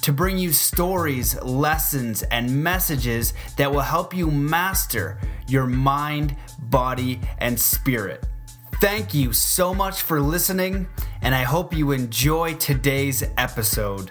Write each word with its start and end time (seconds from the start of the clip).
to 0.00 0.12
bring 0.12 0.38
you 0.38 0.52
stories, 0.52 1.40
lessons, 1.42 2.22
and 2.24 2.62
messages 2.62 3.34
that 3.56 3.70
will 3.70 3.80
help 3.80 4.14
you 4.14 4.30
master 4.30 5.18
your 5.46 5.66
mind, 5.66 6.36
body, 6.58 7.20
and 7.38 7.58
spirit. 7.58 8.26
Thank 8.80 9.12
you 9.12 9.32
so 9.32 9.74
much 9.74 10.02
for 10.02 10.20
listening, 10.20 10.88
and 11.20 11.34
I 11.34 11.42
hope 11.42 11.74
you 11.74 11.92
enjoy 11.92 12.54
today's 12.54 13.22
episode. 13.36 14.10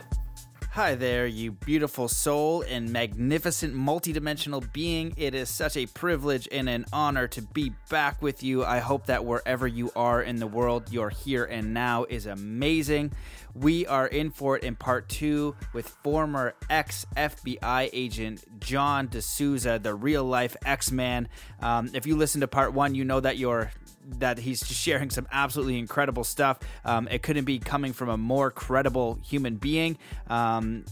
Hi 0.79 0.95
there, 0.95 1.27
you 1.27 1.51
beautiful 1.51 2.07
soul 2.07 2.61
and 2.61 2.89
magnificent 2.89 3.75
multidimensional 3.75 4.71
being. 4.71 5.13
It 5.17 5.35
is 5.35 5.49
such 5.49 5.75
a 5.75 5.87
privilege 5.87 6.47
and 6.53 6.69
an 6.69 6.85
honor 6.93 7.27
to 7.27 7.41
be 7.41 7.73
back 7.89 8.21
with 8.21 8.43
you. 8.43 8.63
I 8.63 8.79
hope 8.79 9.07
that 9.07 9.25
wherever 9.25 9.67
you 9.67 9.91
are 9.93 10.21
in 10.21 10.37
the 10.37 10.47
world, 10.47 10.89
your 10.89 11.09
here 11.09 11.43
and 11.43 11.73
now 11.73 12.05
is 12.05 12.27
amazing. 12.27 13.11
We 13.53 13.87
are 13.87 14.07
in 14.07 14.31
for 14.31 14.55
it 14.55 14.63
in 14.63 14.77
part 14.77 15.09
two 15.09 15.57
with 15.73 15.89
former 16.01 16.55
ex 16.69 17.05
FBI 17.13 17.89
agent 17.91 18.61
John 18.61 19.09
Desouza, 19.09 19.83
the 19.83 19.93
real 19.93 20.23
life 20.23 20.55
X 20.63 20.93
Man. 20.93 21.27
Um, 21.59 21.89
if 21.93 22.07
you 22.07 22.15
listen 22.15 22.39
to 22.39 22.47
part 22.47 22.71
one, 22.71 22.95
you 22.95 23.03
know 23.03 23.19
that 23.19 23.35
you're 23.35 23.69
that 24.17 24.39
he's 24.39 24.59
just 24.61 24.79
sharing 24.79 25.09
some 25.09 25.27
absolutely 25.31 25.79
incredible 25.79 26.23
stuff. 26.23 26.59
Um, 26.83 27.07
it 27.09 27.21
couldn't 27.21 27.45
be 27.45 27.59
coming 27.59 27.93
from 27.93 28.09
a 28.09 28.17
more 28.17 28.51
credible 28.51 29.19
human 29.23 29.55
being. 29.55 29.97
Um, 30.27 30.85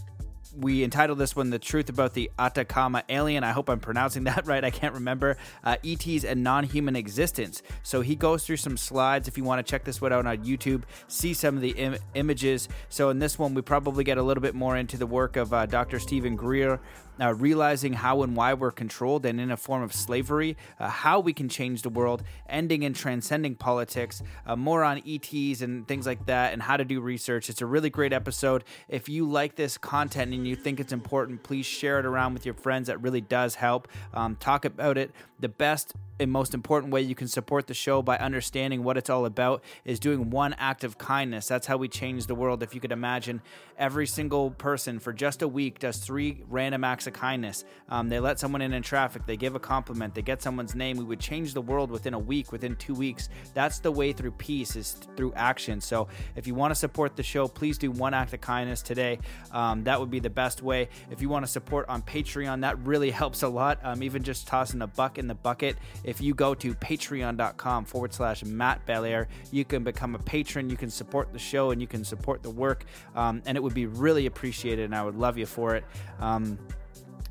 we 0.58 0.84
entitled 0.84 1.20
this 1.20 1.36
one 1.36 1.50
"The 1.50 1.60
Truth 1.60 1.90
About 1.90 2.14
the 2.14 2.32
Atacama 2.38 3.04
Alien." 3.10 3.44
I 3.44 3.52
hope 3.52 3.70
I'm 3.70 3.80
pronouncing 3.80 4.24
that 4.26 4.48
right. 4.48 4.64
I 4.64 4.72
can't 4.72 4.94
remember. 4.94 5.38
Uh, 5.64 5.78
ETs 5.84 6.24
and 6.24 6.44
non-human 6.44 6.96
existence. 6.96 7.62
So 7.84 8.02
he 8.02 8.16
goes 8.16 8.46
through 8.46 8.58
some 8.58 8.78
slides. 8.78 9.28
If 9.28 9.38
you 9.38 9.44
want 9.44 9.66
to 9.66 9.70
check 9.70 9.84
this 9.84 10.02
one 10.02 10.14
out 10.14 10.26
on 10.26 10.38
YouTube, 10.40 10.84
see 11.08 11.34
some 11.34 11.56
of 11.56 11.62
the 11.62 11.72
Im- 11.72 11.98
images. 12.16 12.68
So 12.90 13.10
in 13.10 13.20
this 13.20 13.38
one, 13.38 13.54
we 13.54 13.62
probably 13.62 14.04
get 14.04 14.18
a 14.18 14.24
little 14.24 14.42
bit 14.42 14.56
more 14.56 14.76
into 14.76 14.98
the 14.98 15.08
work 15.08 15.36
of 15.36 15.54
uh, 15.54 15.66
Dr. 15.66 16.00
Steven 16.00 16.36
Greer, 16.36 16.80
uh, 17.20 17.34
realizing 17.34 17.94
how 17.94 18.24
and 18.24 18.36
why 18.36 18.54
we're 18.54 18.72
controlled 18.72 19.26
and 19.26 19.40
in 19.40 19.52
a 19.52 19.58
form 19.58 19.82
of 19.82 19.94
slavery, 19.94 20.56
uh, 20.80 20.90
how 20.90 21.20
we 21.20 21.34
can 21.34 21.50
change 21.50 21.82
the 21.82 21.90
world, 21.90 22.24
ending 22.48 22.84
and 22.86 22.96
transcending 22.96 23.56
politics, 23.56 24.22
uh, 24.46 24.56
more 24.56 24.84
on 24.84 25.02
ETs 25.08 25.62
and 25.62 25.88
things 25.88 26.06
like 26.06 26.26
that, 26.28 26.54
and 26.54 26.62
how 26.62 26.78
to 26.78 26.86
do 26.86 27.02
research. 27.02 27.50
It's 27.50 27.62
a 27.62 27.66
really 27.66 27.90
great 27.90 28.14
episode. 28.14 28.64
If 28.88 29.10
you 29.10 29.28
like 29.28 29.56
this 29.56 29.78
content 29.78 30.34
and 30.34 30.47
you 30.48 30.56
think 30.56 30.80
it's 30.80 30.94
important, 30.94 31.44
please 31.44 31.66
share 31.66 32.00
it 32.00 32.06
around 32.06 32.34
with 32.34 32.45
your 32.45 32.56
friends. 32.56 32.88
That 32.88 33.02
really 33.02 33.22
does 33.22 33.56
help. 33.56 33.88
Um, 34.14 34.36
talk 34.36 34.66
about 34.66 34.98
it. 34.98 35.12
The 35.39 35.50
best 35.50 35.94
and 36.20 36.31
most 36.31 36.54
important 36.54 36.92
way 36.92 37.02
you 37.02 37.16
can 37.16 37.28
support 37.28 37.67
the 37.67 37.73
show 37.73 38.02
by 38.02 38.17
understanding 38.17 38.84
what 38.84 38.98
it's 38.98 39.09
all 39.09 39.26
about 39.26 39.64
is 39.86 40.00
doing 40.00 40.30
one 40.30 40.54
act 40.54 40.84
of 40.84 40.98
kindness. 40.98 41.48
That's 41.48 41.67
how 41.67 41.78
we 41.78 41.88
change 41.88 42.26
the 42.26 42.36
world. 42.36 42.64
If 42.64 42.73
you 42.73 42.81
could 42.81 42.92
imagine, 42.92 43.42
every 43.78 44.08
single 44.08 44.52
person 44.52 45.00
for 45.00 45.14
just 45.14 45.42
a 45.42 45.48
week 45.48 45.80
does 45.80 45.98
three 45.98 46.44
random 46.50 46.84
acts 46.84 47.06
of 47.06 47.14
kindness. 47.14 47.64
Um, 47.89 48.09
they 48.09 48.20
let 48.20 48.39
someone 48.39 48.61
in 48.61 48.73
in 48.73 48.82
traffic, 48.82 49.26
they 49.26 49.38
give 49.38 49.55
a 49.55 49.60
compliment, 49.60 50.16
they 50.16 50.22
get 50.22 50.42
someone's 50.42 50.73
name. 50.73 50.98
We 50.98 51.04
would 51.04 51.20
change 51.20 51.54
the 51.54 51.61
world 51.61 51.92
within 51.92 52.14
a 52.14 52.20
week, 52.20 52.52
within 52.52 52.76
two 52.76 52.95
weeks. 52.95 53.30
That's 53.54 53.80
the 53.80 53.92
way 53.92 54.11
through 54.11 54.32
peace 54.32 54.76
is 54.76 54.93
through 55.16 55.33
action. 55.36 55.82
So 55.82 56.08
if 56.36 56.48
you 56.48 56.55
want 56.55 56.72
to 56.72 56.76
support 56.76 57.16
the 57.16 57.23
show, 57.23 57.48
please 57.48 57.77
do 57.77 57.92
one 57.92 58.14
act 58.16 58.33
of 58.33 58.42
kindness 58.42 58.82
today. 58.82 59.20
Um, 59.52 59.83
that 59.83 59.99
would 59.99 60.10
be 60.10 60.20
the 60.20 60.30
best 60.37 60.61
way. 60.61 60.87
If 61.09 61.20
you 61.20 61.30
want 61.30 61.43
to 61.43 61.52
support 61.52 61.89
on 61.89 62.03
Patreon, 62.03 62.61
that 62.61 62.77
really 62.80 63.09
helps 63.09 63.42
a 63.42 63.48
lot. 63.48 63.80
Um, 63.81 64.03
even 64.03 64.21
just 64.21 64.45
tossing 64.45 64.83
a 64.83 64.87
buck 64.87 65.17
in 65.17 65.27
the 65.27 65.33
bucket 65.33 65.75
if 66.03 66.21
you 66.21 66.36
go 66.36 66.53
to 66.53 66.75
patreon.com 66.75 67.86
forward 67.86 68.14
slash 68.14 68.43
Matt 68.43 68.86
Belair, 68.86 69.27
you 69.52 69.65
can 69.65 69.83
become 69.83 70.14
a 70.14 70.20
patron, 70.20 70.70
you 70.70 70.77
can 70.77 70.92
support 70.92 71.33
the 71.33 71.39
show, 71.39 71.71
and 71.71 71.81
you 71.81 71.87
can 71.87 72.03
support 72.03 72.43
the 72.43 72.52
work. 72.52 72.86
Um, 73.15 73.42
and 73.48 73.58
it 73.58 73.64
would 73.64 73.73
be 73.73 73.87
really 73.87 74.27
appreciated, 74.27 74.86
and 74.86 74.95
I 74.95 75.03
would 75.03 75.15
love 75.15 75.39
you 75.39 75.48
for 75.48 75.75
it. 75.75 75.83
Um, 76.20 76.59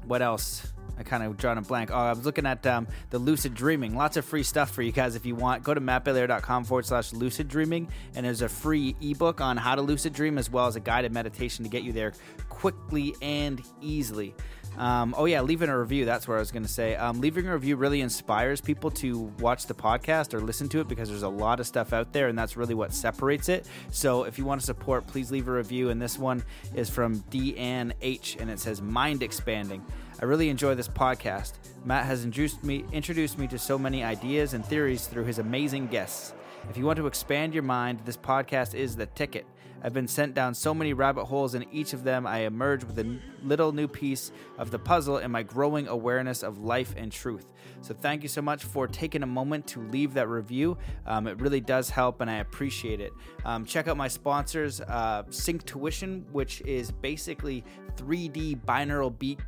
what 0.07 0.21
else? 0.21 0.73
I 0.99 1.03
kind 1.03 1.23
of 1.23 1.37
drawn 1.37 1.59
a 1.59 1.63
blank. 1.63 1.91
Oh, 1.93 1.97
I 1.97 2.13
was 2.13 2.25
looking 2.25 2.47
at 2.47 2.67
um, 2.67 2.87
the 3.11 3.19
lucid 3.19 3.55
dreaming. 3.55 3.97
Lots 3.97 4.17
of 4.17 4.25
free 4.25 4.43
stuff 4.43 4.71
for 4.71 4.83
you 4.83 4.93
guys 4.93 5.15
if 5.15 5.27
you 5.27 5.35
want. 5.35 5.63
Go 5.63 5.75
to 5.75 5.81
mattbelair.com 5.81 6.65
forward 6.65 6.87
slash 6.87 7.13
lucid 7.13 7.49
dreaming, 7.49 7.89
and 8.15 8.25
there's 8.25 8.43
a 8.43 8.49
free 8.49 8.97
ebook 9.01 9.41
on 9.41 9.57
how 9.57 9.75
to 9.75 9.83
lucid 9.83 10.13
dream 10.13 10.39
as 10.39 10.51
well 10.51 10.67
as 10.67 10.77
a 10.77 10.81
guided 10.81 11.13
meditation 11.13 11.65
to 11.65 11.71
get 11.71 11.83
you 11.83 11.93
there 11.93 12.13
quickly 12.49 13.15
and 13.21 13.63
easily. 13.81 14.35
Um, 14.77 15.15
oh 15.17 15.25
yeah, 15.25 15.41
leaving 15.41 15.69
a 15.69 15.79
review. 15.79 16.05
That's 16.05 16.29
what 16.29 16.37
I 16.37 16.39
was 16.39 16.51
going 16.51 16.63
to 16.63 16.69
say. 16.69 16.97
Um, 16.97 17.21
leaving 17.21 17.47
a 17.47 17.53
review 17.53 17.77
really 17.77 18.01
inspires 18.01 18.61
people 18.61 18.91
to 18.93 19.33
watch 19.41 19.67
the 19.67 19.75
podcast 19.75 20.35
or 20.35 20.41
listen 20.41 20.69
to 20.71 20.81
it 20.81 20.89
because 20.89 21.09
there's 21.09 21.23
a 21.23 21.29
lot 21.29 21.61
of 21.61 21.67
stuff 21.67 21.93
out 21.93 22.13
there, 22.13 22.29
and 22.29 22.39
that's 22.39 22.57
really 22.57 22.75
what 22.75 22.93
separates 22.93 23.49
it. 23.49 23.67
So 23.91 24.25
if 24.25 24.39
you 24.39 24.45
want 24.45 24.61
to 24.61 24.67
support, 24.67 25.07
please 25.07 25.31
leave 25.31 25.49
a 25.49 25.53
review. 25.53 25.91
And 25.91 26.01
this 26.01 26.19
one 26.19 26.43
is 26.75 26.91
from 26.91 27.21
Deanne 27.31 27.93
H, 28.03 28.37
and 28.39 28.51
it 28.51 28.59
says 28.61 28.83
"Mind 28.83 29.23
Expanding." 29.23 29.85
I 30.21 30.25
really 30.25 30.49
enjoy 30.49 30.75
this 30.75 30.89
podcast. 30.89 31.53
Matt 31.85 32.07
has 32.07 32.25
introduced 32.25 32.65
me 32.65 32.85
introduced 32.93 33.39
me 33.39 33.47
to 33.49 33.59
so 33.59 33.79
many 33.79 34.03
ideas 34.03 34.55
and 34.55 34.65
theories 34.65 35.07
through 35.07 35.25
his 35.25 35.39
amazing 35.39 35.89
guests. 35.89 36.35
If 36.69 36.77
you 36.77 36.85
want 36.85 36.97
to 36.97 37.07
expand 37.07 37.55
your 37.55 37.63
mind, 37.63 38.01
this 38.05 38.17
podcast 38.17 38.75
is 38.75 38.97
the 38.97 39.07
ticket. 39.07 39.47
I've 39.83 39.93
been 39.93 40.09
sent 40.09 40.35
down 40.35 40.55
so 40.55 40.75
many 40.75 40.93
rabbit 40.93 41.25
holes, 41.25 41.55
and 41.55 41.67
each 41.73 41.93
of 41.93 42.05
them 42.05 42.27
I 42.27 42.41
emerge 42.41 42.85
with 42.85 42.99
a 42.99 43.19
little 43.43 43.73
new 43.73 43.89
piece 43.89 44.33
of 44.59 44.71
the 44.71 44.79
puzzle 44.79 45.19
and 45.19 45.33
my 45.33 45.43
growing 45.43 45.89
awareness 45.89 46.43
of 46.43 46.59
life 46.59 46.95
and 46.97 47.13
truth. 47.13 47.47
So, 47.81 47.95
thank 47.95 48.23
you 48.23 48.29
so 48.29 48.43
much 48.43 48.65
for 48.65 48.87
taking 48.87 49.23
a 49.23 49.27
moment 49.27 49.67
to 49.69 49.81
leave 49.81 50.15
that 50.15 50.29
review. 50.29 50.79
Um, 51.07 51.27
it 51.27 51.41
really 51.41 51.61
does 51.61 51.91
help, 51.91 52.21
and 52.21 52.31
I 52.31 52.39
appreciate 52.39 53.01
it. 53.01 53.13
Um, 53.45 53.65
check 53.65 53.89
out 53.89 53.97
my 53.97 54.09
sponsors, 54.09 54.81
uh, 54.81 55.25
Synctuition, 55.31 56.25
which 56.33 56.61
is 56.63 56.91
basically 56.91 57.65
3D 57.97 58.61
binaural 58.65 59.17
beat 59.17 59.41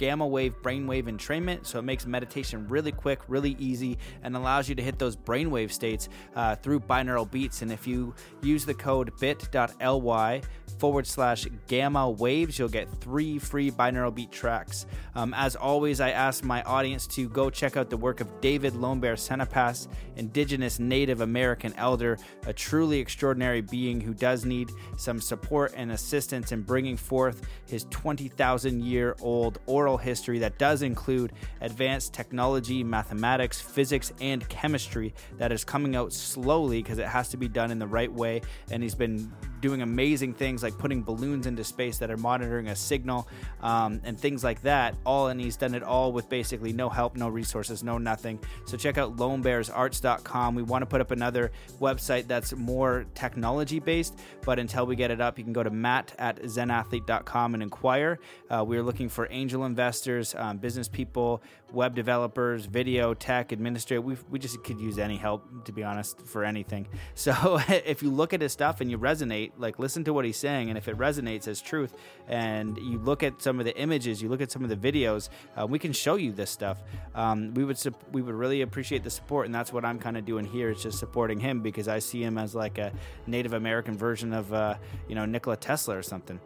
gamma 0.00 0.26
wave 0.26 0.54
brainwave 0.62 1.04
entrainment. 1.04 1.66
So 1.66 1.78
it 1.78 1.82
makes 1.82 2.06
meditation 2.06 2.66
really 2.68 2.90
quick, 2.90 3.20
really 3.28 3.54
easy, 3.58 3.98
and 4.22 4.34
allows 4.34 4.66
you 4.66 4.74
to 4.76 4.82
hit 4.82 4.98
those 4.98 5.14
brainwave 5.14 5.70
states 5.70 6.08
uh, 6.34 6.56
through 6.56 6.80
binaural 6.80 7.30
beats. 7.30 7.60
And 7.60 7.70
if 7.70 7.86
you 7.86 8.14
use 8.40 8.64
the 8.64 8.72
code 8.72 9.12
bit.ly 9.20 10.40
forward 10.78 11.06
slash 11.06 11.46
gamma 11.66 12.08
waves, 12.08 12.58
you'll 12.58 12.70
get 12.70 12.88
three 13.02 13.38
free 13.38 13.70
binaural 13.70 14.14
beat 14.14 14.32
tracks. 14.32 14.86
Um, 15.14 15.34
as 15.36 15.54
always, 15.54 16.00
I 16.00 16.12
ask 16.12 16.42
my 16.44 16.62
audience 16.62 17.06
to 17.08 17.28
go 17.28 17.50
check 17.50 17.76
out 17.76 17.90
the 17.90 17.98
work 17.98 18.22
of 18.22 18.40
David 18.40 18.72
Lonebear 18.72 19.16
Senapas, 19.16 19.86
Indigenous 20.16 20.78
Native 20.78 21.20
American 21.20 21.74
elder, 21.74 22.16
a 22.46 22.54
truly 22.54 22.98
extraordinary 22.98 23.60
being 23.60 24.00
who 24.00 24.14
does 24.14 24.46
need 24.46 24.70
some 24.96 25.20
support 25.20 25.74
and 25.76 25.92
assistance 25.92 26.52
in 26.52 26.62
bringing 26.62 26.96
forth 26.96 27.42
his 27.66 27.84
20,000 27.90 28.82
year 28.82 29.14
old 29.20 29.58
oral 29.66 29.89
history 29.96 30.38
that 30.40 30.58
does 30.58 30.82
include 30.82 31.32
advanced 31.60 32.12
technology, 32.12 32.82
mathematics, 32.84 33.60
physics, 33.60 34.12
and 34.20 34.48
chemistry 34.48 35.14
that 35.38 35.52
is 35.52 35.64
coming 35.64 35.96
out 35.96 36.12
slowly 36.12 36.82
because 36.82 36.98
it 36.98 37.06
has 37.06 37.28
to 37.30 37.36
be 37.36 37.48
done 37.48 37.70
in 37.70 37.78
the 37.78 37.86
right 37.86 38.12
way. 38.12 38.42
And 38.70 38.82
he's 38.82 38.94
been 38.94 39.32
doing 39.60 39.82
amazing 39.82 40.34
things 40.34 40.62
like 40.62 40.76
putting 40.78 41.02
balloons 41.02 41.46
into 41.46 41.64
space 41.64 41.98
that 41.98 42.10
are 42.10 42.16
monitoring 42.16 42.68
a 42.68 42.76
signal 42.76 43.28
um, 43.62 44.00
and 44.04 44.18
things 44.18 44.42
like 44.42 44.62
that. 44.62 44.94
All 45.04 45.28
and 45.28 45.40
he's 45.40 45.56
done 45.56 45.74
it 45.74 45.82
all 45.82 46.12
with 46.12 46.28
basically 46.28 46.72
no 46.72 46.88
help, 46.88 47.16
no 47.16 47.28
resources, 47.28 47.82
no 47.82 47.98
nothing. 47.98 48.38
So 48.64 48.76
check 48.76 48.98
out 48.98 49.16
lonebearsarts.com. 49.16 50.54
We 50.54 50.62
want 50.62 50.82
to 50.82 50.86
put 50.86 51.00
up 51.00 51.10
another 51.10 51.52
website 51.80 52.26
that's 52.26 52.54
more 52.54 53.06
technology 53.14 53.78
based, 53.78 54.18
but 54.44 54.58
until 54.58 54.86
we 54.86 54.96
get 54.96 55.10
it 55.10 55.20
up, 55.20 55.38
you 55.38 55.44
can 55.44 55.52
go 55.52 55.62
to 55.62 55.70
matt 55.70 56.14
at 56.18 56.42
zenathlete.com 56.42 57.54
and 57.54 57.62
inquire. 57.62 58.18
Uh, 58.48 58.64
we're 58.66 58.82
looking 58.82 59.08
for 59.08 59.28
angel 59.30 59.64
investors, 59.64 60.34
um, 60.36 60.58
business 60.58 60.88
people, 60.88 61.42
web 61.72 61.94
developers, 61.94 62.66
video, 62.66 63.14
tech, 63.14 63.52
administrator. 63.52 64.00
We 64.00 64.16
we 64.28 64.38
just 64.38 64.62
could 64.64 64.80
use 64.80 64.98
any 64.98 65.16
help, 65.16 65.64
to 65.64 65.72
be 65.72 65.84
honest, 65.84 66.20
for 66.26 66.44
anything. 66.44 66.86
So 67.14 67.60
if 67.68 68.02
you 68.02 68.10
look 68.10 68.32
at 68.32 68.40
his 68.40 68.52
stuff 68.52 68.80
and 68.80 68.90
you 68.90 68.98
resonate, 68.98 69.49
like 69.58 69.78
listen 69.78 70.04
to 70.04 70.12
what 70.12 70.24
he's 70.24 70.36
saying, 70.36 70.68
and 70.68 70.78
if 70.78 70.88
it 70.88 70.96
resonates 70.96 71.48
as 71.48 71.60
truth, 71.60 71.94
and 72.28 72.76
you 72.78 72.98
look 72.98 73.22
at 73.22 73.42
some 73.42 73.58
of 73.58 73.64
the 73.64 73.76
images, 73.76 74.22
you 74.22 74.28
look 74.28 74.40
at 74.40 74.50
some 74.50 74.64
of 74.64 74.70
the 74.70 74.76
videos, 74.76 75.28
uh, 75.58 75.66
we 75.66 75.78
can 75.78 75.92
show 75.92 76.16
you 76.16 76.32
this 76.32 76.50
stuff. 76.50 76.82
Um, 77.14 77.54
we 77.54 77.64
would 77.64 77.78
we 78.12 78.22
would 78.22 78.34
really 78.34 78.62
appreciate 78.62 79.04
the 79.04 79.10
support, 79.10 79.46
and 79.46 79.54
that's 79.54 79.72
what 79.72 79.84
I'm 79.84 79.98
kind 79.98 80.16
of 80.16 80.24
doing 80.24 80.44
here. 80.44 80.70
It's 80.70 80.82
just 80.82 80.98
supporting 80.98 81.40
him 81.40 81.60
because 81.60 81.88
I 81.88 81.98
see 81.98 82.22
him 82.22 82.38
as 82.38 82.54
like 82.54 82.78
a 82.78 82.92
Native 83.26 83.52
American 83.52 83.96
version 83.96 84.32
of 84.32 84.52
uh, 84.52 84.74
you 85.08 85.14
know 85.14 85.26
Nikola 85.26 85.56
Tesla 85.56 85.96
or 85.96 86.02
something. 86.02 86.40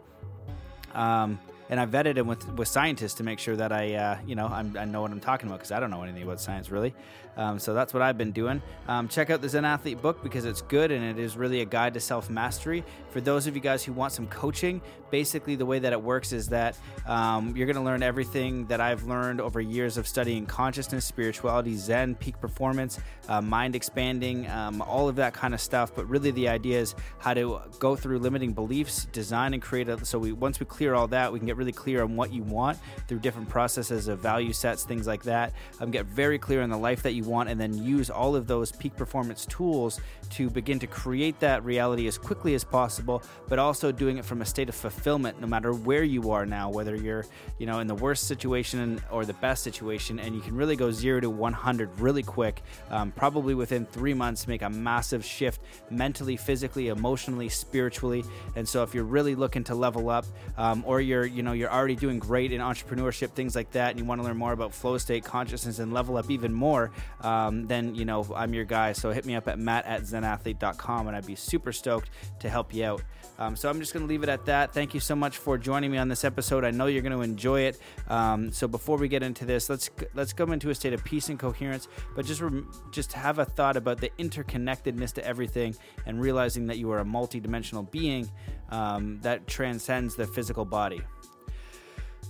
Um, 0.93 1.39
and 1.69 1.79
I 1.79 1.85
vetted 1.85 2.17
him 2.17 2.27
with 2.27 2.47
with 2.53 2.67
scientists 2.67 3.15
to 3.15 3.23
make 3.23 3.39
sure 3.39 3.55
that 3.55 3.71
I 3.71 3.93
uh, 3.95 4.17
you 4.25 4.35
know 4.35 4.47
I'm, 4.47 4.75
i 4.77 4.85
know 4.85 5.01
what 5.01 5.11
I'm 5.11 5.19
talking 5.19 5.47
about 5.47 5.59
because 5.59 5.71
I 5.71 5.79
don't 5.79 5.91
know 5.91 6.03
anything 6.03 6.23
about 6.23 6.39
science 6.39 6.69
really. 6.69 6.93
Um, 7.37 7.59
so 7.59 7.73
that's 7.73 7.93
what 7.93 8.01
I've 8.01 8.17
been 8.17 8.31
doing. 8.31 8.61
Um, 8.87 9.07
check 9.07 9.29
out 9.29 9.41
the 9.41 9.49
Zen 9.49 9.65
Athlete 9.65 10.01
book 10.01 10.23
because 10.23 10.45
it's 10.45 10.61
good 10.61 10.91
and 10.91 11.03
it 11.03 11.21
is 11.21 11.35
really 11.35 11.61
a 11.61 11.65
guide 11.65 11.93
to 11.95 11.99
self 11.99 12.29
mastery. 12.29 12.83
For 13.09 13.21
those 13.21 13.47
of 13.47 13.55
you 13.55 13.61
guys 13.61 13.83
who 13.83 13.93
want 13.93 14.13
some 14.13 14.27
coaching, 14.27 14.81
basically 15.11 15.55
the 15.55 15.65
way 15.65 15.79
that 15.79 15.93
it 15.93 16.01
works 16.01 16.33
is 16.33 16.49
that 16.49 16.77
um, 17.05 17.55
you're 17.55 17.65
going 17.65 17.77
to 17.77 17.81
learn 17.81 18.03
everything 18.03 18.65
that 18.67 18.81
I've 18.81 19.03
learned 19.03 19.41
over 19.41 19.61
years 19.61 19.97
of 19.97 20.07
studying 20.07 20.45
consciousness, 20.45 21.05
spirituality, 21.05 21.75
Zen, 21.75 22.15
peak 22.15 22.39
performance, 22.39 22.99
uh, 23.27 23.41
mind 23.41 23.75
expanding, 23.75 24.49
um, 24.49 24.81
all 24.81 25.07
of 25.07 25.15
that 25.17 25.33
kind 25.33 25.53
of 25.53 25.61
stuff. 25.61 25.93
But 25.95 26.09
really, 26.09 26.31
the 26.31 26.49
idea 26.49 26.79
is 26.79 26.95
how 27.19 27.33
to 27.33 27.61
go 27.79 27.95
through 27.95 28.19
limiting 28.19 28.53
beliefs, 28.53 29.05
design 29.05 29.53
and 29.53 29.61
create 29.61 29.89
a. 29.89 30.05
So 30.05 30.19
we 30.19 30.31
once 30.31 30.59
we 30.59 30.65
clear 30.65 30.93
all 30.93 31.07
that, 31.07 31.31
we 31.31 31.39
can 31.39 31.45
get 31.45 31.54
really 31.55 31.71
clear 31.71 32.03
on 32.03 32.15
what 32.15 32.31
you 32.31 32.43
want 32.43 32.77
through 33.07 33.19
different 33.19 33.49
processes 33.49 34.07
of 34.07 34.19
value 34.19 34.53
sets, 34.53 34.83
things 34.83 35.07
like 35.07 35.23
that. 35.23 35.53
Um, 35.79 35.91
get 35.91 36.05
very 36.05 36.39
clear 36.39 36.61
on 36.61 36.69
the 36.69 36.77
life 36.77 37.03
that 37.03 37.13
you 37.13 37.23
want, 37.23 37.49
and 37.49 37.59
then 37.59 37.73
use 37.73 38.09
all 38.09 38.35
of 38.35 38.47
those 38.47 38.71
peak 38.71 38.95
performance 38.95 39.45
tools 39.45 39.99
to 40.31 40.49
begin 40.49 40.79
to 40.79 40.87
create 40.87 41.39
that 41.39 41.63
reality 41.63 42.07
as 42.07 42.17
quickly 42.17 42.55
as 42.55 42.63
possible, 42.63 43.23
but 43.47 43.59
also 43.59 43.91
doing 43.91 44.17
it 44.17 44.25
from 44.25 44.41
a 44.41 44.45
state 44.45 44.69
of 44.69 44.75
fulfillment, 44.75 45.39
no 45.39 45.47
matter 45.47 45.73
where 45.73 46.03
you 46.03 46.31
are 46.31 46.45
now, 46.45 46.69
whether 46.69 46.95
you're 46.95 47.25
you 47.59 47.65
know 47.65 47.79
in 47.79 47.87
the 47.87 47.95
worst 47.95 48.27
situation 48.27 49.01
or 49.11 49.25
the 49.25 49.33
best 49.33 49.63
situation, 49.63 50.19
and 50.19 50.35
you 50.35 50.41
can 50.41 50.55
really 50.55 50.75
go 50.75 50.91
zero 50.91 51.19
to 51.19 51.29
100 51.29 51.99
really 51.99 52.23
quick, 52.23 52.61
um, 52.89 53.11
probably 53.11 53.53
within 53.53 53.85
three 53.85 54.13
months, 54.13 54.47
make 54.47 54.61
a 54.61 54.69
massive 54.69 55.23
shift 55.23 55.61
mentally, 55.89 56.37
physically, 56.37 56.87
emotionally, 56.87 57.49
spiritually. 57.49 58.23
And 58.55 58.67
so, 58.67 58.83
if 58.83 58.93
you're 58.93 59.03
really 59.03 59.35
looking 59.35 59.63
to 59.65 59.75
level 59.75 60.09
up, 60.09 60.25
um, 60.57 60.83
or 60.85 61.01
you're 61.01 61.25
you 61.25 61.43
know 61.43 61.44
you're 61.53 61.71
already 61.71 61.95
doing 61.95 62.19
great 62.19 62.51
in 62.51 62.61
entrepreneurship, 62.61 63.31
things 63.31 63.55
like 63.55 63.71
that, 63.71 63.91
and 63.91 63.99
you 63.99 64.05
want 64.05 64.21
to 64.21 64.27
learn 64.27 64.37
more 64.37 64.53
about 64.53 64.73
flow 64.73 64.97
state 64.97 65.23
consciousness 65.23 65.79
and 65.79 65.93
level 65.93 66.17
up 66.17 66.29
even 66.29 66.53
more, 66.53 66.91
um, 67.21 67.65
then 67.65 67.95
you 67.95 68.05
know 68.05 68.25
I'm 68.35 68.53
your 68.53 68.65
guy. 68.65 68.93
So 68.93 69.11
hit 69.11 69.25
me 69.25 69.35
up 69.35 69.47
at 69.47 69.59
matt 69.59 69.85
at 69.85 70.03
zenathlete.com, 70.03 71.07
and 71.07 71.15
I'd 71.15 71.25
be 71.25 71.35
super 71.35 71.71
stoked 71.71 72.09
to 72.39 72.49
help 72.49 72.73
you 72.73 72.85
out. 72.85 73.01
Um, 73.37 73.55
so 73.55 73.69
I'm 73.69 73.79
just 73.79 73.93
going 73.93 74.05
to 74.05 74.09
leave 74.09 74.23
it 74.23 74.29
at 74.29 74.45
that. 74.45 74.73
Thank 74.73 74.93
you 74.93 74.99
so 74.99 75.15
much 75.15 75.37
for 75.37 75.57
joining 75.57 75.91
me 75.91 75.97
on 75.97 76.07
this 76.07 76.23
episode. 76.23 76.63
I 76.63 76.71
know 76.71 76.85
you're 76.85 77.01
going 77.01 77.11
to 77.11 77.21
enjoy 77.21 77.61
it. 77.61 77.79
Um, 78.07 78.51
so 78.51 78.67
before 78.67 78.97
we 78.97 79.07
get 79.07 79.23
into 79.23 79.45
this, 79.45 79.69
let's 79.69 79.89
let's 80.13 80.33
come 80.33 80.51
into 80.51 80.69
a 80.69 80.75
state 80.75 80.93
of 80.93 81.03
peace 81.03 81.29
and 81.29 81.37
coherence. 81.37 81.87
But 82.15 82.25
just 82.25 82.41
rem- 82.41 82.71
just 82.91 83.13
have 83.13 83.39
a 83.39 83.45
thought 83.45 83.77
about 83.77 83.99
the 83.99 84.09
interconnectedness 84.17 85.13
to 85.13 85.25
everything, 85.25 85.75
and 86.05 86.21
realizing 86.21 86.67
that 86.67 86.77
you 86.77 86.91
are 86.91 86.99
a 86.99 87.05
multidimensional 87.05 87.89
being 87.91 88.29
um, 88.69 89.19
that 89.21 89.47
transcends 89.47 90.15
the 90.15 90.25
physical 90.25 90.65
body. 90.65 91.01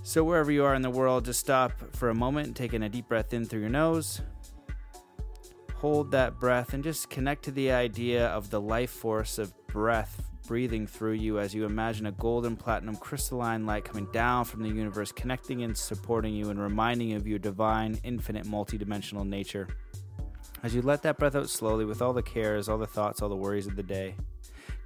So 0.06 0.22
wherever 0.22 0.52
you 0.52 0.64
are 0.64 0.76
in 0.76 0.82
the 0.82 0.88
world, 0.88 1.24
just 1.24 1.40
stop 1.40 1.72
for 1.96 2.10
a 2.10 2.14
moment, 2.14 2.46
and 2.46 2.54
taking 2.54 2.84
a 2.84 2.88
deep 2.88 3.08
breath 3.08 3.34
in 3.34 3.44
through 3.44 3.62
your 3.62 3.68
nose. 3.68 4.20
Hold 5.74 6.12
that 6.12 6.38
breath 6.38 6.74
and 6.74 6.84
just 6.84 7.10
connect 7.10 7.42
to 7.46 7.50
the 7.50 7.72
idea 7.72 8.28
of 8.28 8.50
the 8.50 8.60
life 8.60 8.90
force 8.90 9.36
of 9.36 9.52
breath 9.66 10.22
breathing 10.46 10.86
through 10.86 11.14
you 11.14 11.40
as 11.40 11.56
you 11.56 11.64
imagine 11.64 12.06
a 12.06 12.12
golden 12.12 12.54
platinum 12.54 12.94
crystalline 12.94 13.66
light 13.66 13.84
coming 13.84 14.06
down 14.12 14.44
from 14.44 14.62
the 14.62 14.68
universe, 14.68 15.10
connecting 15.10 15.64
and 15.64 15.76
supporting 15.76 16.34
you 16.34 16.50
and 16.50 16.62
reminding 16.62 17.08
you 17.08 17.16
of 17.16 17.26
your 17.26 17.40
divine, 17.40 17.98
infinite, 18.04 18.46
multidimensional 18.46 19.26
nature. 19.26 19.66
As 20.62 20.72
you 20.72 20.82
let 20.82 21.02
that 21.02 21.18
breath 21.18 21.34
out 21.34 21.50
slowly 21.50 21.84
with 21.84 22.00
all 22.00 22.12
the 22.12 22.22
cares, 22.22 22.68
all 22.68 22.78
the 22.78 22.86
thoughts, 22.86 23.22
all 23.22 23.28
the 23.28 23.34
worries 23.34 23.66
of 23.66 23.74
the 23.74 23.82
day. 23.82 24.14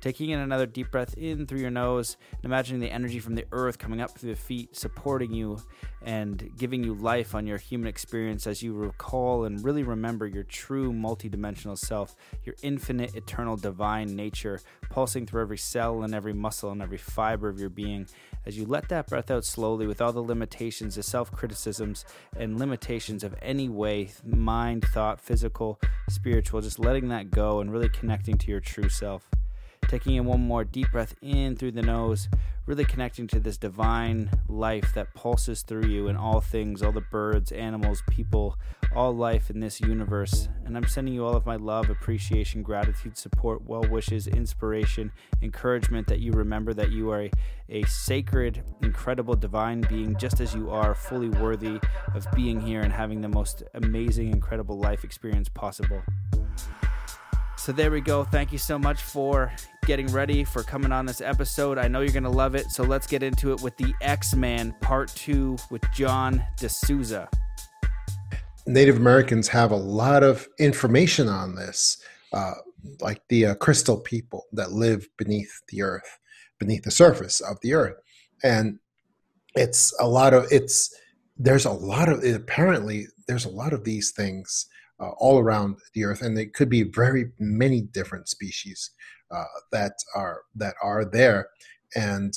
Taking 0.00 0.31
in 0.31 0.38
another 0.38 0.64
deep 0.64 0.91
breath 0.91 1.14
in 1.19 1.47
through 1.47 1.61
your 1.61 1.70
nose 1.70 2.17
and 2.32 2.44
imagining 2.47 2.81
the 2.81 2.91
energy 2.91 3.19
from 3.19 3.35
the 3.35 3.44
earth 3.52 3.79
coming 3.79 4.00
up 4.00 4.17
through 4.17 4.31
the 4.31 4.41
feet, 4.41 4.75
supporting 4.75 5.32
you 5.32 5.61
and 6.02 6.50
giving 6.56 6.82
you 6.82 6.94
life 6.94 7.35
on 7.35 7.47
your 7.47 7.58
human 7.58 7.87
experience 7.87 8.47
as 8.47 8.62
you 8.62 8.73
recall 8.73 9.44
and 9.44 9.62
really 9.62 9.82
remember 9.82 10.26
your 10.26 10.43
true 10.43 10.91
multidimensional 10.93 11.76
self, 11.76 12.17
your 12.44 12.55
infinite, 12.62 13.14
eternal, 13.14 13.56
divine 13.56 14.17
nature 14.17 14.61
pulsing 14.88 15.26
through 15.26 15.43
every 15.43 15.58
cell 15.58 16.03
and 16.03 16.14
every 16.14 16.32
muscle 16.32 16.70
and 16.70 16.81
every 16.81 16.99
fiber 16.99 17.49
of 17.49 17.61
your 17.61 17.69
being. 17.69 18.06
As 18.46 18.56
you 18.56 18.64
let 18.64 18.88
that 18.88 19.06
breath 19.06 19.31
out 19.31 19.44
slowly 19.44 19.87
with 19.87 20.00
all 20.00 20.12
the 20.12 20.23
limitations, 20.23 20.94
the 20.94 21.03
self 21.03 21.31
criticisms, 21.31 22.06
and 22.37 22.58
limitations 22.58 23.23
of 23.23 23.35
any 23.43 23.69
way 23.69 24.11
mind, 24.25 24.87
thought, 24.94 25.20
physical, 25.20 25.79
spiritual, 26.08 26.62
just 26.62 26.79
letting 26.79 27.08
that 27.08 27.31
go 27.31 27.61
and 27.61 27.70
really 27.70 27.91
connecting 27.91 28.38
to 28.38 28.50
your 28.50 28.61
true 28.61 28.88
self. 28.88 29.29
Taking 29.91 30.15
in 30.15 30.25
one 30.25 30.47
more 30.47 30.63
deep 30.63 30.93
breath 30.93 31.17
in 31.21 31.57
through 31.57 31.73
the 31.73 31.83
nose, 31.83 32.29
really 32.65 32.85
connecting 32.85 33.27
to 33.27 33.41
this 33.41 33.57
divine 33.57 34.31
life 34.49 34.95
that 34.95 35.13
pulses 35.15 35.63
through 35.63 35.87
you 35.87 36.07
in 36.07 36.15
all 36.15 36.41
things, 36.41 36.81
all 36.81 36.93
the 36.93 37.01
birds, 37.01 37.51
animals, 37.51 38.01
people, 38.09 38.57
all 38.95 39.13
life 39.13 39.51
in 39.51 39.59
this 39.59 39.81
universe. 39.81 40.49
And 40.65 40.77
I'm 40.77 40.87
sending 40.87 41.13
you 41.13 41.25
all 41.25 41.35
of 41.35 41.45
my 41.45 41.57
love, 41.57 41.91
appreciation, 41.91 42.63
gratitude, 42.63 43.19
support, 43.19 43.67
well 43.67 43.83
wishes, 43.83 44.29
inspiration, 44.29 45.11
encouragement 45.43 46.07
that 46.07 46.21
you 46.21 46.31
remember 46.31 46.73
that 46.73 46.93
you 46.93 47.11
are 47.11 47.23
a, 47.23 47.31
a 47.69 47.83
sacred, 47.87 48.63
incredible, 48.83 49.35
divine 49.35 49.81
being, 49.81 50.17
just 50.17 50.41
as 50.41 50.55
you 50.55 50.71
are, 50.71 50.95
fully 50.95 51.31
worthy 51.31 51.81
of 52.15 52.29
being 52.37 52.61
here 52.61 52.83
and 52.83 52.93
having 52.93 53.23
the 53.23 53.29
most 53.29 53.65
amazing, 53.75 54.31
incredible 54.31 54.79
life 54.79 55.03
experience 55.03 55.49
possible. 55.49 56.01
So 57.61 57.73
there 57.73 57.91
we 57.91 58.01
go. 58.01 58.25
Thank 58.25 58.53
you 58.53 58.59
so 58.59 58.79
much 58.79 59.03
for 59.03 59.53
getting 59.85 60.07
ready 60.07 60.45
for 60.45 60.62
coming 60.62 60.93
on 60.93 61.05
this 61.05 61.21
episode. 61.21 61.77
I 61.77 61.89
know 61.89 62.01
you're 62.01 62.11
going 62.11 62.23
to 62.23 62.31
love 62.31 62.55
it. 62.55 62.71
So 62.71 62.83
let's 62.83 63.07
get 63.07 63.23
into 63.23 63.53
it 63.53 63.61
with 63.61 63.77
the 63.77 63.93
X 64.01 64.35
Man 64.35 64.75
Part 64.81 65.09
2 65.11 65.59
with 65.71 65.83
John 65.93 66.43
Desouza. 66.59 67.29
Native 68.67 68.97
Americans 68.97 69.47
have 69.49 69.73
a 69.73 69.77
lot 69.77 70.23
of 70.23 70.49
information 70.59 71.29
on 71.29 71.55
this, 71.55 72.03
uh, 72.33 72.55
like 73.03 73.21
the 73.29 73.45
uh, 73.45 73.55
crystal 73.57 73.99
people 73.99 74.47
that 74.55 74.73
live 74.73 75.06
beneath 75.19 75.61
the 75.69 75.83
earth, 75.83 76.19
beneath 76.59 76.85
the 76.85 76.91
surface 76.91 77.43
of 77.43 77.59
the 77.61 77.75
earth. 77.75 78.01
And 78.43 78.79
it's 79.55 79.95
a 80.01 80.09
lot 80.09 80.33
of, 80.33 80.47
it's, 80.51 80.97
there's 81.37 81.67
a 81.67 81.73
lot 81.73 82.09
of, 82.09 82.25
apparently, 82.25 83.09
there's 83.29 83.45
a 83.45 83.51
lot 83.51 83.75
of 83.75 83.85
these 83.85 84.13
things 84.13 84.67
uh, 85.00 85.11
all 85.19 85.38
around 85.38 85.76
the 85.94 86.05
earth, 86.05 86.23
and 86.23 86.38
it 86.38 86.55
could 86.55 86.69
be 86.69 86.82
very 86.82 87.31
many 87.38 87.81
different 87.81 88.29
species 88.29 88.91
uh, 89.31 89.44
that 89.73 89.93
are 90.14 90.43
that 90.55 90.75
are 90.82 91.05
there, 91.05 91.48
and 91.96 92.34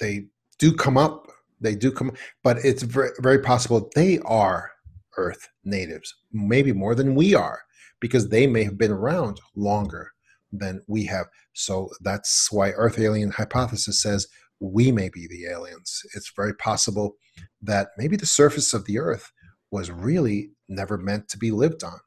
they 0.00 0.26
do 0.58 0.72
come 0.72 0.96
up. 0.96 1.28
They 1.60 1.74
do 1.74 1.90
come, 1.92 2.12
but 2.42 2.58
it's 2.58 2.82
very, 2.82 3.10
very 3.20 3.38
possible 3.38 3.90
they 3.94 4.18
are 4.20 4.72
Earth 5.16 5.48
natives, 5.64 6.14
maybe 6.32 6.72
more 6.72 6.94
than 6.94 7.14
we 7.14 7.34
are, 7.34 7.60
because 8.00 8.28
they 8.28 8.46
may 8.46 8.64
have 8.64 8.76
been 8.76 8.90
around 8.90 9.40
longer 9.54 10.10
than 10.52 10.82
we 10.88 11.04
have. 11.04 11.26
So 11.52 11.90
that's 12.00 12.50
why 12.50 12.70
Earth 12.70 12.98
alien 12.98 13.30
hypothesis 13.30 14.02
says 14.02 14.26
we 14.60 14.92
may 14.92 15.08
be 15.08 15.26
the 15.26 15.46
aliens. 15.46 16.02
It's 16.14 16.32
very 16.34 16.54
possible 16.54 17.16
that 17.62 17.88
maybe 17.98 18.16
the 18.16 18.26
surface 18.26 18.72
of 18.74 18.84
the 18.84 18.98
Earth 18.98 19.32
was 19.70 19.90
really 19.90 20.50
never 20.68 20.96
meant 20.96 21.28
to 21.28 21.38
be 21.38 21.50
lived 21.50 21.84
on. 21.84 21.98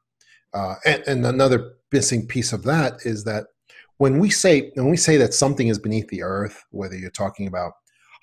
Uh, 0.54 0.74
and, 0.84 1.02
and, 1.06 1.26
another 1.26 1.74
missing 1.92 2.26
piece 2.26 2.52
of 2.52 2.62
that 2.62 2.94
is 3.04 3.24
that 3.24 3.46
when 3.98 4.18
we 4.18 4.30
say 4.30 4.70
when 4.74 4.88
we 4.88 4.96
say 4.96 5.16
that 5.18 5.34
something 5.34 5.68
is 5.68 5.78
beneath 5.78 6.08
the 6.08 6.22
earth, 6.22 6.64
whether 6.70 6.96
you're 6.96 7.10
talking 7.10 7.46
about 7.46 7.72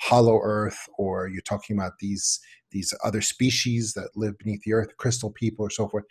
hollow 0.01 0.39
earth 0.41 0.89
or 0.97 1.27
you're 1.27 1.41
talking 1.41 1.77
about 1.77 1.93
these 1.99 2.39
these 2.71 2.93
other 3.03 3.21
species 3.21 3.93
that 3.93 4.09
live 4.15 4.37
beneath 4.39 4.61
the 4.63 4.73
earth, 4.73 4.97
crystal 4.97 5.31
people 5.31 5.65
or 5.65 5.69
so 5.69 5.87
forth, 5.87 6.03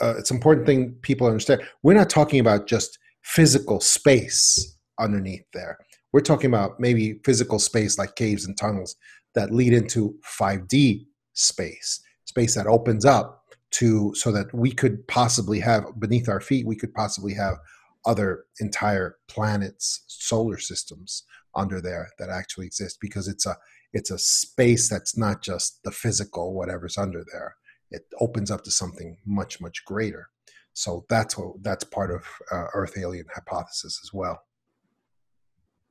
uh, 0.00 0.14
it's 0.16 0.30
important 0.30 0.66
thing 0.66 0.94
people 1.02 1.26
understand. 1.26 1.62
We're 1.82 1.94
not 1.94 2.08
talking 2.08 2.38
about 2.38 2.68
just 2.68 2.98
physical 3.22 3.80
space 3.80 4.76
underneath 4.98 5.44
there. 5.52 5.76
We're 6.12 6.20
talking 6.20 6.48
about 6.48 6.78
maybe 6.78 7.20
physical 7.24 7.58
space 7.58 7.98
like 7.98 8.14
caves 8.14 8.46
and 8.46 8.56
tunnels 8.56 8.96
that 9.34 9.52
lead 9.52 9.72
into 9.72 10.14
5D 10.38 11.06
space 11.34 12.00
space 12.24 12.54
that 12.54 12.66
opens 12.66 13.04
up 13.04 13.44
to 13.70 14.12
so 14.14 14.32
that 14.32 14.52
we 14.54 14.72
could 14.72 15.06
possibly 15.08 15.60
have 15.60 15.84
beneath 15.98 16.28
our 16.28 16.40
feet 16.40 16.66
we 16.66 16.76
could 16.76 16.94
possibly 16.94 17.34
have 17.34 17.58
other 18.06 18.44
entire 18.60 19.16
planets 19.28 20.04
solar 20.06 20.58
systems 20.58 21.24
under 21.54 21.80
there 21.80 22.10
that 22.18 22.30
actually 22.30 22.66
exist 22.66 22.98
because 23.00 23.28
it's 23.28 23.46
a 23.46 23.56
it's 23.92 24.10
a 24.10 24.18
space 24.18 24.88
that's 24.88 25.16
not 25.16 25.42
just 25.42 25.82
the 25.82 25.90
physical 25.90 26.54
whatever's 26.54 26.98
under 26.98 27.24
there. 27.32 27.56
It 27.90 28.02
opens 28.20 28.50
up 28.50 28.64
to 28.64 28.70
something 28.70 29.18
much 29.26 29.60
much 29.60 29.84
greater. 29.84 30.28
So 30.72 31.04
that's 31.08 31.36
what 31.36 31.62
that's 31.62 31.84
part 31.84 32.10
of 32.10 32.24
uh, 32.52 32.66
earth 32.74 32.96
alien 32.96 33.26
hypothesis 33.34 34.00
as 34.02 34.12
well 34.12 34.42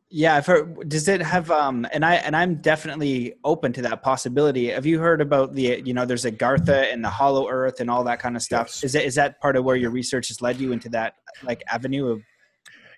yeah, 0.10 0.36
I've 0.36 0.46
heard. 0.46 0.88
Does 0.90 1.08
it 1.08 1.22
have? 1.22 1.52
Um, 1.52 1.86
and 1.92 2.06
I 2.06 2.16
and 2.16 2.36
I'm 2.36 2.56
definitely 2.56 3.34
open 3.44 3.74
to 3.74 3.82
that 3.84 4.04
possibility. 4.04 4.68
Have 4.68 4.86
you 4.86 5.00
heard 5.00 5.22
about 5.22 5.54
the? 5.54 5.82
You 5.84 5.94
know, 5.94 6.06
there's 6.06 6.26
Agartha 6.26 6.92
and 6.92 7.04
the 7.04 7.10
Hollow 7.10 7.50
Earth 7.50 7.80
and 7.80 7.90
all 7.90 8.04
that 8.06 8.20
kind 8.20 8.36
of 8.36 8.42
stuff. 8.42 8.68
Yes. 8.68 8.84
Is 8.84 8.94
that 8.94 9.06
is 9.06 9.16
that 9.16 9.42
part 9.42 9.56
of 9.58 9.66
where 9.66 9.76
your 9.76 9.92
research 9.92 10.30
has 10.30 10.42
led 10.42 10.60
you 10.60 10.72
into 10.72 10.90
that 10.90 11.16
like 11.44 11.64
avenue 11.72 12.08
of? 12.08 12.22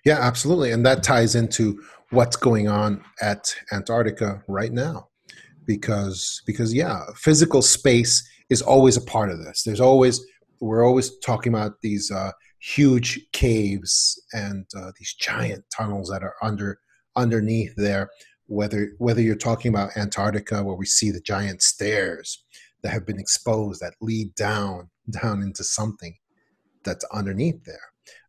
Yeah, 0.04 0.18
absolutely, 0.20 0.70
and 0.70 0.86
that 0.86 1.02
ties 1.02 1.34
into 1.34 1.82
what's 2.10 2.36
going 2.36 2.68
on 2.68 3.04
at 3.20 3.54
Antarctica 3.72 4.42
right 4.48 4.72
now. 4.72 5.08
because 5.66 6.42
because 6.46 6.74
yeah, 6.74 7.00
physical 7.16 7.62
space 7.62 8.28
is 8.50 8.62
always 8.62 8.96
a 8.96 9.00
part 9.00 9.30
of 9.30 9.38
this. 9.38 9.62
There's 9.62 9.80
always 9.80 10.24
we're 10.60 10.84
always 10.84 11.16
talking 11.18 11.52
about 11.54 11.80
these 11.80 12.10
uh, 12.10 12.32
huge 12.60 13.20
caves 13.32 14.20
and 14.32 14.66
uh, 14.76 14.90
these 14.98 15.14
giant 15.14 15.64
tunnels 15.74 16.10
that 16.10 16.22
are 16.22 16.34
under 16.42 16.78
underneath 17.16 17.74
there. 17.76 18.08
Whether 18.46 18.92
whether 18.98 19.20
you're 19.20 19.36
talking 19.36 19.68
about 19.68 19.96
Antarctica, 19.96 20.62
where 20.62 20.74
we 20.74 20.86
see 20.86 21.10
the 21.10 21.20
giant 21.20 21.62
stairs 21.62 22.44
that 22.82 22.92
have 22.92 23.06
been 23.06 23.20
exposed 23.20 23.80
that 23.80 23.94
lead 24.00 24.34
down 24.34 24.90
down 25.10 25.42
into 25.42 25.62
something 25.64 26.16
that's 26.84 27.04
underneath 27.12 27.64
there. 27.64 27.80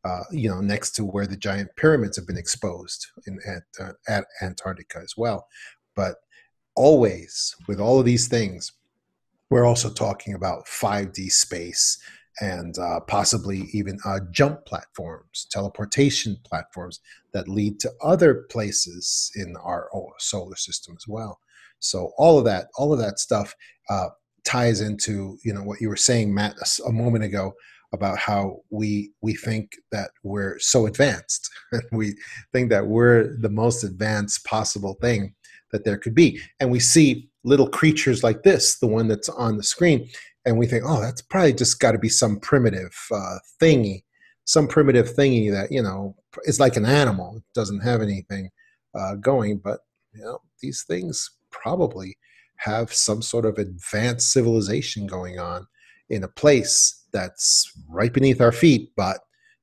Uh, 0.04 0.24
you 0.32 0.50
know, 0.50 0.62
next 0.62 0.92
to 0.92 1.06
where 1.06 1.28
the 1.28 1.38
giant 1.38 1.70
pyramids 1.76 2.18
have 2.18 2.28
been 2.28 2.38
exposed 2.38 3.08
in 3.26 3.40
at, 3.48 3.64
uh, 3.84 3.94
at 4.08 4.26
Antarctica 4.42 5.00
as 5.00 5.14
well. 5.18 5.48
But 5.96 6.16
always 6.76 7.56
with 7.68 7.80
all 7.80 8.00
of 8.00 8.06
these 8.06 8.28
things, 8.28 8.72
we're 9.50 9.66
also 9.66 9.92
talking 9.92 10.34
about 10.34 10.66
5D 10.66 11.32
space 11.32 12.00
and 12.42 12.78
uh, 12.80 13.00
possibly 13.02 13.70
even 13.72 14.00
uh, 14.04 14.20
jump 14.32 14.66
platforms, 14.66 15.48
teleportation 15.52 16.36
platforms 16.44 17.00
that 17.34 17.48
lead 17.48 17.80
to 17.80 17.92
other 18.04 18.46
places 18.50 19.32
in 19.36 19.56
our 19.64 19.88
solar 20.18 20.56
system 20.56 20.96
as 20.98 21.08
well. 21.08 21.40
So 21.80 22.12
all 22.18 22.40
of 22.40 22.46
that, 22.46 22.68
all 22.76 22.92
of 22.92 23.00
that 23.00 23.20
stuff 23.20 23.56
uh, 23.90 24.10
ties 24.44 24.82
into 24.82 25.38
you 25.44 25.54
know 25.54 25.64
what 25.64 25.80
you 25.82 25.88
were 25.88 25.96
saying, 25.96 26.34
Matt, 26.34 26.56
a, 26.58 26.90
a 26.90 26.92
moment 26.92 27.24
ago 27.24 27.54
about 27.94 28.18
how 28.18 28.62
we 28.70 29.12
we 29.22 29.36
think 29.36 29.74
that 29.92 30.12
we're 30.24 30.58
so 30.60 30.88
advanced, 30.88 31.50
we 31.92 32.16
think 32.52 32.70
that 32.70 32.88
we're 32.88 33.36
the 33.38 33.50
most 33.50 33.84
advanced 33.84 34.44
possible 34.46 34.98
thing 35.02 35.34
that 35.72 35.86
there 35.86 35.98
could 35.98 36.16
be, 36.16 36.40
and 36.60 36.72
we 36.72 36.80
see 36.80 37.30
little 37.44 37.68
creatures 37.68 38.24
like 38.24 38.44
this, 38.44 38.78
the 38.80 38.88
one 38.88 39.08
that's 39.08 39.30
on 39.30 39.58
the 39.58 39.64
screen, 39.64 40.08
and 40.46 40.58
we 40.58 40.66
think, 40.66 40.84
oh, 40.86 41.02
that's 41.02 41.22
probably 41.22 41.54
just 41.54 41.80
got 41.80 41.92
to 41.92 42.00
be 42.00 42.10
some 42.10 42.40
primitive 42.40 42.96
uh, 43.12 43.38
thingy, 43.62 44.04
some 44.46 44.68
primitive 44.68 45.14
thingy 45.16 45.52
that 45.52 45.72
you 45.72 45.82
know 45.82 46.16
is 46.44 46.60
like 46.60 46.76
an 46.76 46.86
animal, 46.86 47.38
it 47.38 47.44
doesn't 47.54 47.82
have 47.82 48.02
anything 48.02 48.50
uh, 48.96 49.16
going. 49.16 49.58
But 49.58 49.82
you 50.14 50.24
know, 50.24 50.40
these 50.62 50.84
things 50.84 51.30
probably 51.52 52.18
have 52.58 52.94
some 52.94 53.22
sort 53.22 53.46
of 53.46 53.58
advanced 53.58 54.32
civilization 54.32 55.08
going 55.08 55.40
on 55.40 55.68
in 56.10 56.24
a 56.24 56.28
place 56.28 57.06
that's 57.12 57.72
right 57.90 58.14
beneath 58.14 58.42
our 58.42 58.52
feet, 58.52 58.92
but 58.96 59.20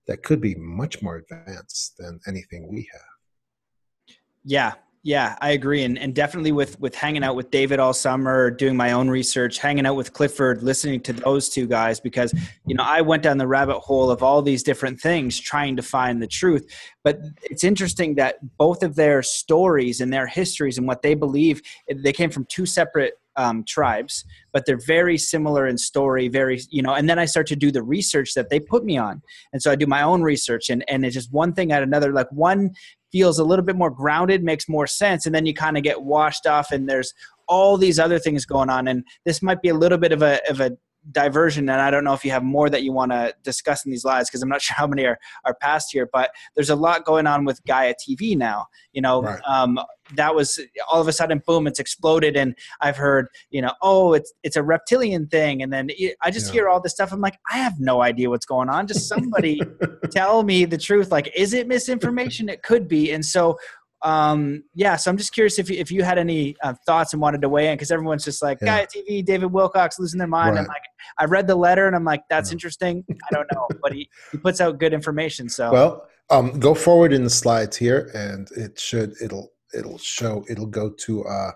that 0.06 0.22
could 0.22 0.40
be 0.40 0.54
much 0.56 1.02
more 1.02 1.16
advanced 1.16 1.96
than 1.98 2.18
anything 2.26 2.68
we 2.68 2.88
have. 2.92 4.16
Yeah, 4.44 4.74
yeah, 5.02 5.36
I 5.40 5.50
agree, 5.50 5.84
and 5.84 5.98
and 5.98 6.14
definitely 6.14 6.52
with 6.52 6.78
with 6.80 6.94
hanging 6.94 7.22
out 7.22 7.36
with 7.36 7.50
David 7.50 7.78
all 7.78 7.92
summer, 7.92 8.50
doing 8.50 8.76
my 8.76 8.92
own 8.92 9.08
research, 9.08 9.58
hanging 9.58 9.86
out 9.86 9.94
with 9.94 10.12
Clifford, 10.12 10.62
listening 10.62 11.00
to 11.02 11.12
those 11.12 11.48
two 11.48 11.66
guys 11.66 12.00
because 12.00 12.34
you 12.66 12.74
know 12.74 12.82
I 12.84 13.00
went 13.00 13.22
down 13.22 13.38
the 13.38 13.46
rabbit 13.46 13.78
hole 13.78 14.10
of 14.10 14.22
all 14.22 14.42
these 14.42 14.62
different 14.62 15.00
things 15.00 15.38
trying 15.38 15.76
to 15.76 15.82
find 15.82 16.20
the 16.20 16.26
truth. 16.26 16.66
But 17.04 17.20
it's 17.42 17.64
interesting 17.64 18.16
that 18.16 18.36
both 18.56 18.82
of 18.82 18.96
their 18.96 19.22
stories 19.22 20.00
and 20.00 20.12
their 20.12 20.26
histories 20.26 20.78
and 20.78 20.86
what 20.86 21.02
they 21.02 21.14
believe 21.14 21.62
they 21.94 22.12
came 22.12 22.30
from 22.30 22.44
two 22.46 22.66
separate 22.66 23.14
um, 23.38 23.64
tribes, 23.64 24.24
but 24.52 24.66
they're 24.66 24.76
very 24.76 25.16
similar 25.16 25.66
in 25.66 25.78
story. 25.78 26.28
Very, 26.28 26.60
you 26.70 26.82
know. 26.82 26.92
And 26.92 27.08
then 27.08 27.18
I 27.18 27.24
start 27.24 27.46
to 27.46 27.56
do 27.56 27.70
the 27.70 27.82
research 27.82 28.34
that 28.34 28.50
they 28.50 28.60
put 28.60 28.84
me 28.84 28.98
on, 28.98 29.22
and 29.52 29.62
so 29.62 29.70
I 29.70 29.76
do 29.76 29.86
my 29.86 30.02
own 30.02 30.22
research, 30.22 30.68
and 30.68 30.84
and 30.88 31.06
it's 31.06 31.14
just 31.14 31.32
one 31.32 31.54
thing 31.54 31.72
at 31.72 31.82
another. 31.82 32.12
Like 32.12 32.30
one 32.30 32.72
feels 33.10 33.38
a 33.38 33.44
little 33.44 33.64
bit 33.64 33.76
more 33.76 33.90
grounded, 33.90 34.44
makes 34.44 34.68
more 34.68 34.86
sense, 34.86 35.24
and 35.24 35.34
then 35.34 35.46
you 35.46 35.54
kind 35.54 35.78
of 35.78 35.82
get 35.82 36.02
washed 36.02 36.46
off, 36.46 36.72
and 36.72 36.88
there's 36.88 37.14
all 37.46 37.78
these 37.78 37.98
other 37.98 38.18
things 38.18 38.44
going 38.44 38.68
on. 38.68 38.88
And 38.88 39.04
this 39.24 39.40
might 39.40 39.62
be 39.62 39.70
a 39.70 39.74
little 39.74 39.98
bit 39.98 40.12
of 40.12 40.20
a 40.20 40.40
of 40.50 40.60
a 40.60 40.76
diversion 41.12 41.68
and 41.68 41.80
i 41.80 41.90
don't 41.90 42.04
know 42.04 42.12
if 42.12 42.24
you 42.24 42.30
have 42.30 42.42
more 42.42 42.68
that 42.68 42.82
you 42.82 42.92
want 42.92 43.12
to 43.12 43.32
discuss 43.42 43.84
in 43.84 43.90
these 43.90 44.04
lives 44.04 44.28
because 44.28 44.42
i'm 44.42 44.48
not 44.48 44.60
sure 44.62 44.74
how 44.76 44.86
many 44.86 45.06
are, 45.06 45.18
are 45.44 45.54
past 45.54 45.88
here 45.92 46.08
but 46.12 46.30
there's 46.54 46.70
a 46.70 46.76
lot 46.76 47.04
going 47.04 47.26
on 47.26 47.44
with 47.44 47.64
gaia 47.64 47.94
tv 47.94 48.36
now 48.36 48.66
you 48.92 49.00
know 49.00 49.22
right. 49.22 49.40
um, 49.46 49.78
that 50.16 50.34
was 50.34 50.60
all 50.90 51.00
of 51.00 51.08
a 51.08 51.12
sudden 51.12 51.42
boom 51.46 51.66
it's 51.66 51.78
exploded 51.78 52.36
and 52.36 52.54
i've 52.80 52.96
heard 52.96 53.28
you 53.50 53.60
know 53.60 53.72
oh 53.82 54.14
it's 54.14 54.32
it's 54.42 54.56
a 54.56 54.62
reptilian 54.62 55.26
thing 55.26 55.62
and 55.62 55.72
then 55.72 55.88
i 56.22 56.30
just 56.30 56.46
yeah. 56.46 56.52
hear 56.52 56.68
all 56.68 56.80
this 56.80 56.92
stuff 56.92 57.12
i'm 57.12 57.20
like 57.20 57.38
i 57.50 57.58
have 57.58 57.74
no 57.78 58.02
idea 58.02 58.28
what's 58.28 58.46
going 58.46 58.68
on 58.68 58.86
just 58.86 59.08
somebody 59.08 59.60
tell 60.10 60.42
me 60.42 60.64
the 60.64 60.78
truth 60.78 61.10
like 61.10 61.30
is 61.34 61.52
it 61.54 61.66
misinformation 61.66 62.48
it 62.48 62.62
could 62.62 62.88
be 62.88 63.12
and 63.12 63.24
so 63.24 63.56
um, 64.02 64.62
yeah, 64.74 64.96
so 64.96 65.10
I'm 65.10 65.16
just 65.16 65.32
curious 65.32 65.58
if 65.58 65.68
you, 65.68 65.76
if 65.76 65.90
you 65.90 66.04
had 66.04 66.18
any 66.18 66.56
uh, 66.62 66.74
thoughts 66.86 67.12
and 67.12 67.20
wanted 67.20 67.42
to 67.42 67.48
weigh 67.48 67.68
in 67.68 67.74
because 67.74 67.90
everyone's 67.90 68.24
just 68.24 68.42
like, 68.42 68.58
yeah. 68.62 68.84
Gaia 68.84 68.86
TV, 68.86 69.24
David 69.24 69.50
Wilcock 69.50 69.90
losing 69.98 70.18
their 70.18 70.28
mind. 70.28 70.54
Right. 70.54 70.60
I'm 70.60 70.68
like, 70.68 70.82
I 71.18 71.24
read 71.24 71.46
the 71.46 71.56
letter 71.56 71.86
and 71.86 71.96
I'm 71.96 72.04
like, 72.04 72.22
that's 72.30 72.50
yeah. 72.50 72.54
interesting. 72.54 73.04
I 73.10 73.34
don't 73.34 73.48
know, 73.52 73.66
but 73.82 73.92
he, 73.92 74.08
he 74.30 74.38
puts 74.38 74.60
out 74.60 74.78
good 74.78 74.92
information. 74.92 75.48
So 75.48 75.72
well, 75.72 76.08
um, 76.30 76.60
go 76.60 76.74
forward 76.74 77.12
in 77.12 77.24
the 77.24 77.30
slides 77.30 77.76
here, 77.76 78.10
and 78.14 78.50
it 78.52 78.78
should 78.78 79.14
it'll 79.20 79.50
it'll 79.74 79.98
show 79.98 80.44
it'll 80.48 80.66
go 80.66 80.90
to 80.90 81.24
uh, 81.24 81.52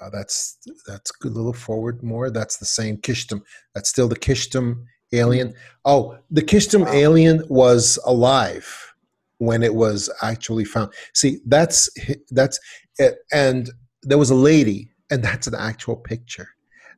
uh 0.00 0.10
that's 0.10 0.58
that's 0.86 1.10
good. 1.10 1.34
Little 1.34 1.52
forward 1.52 2.02
more. 2.02 2.30
That's 2.30 2.56
the 2.56 2.66
same 2.66 2.96
Kyshtym. 2.98 3.42
That's 3.74 3.88
still 3.88 4.08
the 4.08 4.18
Kyshtym 4.18 4.84
alien. 5.12 5.54
Oh, 5.84 6.18
the 6.30 6.42
Kyshtym 6.42 6.86
wow. 6.86 6.92
alien 6.92 7.44
was 7.48 7.98
alive 8.04 8.94
when 9.38 9.62
it 9.62 9.74
was 9.74 10.10
actually 10.22 10.64
found. 10.64 10.92
See, 11.14 11.38
that's 11.46 11.90
that's 12.30 12.58
it. 12.98 13.18
and 13.32 13.70
there 14.02 14.18
was 14.18 14.30
a 14.30 14.34
lady, 14.34 14.90
and 15.10 15.22
that's 15.22 15.46
an 15.46 15.54
actual 15.54 15.96
picture 15.96 16.48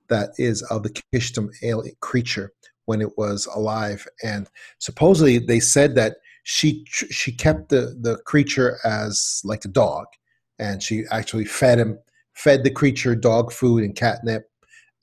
that 0.08 0.30
is 0.38 0.62
of 0.62 0.82
the 0.82 1.02
Kyshtym 1.14 1.50
alien 1.62 1.96
creature 2.00 2.52
when 2.84 3.00
it 3.00 3.16
was 3.16 3.46
alive, 3.46 4.06
and 4.22 4.48
supposedly 4.78 5.38
they 5.38 5.60
said 5.60 5.94
that 5.94 6.16
she 6.42 6.84
she 6.88 7.32
kept 7.32 7.68
the 7.68 7.96
the 8.00 8.18
creature 8.26 8.78
as 8.84 9.40
like 9.44 9.64
a 9.64 9.68
dog, 9.68 10.06
and 10.58 10.82
she 10.82 11.04
actually 11.10 11.44
fed 11.44 11.78
him 11.78 11.98
fed 12.34 12.64
the 12.64 12.70
creature 12.70 13.14
dog 13.14 13.52
food 13.52 13.84
and 13.84 13.94
catnip 13.94 14.48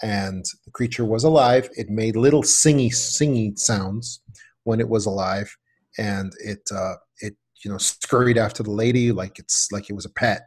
and 0.02 0.46
the 0.66 0.72
creature 0.72 1.06
was 1.06 1.24
alive. 1.24 1.70
It 1.76 1.90
made 1.90 2.16
little 2.16 2.44
singy 2.44 2.94
singing 2.94 3.56
sounds 3.56 4.22
when 4.64 4.80
it 4.80 4.90
was 4.90 5.06
alive, 5.06 5.56
and 5.98 6.32
it 6.44 6.62
uh, 6.74 6.96
it 7.20 7.36
you 7.64 7.72
know 7.72 7.78
scurried 7.78 8.38
after 8.38 8.64
the 8.64 8.72
lady 8.72 9.12
like 9.12 9.40
it's 9.40 9.72
like 9.72 9.90
it 9.90 9.94
was 9.94 10.06
a 10.06 10.14
pet 10.14 10.44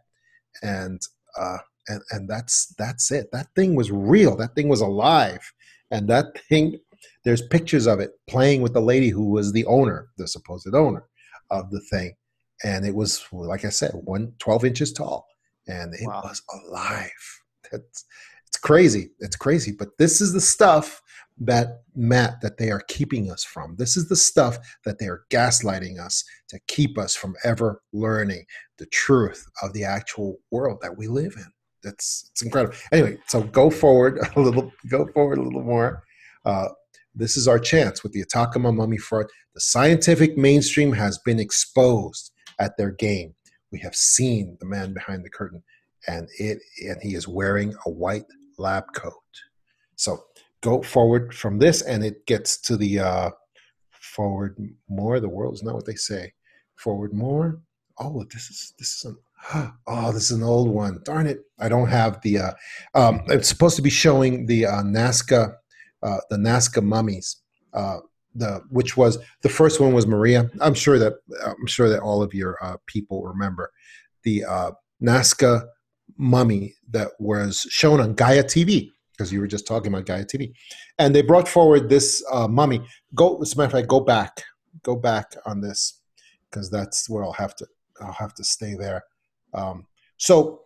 and 0.63 1.01
uh 1.39 1.59
and 1.89 2.01
and 2.11 2.29
that's 2.29 2.75
that's 2.79 3.11
it 3.11 3.27
that 3.33 3.49
thing 3.55 3.75
was 3.75 3.91
real 3.91 4.37
that 4.37 4.55
thing 4.55 4.69
was 4.69 4.81
alive 4.81 5.53
and 5.91 6.09
that 6.09 6.27
thing 6.49 6.79
there's 7.25 7.43
pictures 7.49 7.87
of 7.87 8.01
it 8.01 8.13
playing 8.29 8.63
with 8.63 8.73
the 8.73 8.81
lady 8.81 9.09
who 9.09 9.31
was 9.31 9.53
the 9.53 9.65
owner 9.67 10.09
the 10.19 10.27
supposed 10.27 10.75
owner 10.75 11.05
of 11.51 11.71
the 11.71 11.81
thing 11.91 12.15
and 12.65 12.85
it 12.85 12.95
was 12.95 13.25
like 13.33 13.65
i 13.65 13.71
said 13.71 13.93
one 14.05 14.33
12 14.39 14.65
inches 14.65 14.93
tall 14.93 15.27
and 15.67 15.95
it 15.95 16.07
wow. 16.07 16.21
was 16.25 16.43
alive 16.53 17.41
that's 17.71 18.05
it's 18.47 18.59
crazy 18.59 19.11
it's 19.21 19.37
crazy 19.37 19.73
but 19.73 19.89
this 19.99 20.21
is 20.21 20.33
the 20.33 20.41
stuff 20.41 21.03
that 21.39 21.83
Matt 21.95 22.41
that 22.41 22.59
they 22.59 22.71
are 22.71 22.83
keeping 22.89 23.31
us 23.31 23.45
from. 23.45 23.77
This 23.77 23.97
is 23.97 24.09
the 24.09 24.17
stuff 24.17 24.59
that 24.85 24.99
they 24.99 25.07
are 25.07 25.25
gaslighting 25.31 25.99
us 25.99 26.25
to 26.49 26.59
keep 26.69 26.99
us 26.99 27.15
from 27.15 27.35
ever 27.45 27.83
learning 27.93 28.45
the 28.79 28.87
truth 28.87 29.47
of 29.63 29.73
the 29.73 29.85
actual 29.85 30.39
world 30.51 30.79
that 30.83 30.97
we 30.97 31.07
live 31.07 31.35
in. 31.37 31.47
That's 31.83 32.29
it's 32.31 32.43
incredible. 32.43 32.77
Anyway, 32.93 33.19
so 33.27 33.43
go 33.43 33.71
forward 33.71 34.19
a 34.37 34.41
little, 34.41 34.73
go 34.89 35.07
forward 35.09 35.39
a 35.39 35.43
little 35.43 35.63
more. 35.63 36.05
Uh, 36.45 36.69
this 37.15 37.37
is 37.37 37.47
our 37.47 37.59
chance 37.59 38.03
with 38.03 38.13
the 38.13 38.23
Atacama 38.23 38.73
mummy 38.73 38.99
fraud. 38.99 39.27
The 39.55 39.61
scientific 39.61 40.37
mainstream 40.37 40.93
has 40.93 41.19
been 41.19 41.39
exposed 41.39 42.33
at 42.59 42.77
their 42.77 42.91
game. 42.91 43.35
We 43.71 43.81
have 43.81 43.95
seen 43.95 44.57
the 44.61 44.67
man 44.67 44.93
behind 44.93 45.25
the 45.25 45.31
curtain, 45.31 45.63
and 46.07 46.29
it 46.39 46.59
and 46.87 47.01
he 47.03 47.15
is 47.15 47.29
wearing 47.29 47.75
a 47.87 47.91
white 47.91 48.27
lab 48.59 48.85
coat. 48.95 49.15
So 49.97 50.25
go 50.63 50.83
forward 50.83 51.35
from 51.35 51.59
this 51.59 51.83
and 51.83 52.05
it 52.05 52.27
gets 52.27 52.61
to 52.63 52.77
the 52.77 53.01
uh, 53.01 53.31
forward 53.91 54.57
more. 54.89 55.21
The 55.21 55.29
world 55.29 55.55
is 55.55 55.63
not 55.63 55.75
what 55.75 55.87
they 55.87 55.95
say. 55.95 56.33
Forward 56.77 57.13
more. 57.13 57.61
Oh, 57.99 58.25
this 58.33 58.51
is 58.51 58.75
this 58.79 58.89
is 58.97 59.05
an 59.05 59.17
oh, 59.87 60.13
this 60.13 60.31
is 60.31 60.33
an 60.33 60.43
old 60.43 60.69
one. 60.69 61.01
Darn 61.05 61.27
it! 61.27 61.41
I 61.59 61.69
don't 61.69 61.89
have 61.89 62.21
the. 62.23 62.39
Uh, 62.39 62.53
um, 62.95 63.23
it's 63.29 63.49
supposed 63.49 63.77
to 63.77 63.83
be 63.83 63.91
showing 63.91 64.47
the 64.47 64.67
uh, 64.67 64.83
Nazca, 64.83 65.55
uh, 66.03 66.19
the 66.31 66.37
Nazca 66.37 66.83
mummies. 66.83 67.37
Uh, 67.73 67.99
the 68.35 68.63
which 68.71 68.97
was 68.97 69.19
the 69.43 69.49
first 69.49 69.81
one 69.81 69.93
was 69.93 70.07
Maria. 70.07 70.51
I'm 70.61 70.75
sure 70.75 70.99
that 70.99 71.15
I'm 71.45 71.67
sure 71.67 71.89
that 71.89 72.01
all 72.01 72.23
of 72.23 72.33
your 72.33 72.57
uh, 72.63 72.77
people 72.87 73.23
remember 73.23 73.71
the 74.25 74.45
uh, 74.45 74.71
Nazca 75.03 75.67
mummy 76.17 76.75
that 76.91 77.09
was 77.19 77.67
shown 77.71 78.01
on 78.01 78.15
Gaia 78.15 78.45
TV 78.45 78.91
because 79.13 79.33
you 79.33 79.41
were 79.41 79.47
just 79.47 79.67
talking 79.67 79.93
about 79.93 80.07
Gaia 80.07 80.25
TV. 80.25 80.53
And 80.99 81.15
they 81.15 81.23
brought 81.23 81.49
forward 81.49 81.89
this 81.89 82.25
uh, 82.33 82.49
mummy. 82.49 82.81
Go, 83.15 83.41
as 83.43 83.53
a 83.53 83.57
matter 83.57 83.67
of 83.67 83.73
fact, 83.73 83.89
go 83.89 84.01
back, 84.01 84.43
go 84.83 84.97
back 84.97 85.35
on 85.45 85.61
this 85.61 86.01
because 86.51 86.71
that's 86.71 87.09
where 87.09 87.25
I'll 87.25 87.33
have 87.33 87.55
to 87.57 87.67
I'll 88.01 88.13
have 88.13 88.35
to 88.35 88.45
stay 88.45 88.75
there. 88.75 89.03
Um, 89.55 89.87
so 90.17 90.63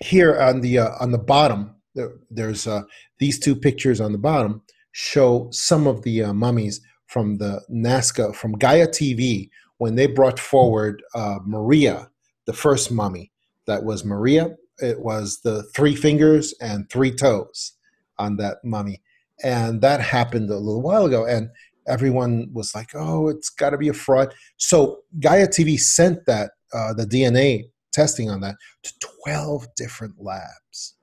here 0.00 0.40
on 0.40 0.60
the 0.60 0.78
on 0.78 1.12
the 1.12 1.18
bottom, 1.18 1.75
there, 1.96 2.12
there's 2.30 2.66
uh, 2.66 2.82
these 3.18 3.40
two 3.40 3.56
pictures 3.56 4.00
on 4.00 4.12
the 4.12 4.18
bottom 4.18 4.62
show 4.92 5.48
some 5.50 5.86
of 5.86 6.02
the 6.02 6.22
uh, 6.22 6.32
mummies 6.32 6.80
from 7.06 7.38
the 7.38 7.60
Nazca 7.70 8.34
from 8.34 8.52
Gaia 8.52 8.86
TV 8.86 9.50
when 9.78 9.94
they 9.94 10.06
brought 10.06 10.38
forward 10.38 11.02
uh, 11.14 11.38
Maria, 11.44 12.08
the 12.46 12.52
first 12.52 12.90
mummy 12.90 13.32
that 13.66 13.84
was 13.84 14.04
Maria. 14.04 14.56
It 14.78 15.00
was 15.00 15.40
the 15.42 15.64
three 15.74 15.94
fingers 15.94 16.54
and 16.60 16.88
three 16.90 17.10
toes 17.10 17.72
on 18.18 18.36
that 18.36 18.58
mummy, 18.64 19.02
and 19.42 19.80
that 19.82 20.00
happened 20.00 20.50
a 20.50 20.56
little 20.56 20.82
while 20.82 21.06
ago. 21.06 21.24
And 21.26 21.48
everyone 21.88 22.50
was 22.52 22.74
like, 22.74 22.90
"Oh, 22.94 23.28
it's 23.28 23.50
got 23.50 23.70
to 23.70 23.78
be 23.78 23.88
a 23.88 23.94
fraud." 23.94 24.34
So 24.58 25.00
Gaia 25.20 25.48
TV 25.48 25.78
sent 25.78 26.26
that 26.26 26.52
uh, 26.72 26.92
the 26.92 27.06
DNA 27.06 27.64
testing 27.92 28.28
on 28.28 28.40
that 28.40 28.56
to 28.82 28.92
12 29.24 29.66
different 29.76 30.14
labs. 30.18 30.95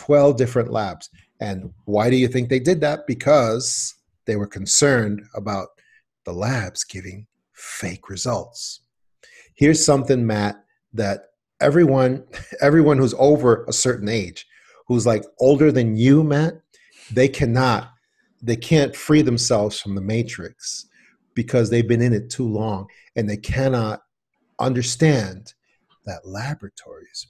12 0.00 0.38
different 0.38 0.72
labs. 0.72 1.10
And 1.40 1.74
why 1.84 2.08
do 2.08 2.16
you 2.16 2.26
think 2.26 2.48
they 2.48 2.58
did 2.58 2.80
that? 2.80 3.06
Because 3.06 3.94
they 4.24 4.34
were 4.34 4.46
concerned 4.46 5.22
about 5.34 5.68
the 6.24 6.32
labs 6.32 6.84
giving 6.84 7.26
fake 7.52 8.08
results. 8.08 8.80
Here's 9.54 9.84
something, 9.84 10.26
Matt, 10.26 10.64
that 10.94 11.24
everyone 11.60 12.24
everyone 12.62 12.96
who's 12.96 13.14
over 13.18 13.66
a 13.68 13.74
certain 13.74 14.08
age, 14.08 14.46
who's 14.86 15.04
like 15.04 15.22
older 15.38 15.70
than 15.70 15.96
you, 15.96 16.24
Matt, 16.24 16.54
they 17.12 17.28
cannot 17.28 17.90
they 18.42 18.56
can't 18.56 18.96
free 18.96 19.20
themselves 19.20 19.78
from 19.78 19.94
the 19.94 20.00
matrix 20.00 20.86
because 21.34 21.68
they've 21.68 21.86
been 21.88 22.00
in 22.00 22.14
it 22.14 22.30
too 22.30 22.48
long 22.48 22.88
and 23.16 23.28
they 23.28 23.36
cannot 23.36 24.00
understand 24.58 25.52
that 26.06 26.26
laboratories 26.26 27.26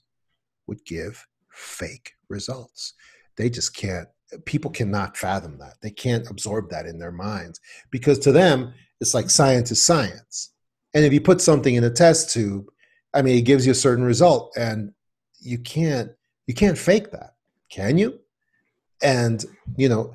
would 0.68 0.84
give 0.84 1.26
fake 1.48 2.12
results. 2.30 2.94
They 3.36 3.50
just 3.50 3.74
can't, 3.74 4.08
people 4.44 4.70
cannot 4.70 5.16
fathom 5.16 5.58
that. 5.58 5.74
They 5.82 5.90
can't 5.90 6.28
absorb 6.30 6.70
that 6.70 6.86
in 6.86 6.98
their 6.98 7.12
minds 7.12 7.60
because 7.90 8.18
to 8.20 8.32
them, 8.32 8.72
it's 9.00 9.14
like 9.14 9.30
science 9.30 9.70
is 9.70 9.82
science. 9.82 10.52
And 10.94 11.04
if 11.04 11.12
you 11.12 11.20
put 11.20 11.40
something 11.40 11.74
in 11.74 11.84
a 11.84 11.90
test 11.90 12.32
tube, 12.32 12.66
I 13.14 13.22
mean, 13.22 13.38
it 13.38 13.42
gives 13.42 13.66
you 13.66 13.72
a 13.72 13.76
certain 13.76 14.04
result 14.04 14.52
and 14.56 14.92
you 15.40 15.58
can't, 15.58 16.10
you 16.46 16.54
can't 16.54 16.78
fake 16.78 17.10
that, 17.12 17.34
can 17.70 17.98
you? 17.98 18.18
And, 19.02 19.44
you 19.76 19.88
know, 19.88 20.14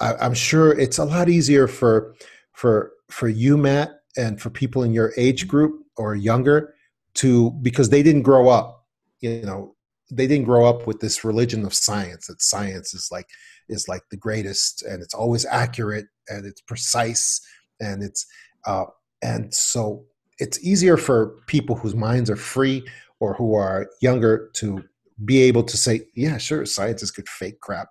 I, 0.00 0.14
I'm 0.14 0.34
sure 0.34 0.78
it's 0.78 0.98
a 0.98 1.04
lot 1.04 1.28
easier 1.28 1.66
for, 1.66 2.14
for, 2.52 2.92
for 3.10 3.28
you, 3.28 3.56
Matt, 3.56 4.02
and 4.16 4.40
for 4.40 4.50
people 4.50 4.82
in 4.82 4.92
your 4.92 5.12
age 5.16 5.48
group 5.48 5.84
or 5.96 6.14
younger 6.14 6.74
to 7.14 7.50
because 7.62 7.90
they 7.90 8.02
didn't 8.02 8.22
grow 8.22 8.48
up 8.48 8.86
you 9.20 9.42
know 9.42 9.74
they 10.14 10.26
didn't 10.26 10.44
grow 10.44 10.66
up 10.66 10.86
with 10.86 11.00
this 11.00 11.24
religion 11.24 11.64
of 11.64 11.74
science 11.74 12.26
that 12.26 12.42
science 12.42 12.94
is 12.94 13.08
like 13.10 13.28
is 13.68 13.88
like 13.88 14.02
the 14.10 14.16
greatest 14.16 14.82
and 14.82 15.02
it's 15.02 15.14
always 15.14 15.46
accurate 15.46 16.06
and 16.28 16.44
it's 16.46 16.60
precise 16.60 17.40
and 17.80 18.02
it's 18.02 18.26
uh, 18.66 18.84
and 19.22 19.52
so 19.52 20.04
it's 20.38 20.62
easier 20.64 20.96
for 20.96 21.36
people 21.46 21.76
whose 21.76 21.94
minds 21.94 22.30
are 22.30 22.36
free 22.36 22.84
or 23.20 23.34
who 23.34 23.54
are 23.54 23.88
younger 24.00 24.50
to 24.54 24.82
be 25.24 25.40
able 25.42 25.62
to 25.62 25.76
say 25.76 26.00
yeah 26.14 26.36
sure 26.36 26.66
scientists 26.66 27.10
could 27.10 27.28
fake 27.28 27.60
crap 27.60 27.88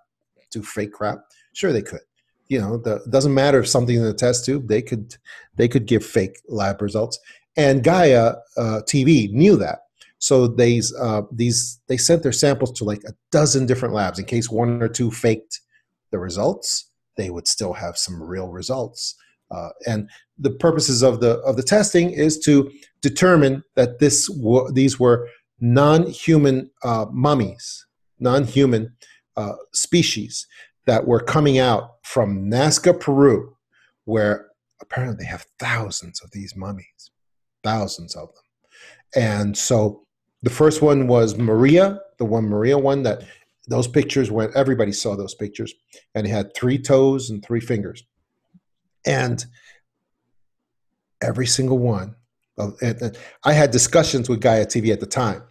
do 0.52 0.62
fake 0.62 0.92
crap. 0.92 1.18
Sure 1.54 1.72
they 1.72 1.82
could. 1.82 2.00
You 2.48 2.60
know 2.60 2.76
the 2.76 3.02
doesn't 3.08 3.34
matter 3.34 3.60
if 3.60 3.68
something 3.68 3.96
in 3.96 4.02
the 4.02 4.12
test 4.12 4.44
tube 4.44 4.68
they 4.68 4.82
could 4.82 5.16
they 5.56 5.68
could 5.68 5.86
give 5.86 6.04
fake 6.04 6.38
lab 6.48 6.82
results. 6.82 7.18
And 7.56 7.82
Gaia 7.82 8.34
uh, 8.56 8.80
TV 8.86 9.32
knew 9.32 9.56
that. 9.56 9.80
So 10.22 10.46
these 10.46 10.94
uh, 10.94 11.22
these 11.32 11.80
they 11.88 11.96
sent 11.96 12.22
their 12.22 12.30
samples 12.30 12.70
to 12.78 12.84
like 12.84 13.02
a 13.04 13.12
dozen 13.32 13.66
different 13.66 13.92
labs 13.92 14.20
in 14.20 14.24
case 14.24 14.48
one 14.48 14.80
or 14.80 14.88
two 14.88 15.10
faked 15.10 15.60
the 16.12 16.18
results. 16.20 16.90
They 17.16 17.28
would 17.28 17.48
still 17.48 17.72
have 17.72 17.98
some 17.98 18.22
real 18.22 18.48
results. 18.48 19.16
Uh, 19.50 19.70
and 19.88 20.08
the 20.38 20.52
purposes 20.52 21.02
of 21.02 21.18
the 21.18 21.38
of 21.40 21.56
the 21.56 21.62
testing 21.62 22.12
is 22.12 22.38
to 22.40 22.70
determine 23.00 23.64
that 23.74 23.98
this 23.98 24.32
w- 24.32 24.70
these 24.72 25.00
were 25.00 25.28
non-human 25.60 26.70
uh, 26.84 27.06
mummies, 27.10 27.84
non-human 28.20 28.94
uh, 29.36 29.54
species 29.72 30.46
that 30.86 31.04
were 31.04 31.20
coming 31.20 31.58
out 31.58 31.96
from 32.04 32.48
Nazca, 32.48 32.98
Peru, 32.98 33.56
where 34.04 34.46
apparently 34.80 35.16
they 35.24 35.28
have 35.28 35.46
thousands 35.58 36.20
of 36.22 36.30
these 36.30 36.54
mummies 36.54 37.10
thousands 37.62 38.14
of 38.16 38.28
them. 38.34 38.42
And 39.14 39.56
so 39.56 40.01
the 40.42 40.50
first 40.50 40.82
one 40.82 41.06
was 41.06 41.36
Maria, 41.36 42.00
the 42.18 42.24
one 42.24 42.44
Maria 42.44 42.78
one 42.78 43.02
that 43.04 43.22
those 43.68 43.86
pictures 43.86 44.30
went, 44.30 44.56
everybody 44.56 44.92
saw 44.92 45.16
those 45.16 45.34
pictures, 45.34 45.72
and 46.14 46.26
it 46.26 46.30
had 46.30 46.54
three 46.54 46.78
toes 46.78 47.30
and 47.30 47.44
three 47.44 47.60
fingers. 47.60 48.02
And 49.06 49.44
every 51.20 51.46
single 51.46 51.78
one, 51.78 52.16
of, 52.58 52.74
I 53.44 53.52
had 53.52 53.70
discussions 53.70 54.28
with 54.28 54.40
Gaia 54.40 54.66
TV 54.66 54.92
at 54.92 55.00
the 55.00 55.06
time. 55.06 55.42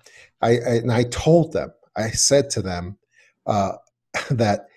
I, 0.42 0.50
I 0.50 0.74
and 0.76 0.92
I 0.92 1.04
told 1.04 1.54
them, 1.54 1.72
I 1.96 2.10
said 2.10 2.50
to 2.52 2.62
them 2.62 2.98
uh, 3.46 3.74
that 4.32 4.68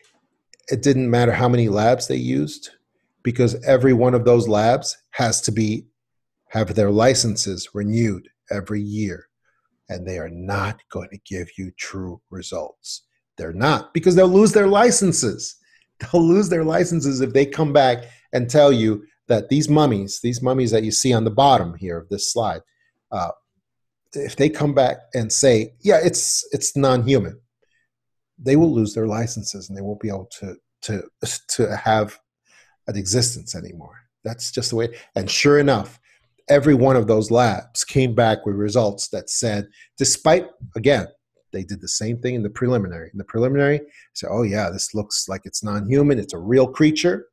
it 0.68 0.82
didn't 0.82 1.10
matter 1.10 1.32
how 1.32 1.48
many 1.48 1.68
labs 1.68 2.06
they 2.06 2.16
used 2.16 2.70
because 3.22 3.62
every 3.64 3.92
one 3.92 4.14
of 4.14 4.24
those 4.24 4.48
labs 4.48 4.96
has 5.10 5.40
to 5.42 5.52
be 5.52 5.86
have 6.48 6.74
their 6.74 6.90
licenses 6.90 7.68
renewed 7.74 8.28
every 8.50 8.80
year, 8.80 9.28
and 9.88 10.06
they 10.06 10.18
are 10.18 10.30
not 10.30 10.80
going 10.90 11.08
to 11.10 11.18
give 11.26 11.48
you 11.58 11.70
true 11.78 12.20
results. 12.30 13.02
They're 13.36 13.52
not 13.52 13.92
because 13.92 14.14
they'll 14.14 14.28
lose 14.28 14.52
their 14.52 14.68
licenses. 14.68 15.56
They'll 16.00 16.26
lose 16.26 16.48
their 16.48 16.64
licenses 16.64 17.20
if 17.20 17.32
they 17.32 17.46
come 17.46 17.72
back 17.72 18.06
and 18.32 18.50
tell 18.50 18.72
you 18.72 19.04
that 19.28 19.48
these 19.48 19.68
mummies, 19.68 20.18
these 20.20 20.42
mummies 20.42 20.72
that 20.72 20.82
you 20.82 20.90
see 20.90 21.12
on 21.12 21.22
the 21.22 21.30
bottom 21.30 21.76
here 21.76 21.96
of 21.96 22.08
this 22.08 22.32
slide, 22.32 22.62
uh, 23.12 23.30
if 24.12 24.34
they 24.34 24.48
come 24.48 24.74
back 24.74 24.98
and 25.14 25.32
say, 25.32 25.74
"Yeah, 25.80 26.00
it's 26.02 26.46
it's 26.52 26.76
non-human," 26.76 27.40
they 28.38 28.56
will 28.56 28.72
lose 28.72 28.92
their 28.92 29.06
licenses 29.06 29.68
and 29.68 29.78
they 29.78 29.82
won't 29.82 30.00
be 30.00 30.08
able 30.08 30.28
to 30.40 30.56
to 30.82 31.08
to 31.50 31.76
have 31.76 32.18
an 32.88 32.96
existence 32.96 33.54
anymore. 33.54 33.96
That's 34.24 34.50
just 34.50 34.70
the 34.70 34.76
way. 34.76 34.96
And 35.14 35.30
sure 35.30 35.58
enough, 35.58 36.00
every 36.48 36.74
one 36.74 36.96
of 36.96 37.06
those 37.06 37.30
labs 37.30 37.84
came 37.84 38.14
back 38.14 38.44
with 38.44 38.54
results 38.56 39.08
that 39.08 39.30
said, 39.30 39.68
despite, 39.98 40.46
again, 40.76 41.06
they 41.52 41.64
did 41.64 41.80
the 41.80 41.88
same 41.88 42.18
thing 42.18 42.34
in 42.34 42.42
the 42.42 42.50
preliminary. 42.50 43.10
In 43.12 43.18
the 43.18 43.24
preliminary, 43.24 43.80
say, 44.12 44.26
oh, 44.28 44.42
yeah, 44.42 44.70
this 44.70 44.94
looks 44.94 45.28
like 45.28 45.42
it's 45.44 45.62
non 45.62 45.88
human. 45.88 46.18
It's 46.18 46.34
a 46.34 46.38
real 46.38 46.66
creature. 46.66 47.26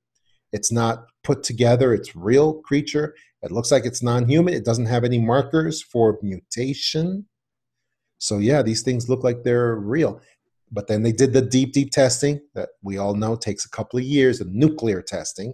It's 0.54 0.72
not 0.72 1.06
put 1.24 1.44
together, 1.44 1.94
it's 1.94 2.16
real 2.16 2.56
creature. 2.62 3.16
It 3.42 3.52
looks 3.52 3.72
like 3.72 3.86
it's 3.86 4.04
non 4.04 4.28
human. 4.28 4.54
It 4.54 4.66
doesn't 4.66 4.86
have 4.86 5.04
any 5.04 5.20
markers 5.20 5.82
for 5.82 6.20
mutation. 6.22 7.26
So, 8.20 8.38
yeah, 8.38 8.62
these 8.62 8.84
things 8.84 9.10
look 9.10 9.24
like 9.24 9.44
they're 9.44 9.76
real. 9.76 10.22
But 10.72 10.88
then 10.88 11.04
they 11.04 11.12
did 11.12 11.34
the 11.34 11.42
deep, 11.42 11.74
deep 11.74 11.92
testing 11.92 12.40
that 12.54 12.70
we 12.82 12.98
all 12.98 13.16
know 13.16 13.36
takes 13.36 13.66
a 13.66 13.70
couple 13.70 14.00
of 14.00 14.06
years 14.06 14.40
of 14.40 14.48
nuclear 14.48 15.02
testing, 15.02 15.54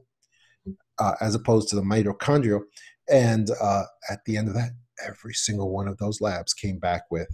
uh, 0.99 1.13
as 1.21 1.33
opposed 1.33 1.69
to 1.69 1.75
the 1.75 1.81
mitochondrial. 1.81 2.61
And 3.09 3.49
uh, 3.61 3.83
at 4.09 4.19
the 4.25 4.37
end 4.37 4.47
of 4.47 4.53
that, 4.55 4.71
every 5.05 5.33
single 5.33 5.71
one 5.71 5.87
of 5.87 5.97
those 5.97 6.21
labs 6.21 6.53
came 6.53 6.79
back 6.79 7.03
with 7.09 7.29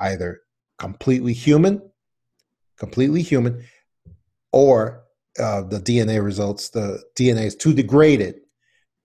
either 0.00 0.40
completely 0.78 1.32
human, 1.32 1.82
completely 2.78 3.22
human, 3.22 3.64
or 4.52 5.04
uh, 5.38 5.62
the 5.62 5.80
DNA 5.80 6.22
results, 6.22 6.70
the 6.70 7.02
DNA 7.16 7.46
is 7.46 7.56
too 7.56 7.72
degraded, 7.72 8.36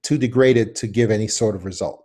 too 0.03 0.17
degraded 0.17 0.75
to 0.75 0.87
give 0.87 1.11
any 1.11 1.27
sort 1.27 1.55
of 1.55 1.65
result. 1.65 2.03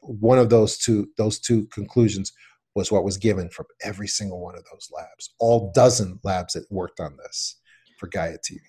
One 0.00 0.38
of 0.38 0.50
those 0.50 0.78
two, 0.78 1.08
those 1.16 1.38
two 1.38 1.66
conclusions 1.66 2.32
was 2.74 2.90
what 2.90 3.04
was 3.04 3.16
given 3.16 3.48
from 3.50 3.66
every 3.82 4.08
single 4.08 4.40
one 4.40 4.56
of 4.56 4.64
those 4.72 4.90
labs. 4.94 5.34
All 5.38 5.70
dozen 5.74 6.18
labs 6.24 6.54
that 6.54 6.70
worked 6.70 7.00
on 7.00 7.16
this 7.16 7.56
for 7.98 8.08
Gaia 8.08 8.38
TV. 8.38 8.60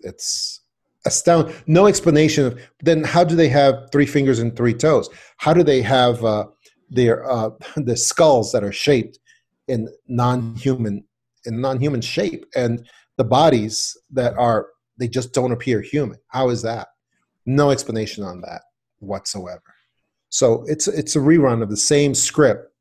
It's 0.00 0.62
astounding. 1.06 1.54
No 1.66 1.86
explanation 1.86 2.46
of 2.46 2.60
then 2.80 3.04
how 3.04 3.24
do 3.24 3.34
they 3.34 3.48
have 3.48 3.90
three 3.92 4.06
fingers 4.06 4.38
and 4.38 4.56
three 4.56 4.74
toes? 4.74 5.08
How 5.38 5.52
do 5.52 5.62
they 5.62 5.82
have 5.82 6.24
uh, 6.24 6.46
their 6.88 7.28
uh, 7.30 7.50
the 7.76 7.96
skulls 7.96 8.52
that 8.52 8.64
are 8.64 8.72
shaped 8.72 9.18
in 9.68 9.88
non-human 10.08 11.04
in 11.46 11.60
non-human 11.60 12.00
shape 12.00 12.44
and 12.54 12.86
the 13.16 13.24
bodies 13.24 13.96
that 14.10 14.36
are 14.36 14.68
they 14.98 15.08
just 15.08 15.32
don't 15.32 15.52
appear 15.52 15.80
human? 15.80 16.18
How 16.28 16.50
is 16.50 16.62
that? 16.62 16.88
No 17.46 17.70
explanation 17.70 18.24
on 18.24 18.40
that 18.42 18.62
whatsoever. 18.98 19.62
So 20.28 20.64
it's 20.66 20.88
it's 20.88 21.16
a 21.16 21.20
rerun 21.20 21.62
of 21.62 21.70
the 21.70 21.76
same 21.76 22.14
script 22.14 22.72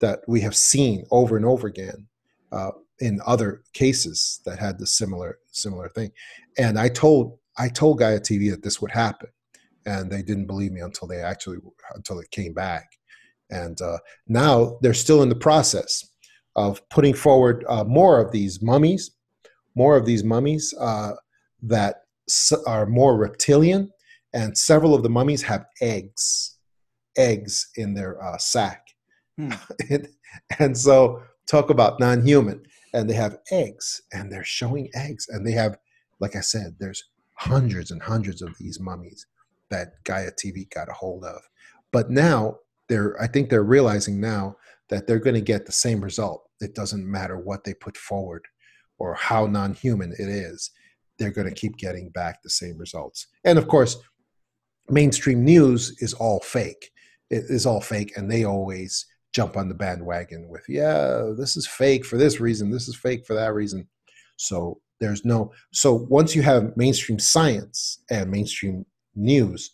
that 0.00 0.20
we 0.26 0.40
have 0.40 0.56
seen 0.56 1.04
over 1.10 1.36
and 1.36 1.46
over 1.46 1.66
again. 1.66 2.06
Uh, 2.50 2.72
in 3.02 3.20
other 3.26 3.62
cases 3.72 4.40
that 4.44 4.58
had 4.58 4.78
the 4.78 4.86
similar 4.86 5.38
similar 5.50 5.88
thing. 5.88 6.12
And 6.56 6.78
I 6.78 6.88
told 6.88 7.38
I 7.58 7.68
told 7.68 7.98
Gaia 7.98 8.20
TV 8.20 8.50
that 8.50 8.62
this 8.62 8.80
would 8.80 8.90
happen, 8.90 9.28
and 9.86 10.10
they 10.10 10.22
didn't 10.22 10.46
believe 10.46 10.72
me 10.72 10.80
until 10.80 11.08
they 11.08 11.20
actually 11.20 11.58
until 11.94 12.18
it 12.18 12.30
came 12.30 12.54
back. 12.54 12.88
And 13.50 13.80
uh, 13.80 13.98
now 14.26 14.78
they're 14.80 14.94
still 14.94 15.22
in 15.22 15.28
the 15.28 15.34
process 15.34 16.06
of 16.56 16.86
putting 16.88 17.14
forward 17.14 17.64
uh, 17.68 17.84
more 17.84 18.20
of 18.20 18.32
these 18.32 18.62
mummies, 18.62 19.10
more 19.74 19.96
of 19.96 20.06
these 20.06 20.24
mummies 20.24 20.74
uh, 20.78 21.12
that 21.62 22.02
are 22.66 22.86
more 22.86 23.16
reptilian, 23.16 23.90
and 24.32 24.56
several 24.56 24.94
of 24.94 25.02
the 25.02 25.10
mummies 25.10 25.42
have 25.42 25.66
eggs, 25.80 26.56
eggs 27.16 27.70
in 27.76 27.94
their 27.94 28.22
uh, 28.22 28.38
sac, 28.38 28.86
hmm. 29.36 29.52
and, 29.90 30.08
and 30.58 30.76
so 30.76 31.22
talk 31.46 31.70
about 31.70 32.00
non-human, 32.00 32.62
and 32.94 33.08
they 33.08 33.14
have 33.14 33.38
eggs, 33.50 34.02
and 34.12 34.30
they're 34.30 34.44
showing 34.44 34.88
eggs, 34.94 35.28
and 35.28 35.46
they 35.46 35.52
have, 35.52 35.76
like 36.20 36.36
I 36.36 36.40
said, 36.40 36.76
there's 36.78 37.04
hundreds 37.42 37.90
and 37.90 38.00
hundreds 38.00 38.40
of 38.40 38.56
these 38.58 38.78
mummies 38.78 39.26
that 39.70 39.94
Gaia 40.04 40.30
TV 40.30 40.70
got 40.72 40.88
a 40.88 40.92
hold 40.92 41.24
of, 41.24 41.40
but 41.92 42.10
now 42.10 42.58
they're, 42.88 43.20
I 43.20 43.26
think 43.26 43.50
they're 43.50 43.64
realizing 43.64 44.20
now 44.20 44.56
that 44.90 45.06
they're 45.06 45.18
going 45.18 45.34
to 45.34 45.40
get 45.40 45.66
the 45.66 45.72
same 45.72 46.02
result. 46.02 46.48
It 46.60 46.74
doesn't 46.74 47.10
matter 47.10 47.38
what 47.38 47.64
they 47.64 47.74
put 47.74 47.96
forward 47.96 48.44
or 48.98 49.14
how 49.14 49.46
non 49.46 49.74
human 49.74 50.12
it 50.12 50.28
is, 50.28 50.70
they're 51.18 51.32
going 51.32 51.48
to 51.48 51.54
keep 51.54 51.76
getting 51.76 52.10
back 52.10 52.42
the 52.42 52.50
same 52.50 52.78
results. 52.78 53.26
And 53.44 53.58
of 53.58 53.66
course, 53.66 53.96
mainstream 54.88 55.44
news 55.44 55.96
is 56.00 56.14
all 56.14 56.38
fake. 56.40 56.90
It 57.30 57.44
is 57.48 57.66
all 57.66 57.80
fake, 57.80 58.12
and 58.16 58.30
they 58.30 58.44
always 58.44 59.06
jump 59.32 59.56
on 59.56 59.68
the 59.68 59.74
bandwagon 59.74 60.48
with, 60.48 60.64
yeah, 60.68 61.32
this 61.36 61.56
is 61.56 61.66
fake 61.66 62.04
for 62.04 62.18
this 62.18 62.38
reason, 62.38 62.70
this 62.70 62.86
is 62.86 62.94
fake 62.94 63.26
for 63.26 63.34
that 63.34 63.54
reason. 63.54 63.88
So 64.36 64.80
there's 65.02 65.24
no, 65.24 65.52
so 65.72 66.06
once 66.08 66.34
you 66.36 66.42
have 66.42 66.76
mainstream 66.76 67.18
science 67.18 67.98
and 68.08 68.30
mainstream 68.30 68.86
news 69.16 69.72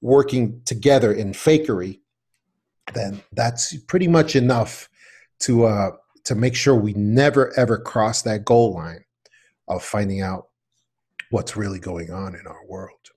working 0.00 0.60
together 0.64 1.12
in 1.12 1.32
fakery, 1.32 2.00
then 2.92 3.22
that's 3.32 3.76
pretty 3.84 4.08
much 4.08 4.34
enough 4.34 4.88
to 5.38 5.64
uh, 5.64 5.90
to 6.24 6.34
make 6.34 6.54
sure 6.54 6.74
we 6.74 6.92
never 6.94 7.56
ever 7.58 7.78
cross 7.78 8.22
that 8.22 8.44
goal 8.44 8.74
line 8.74 9.04
of 9.68 9.82
finding 9.82 10.20
out 10.20 10.48
what's 11.30 11.56
really 11.56 11.78
going 11.78 12.10
on 12.10 12.34
in 12.34 12.46
our 12.46 12.66
world. 12.66 13.10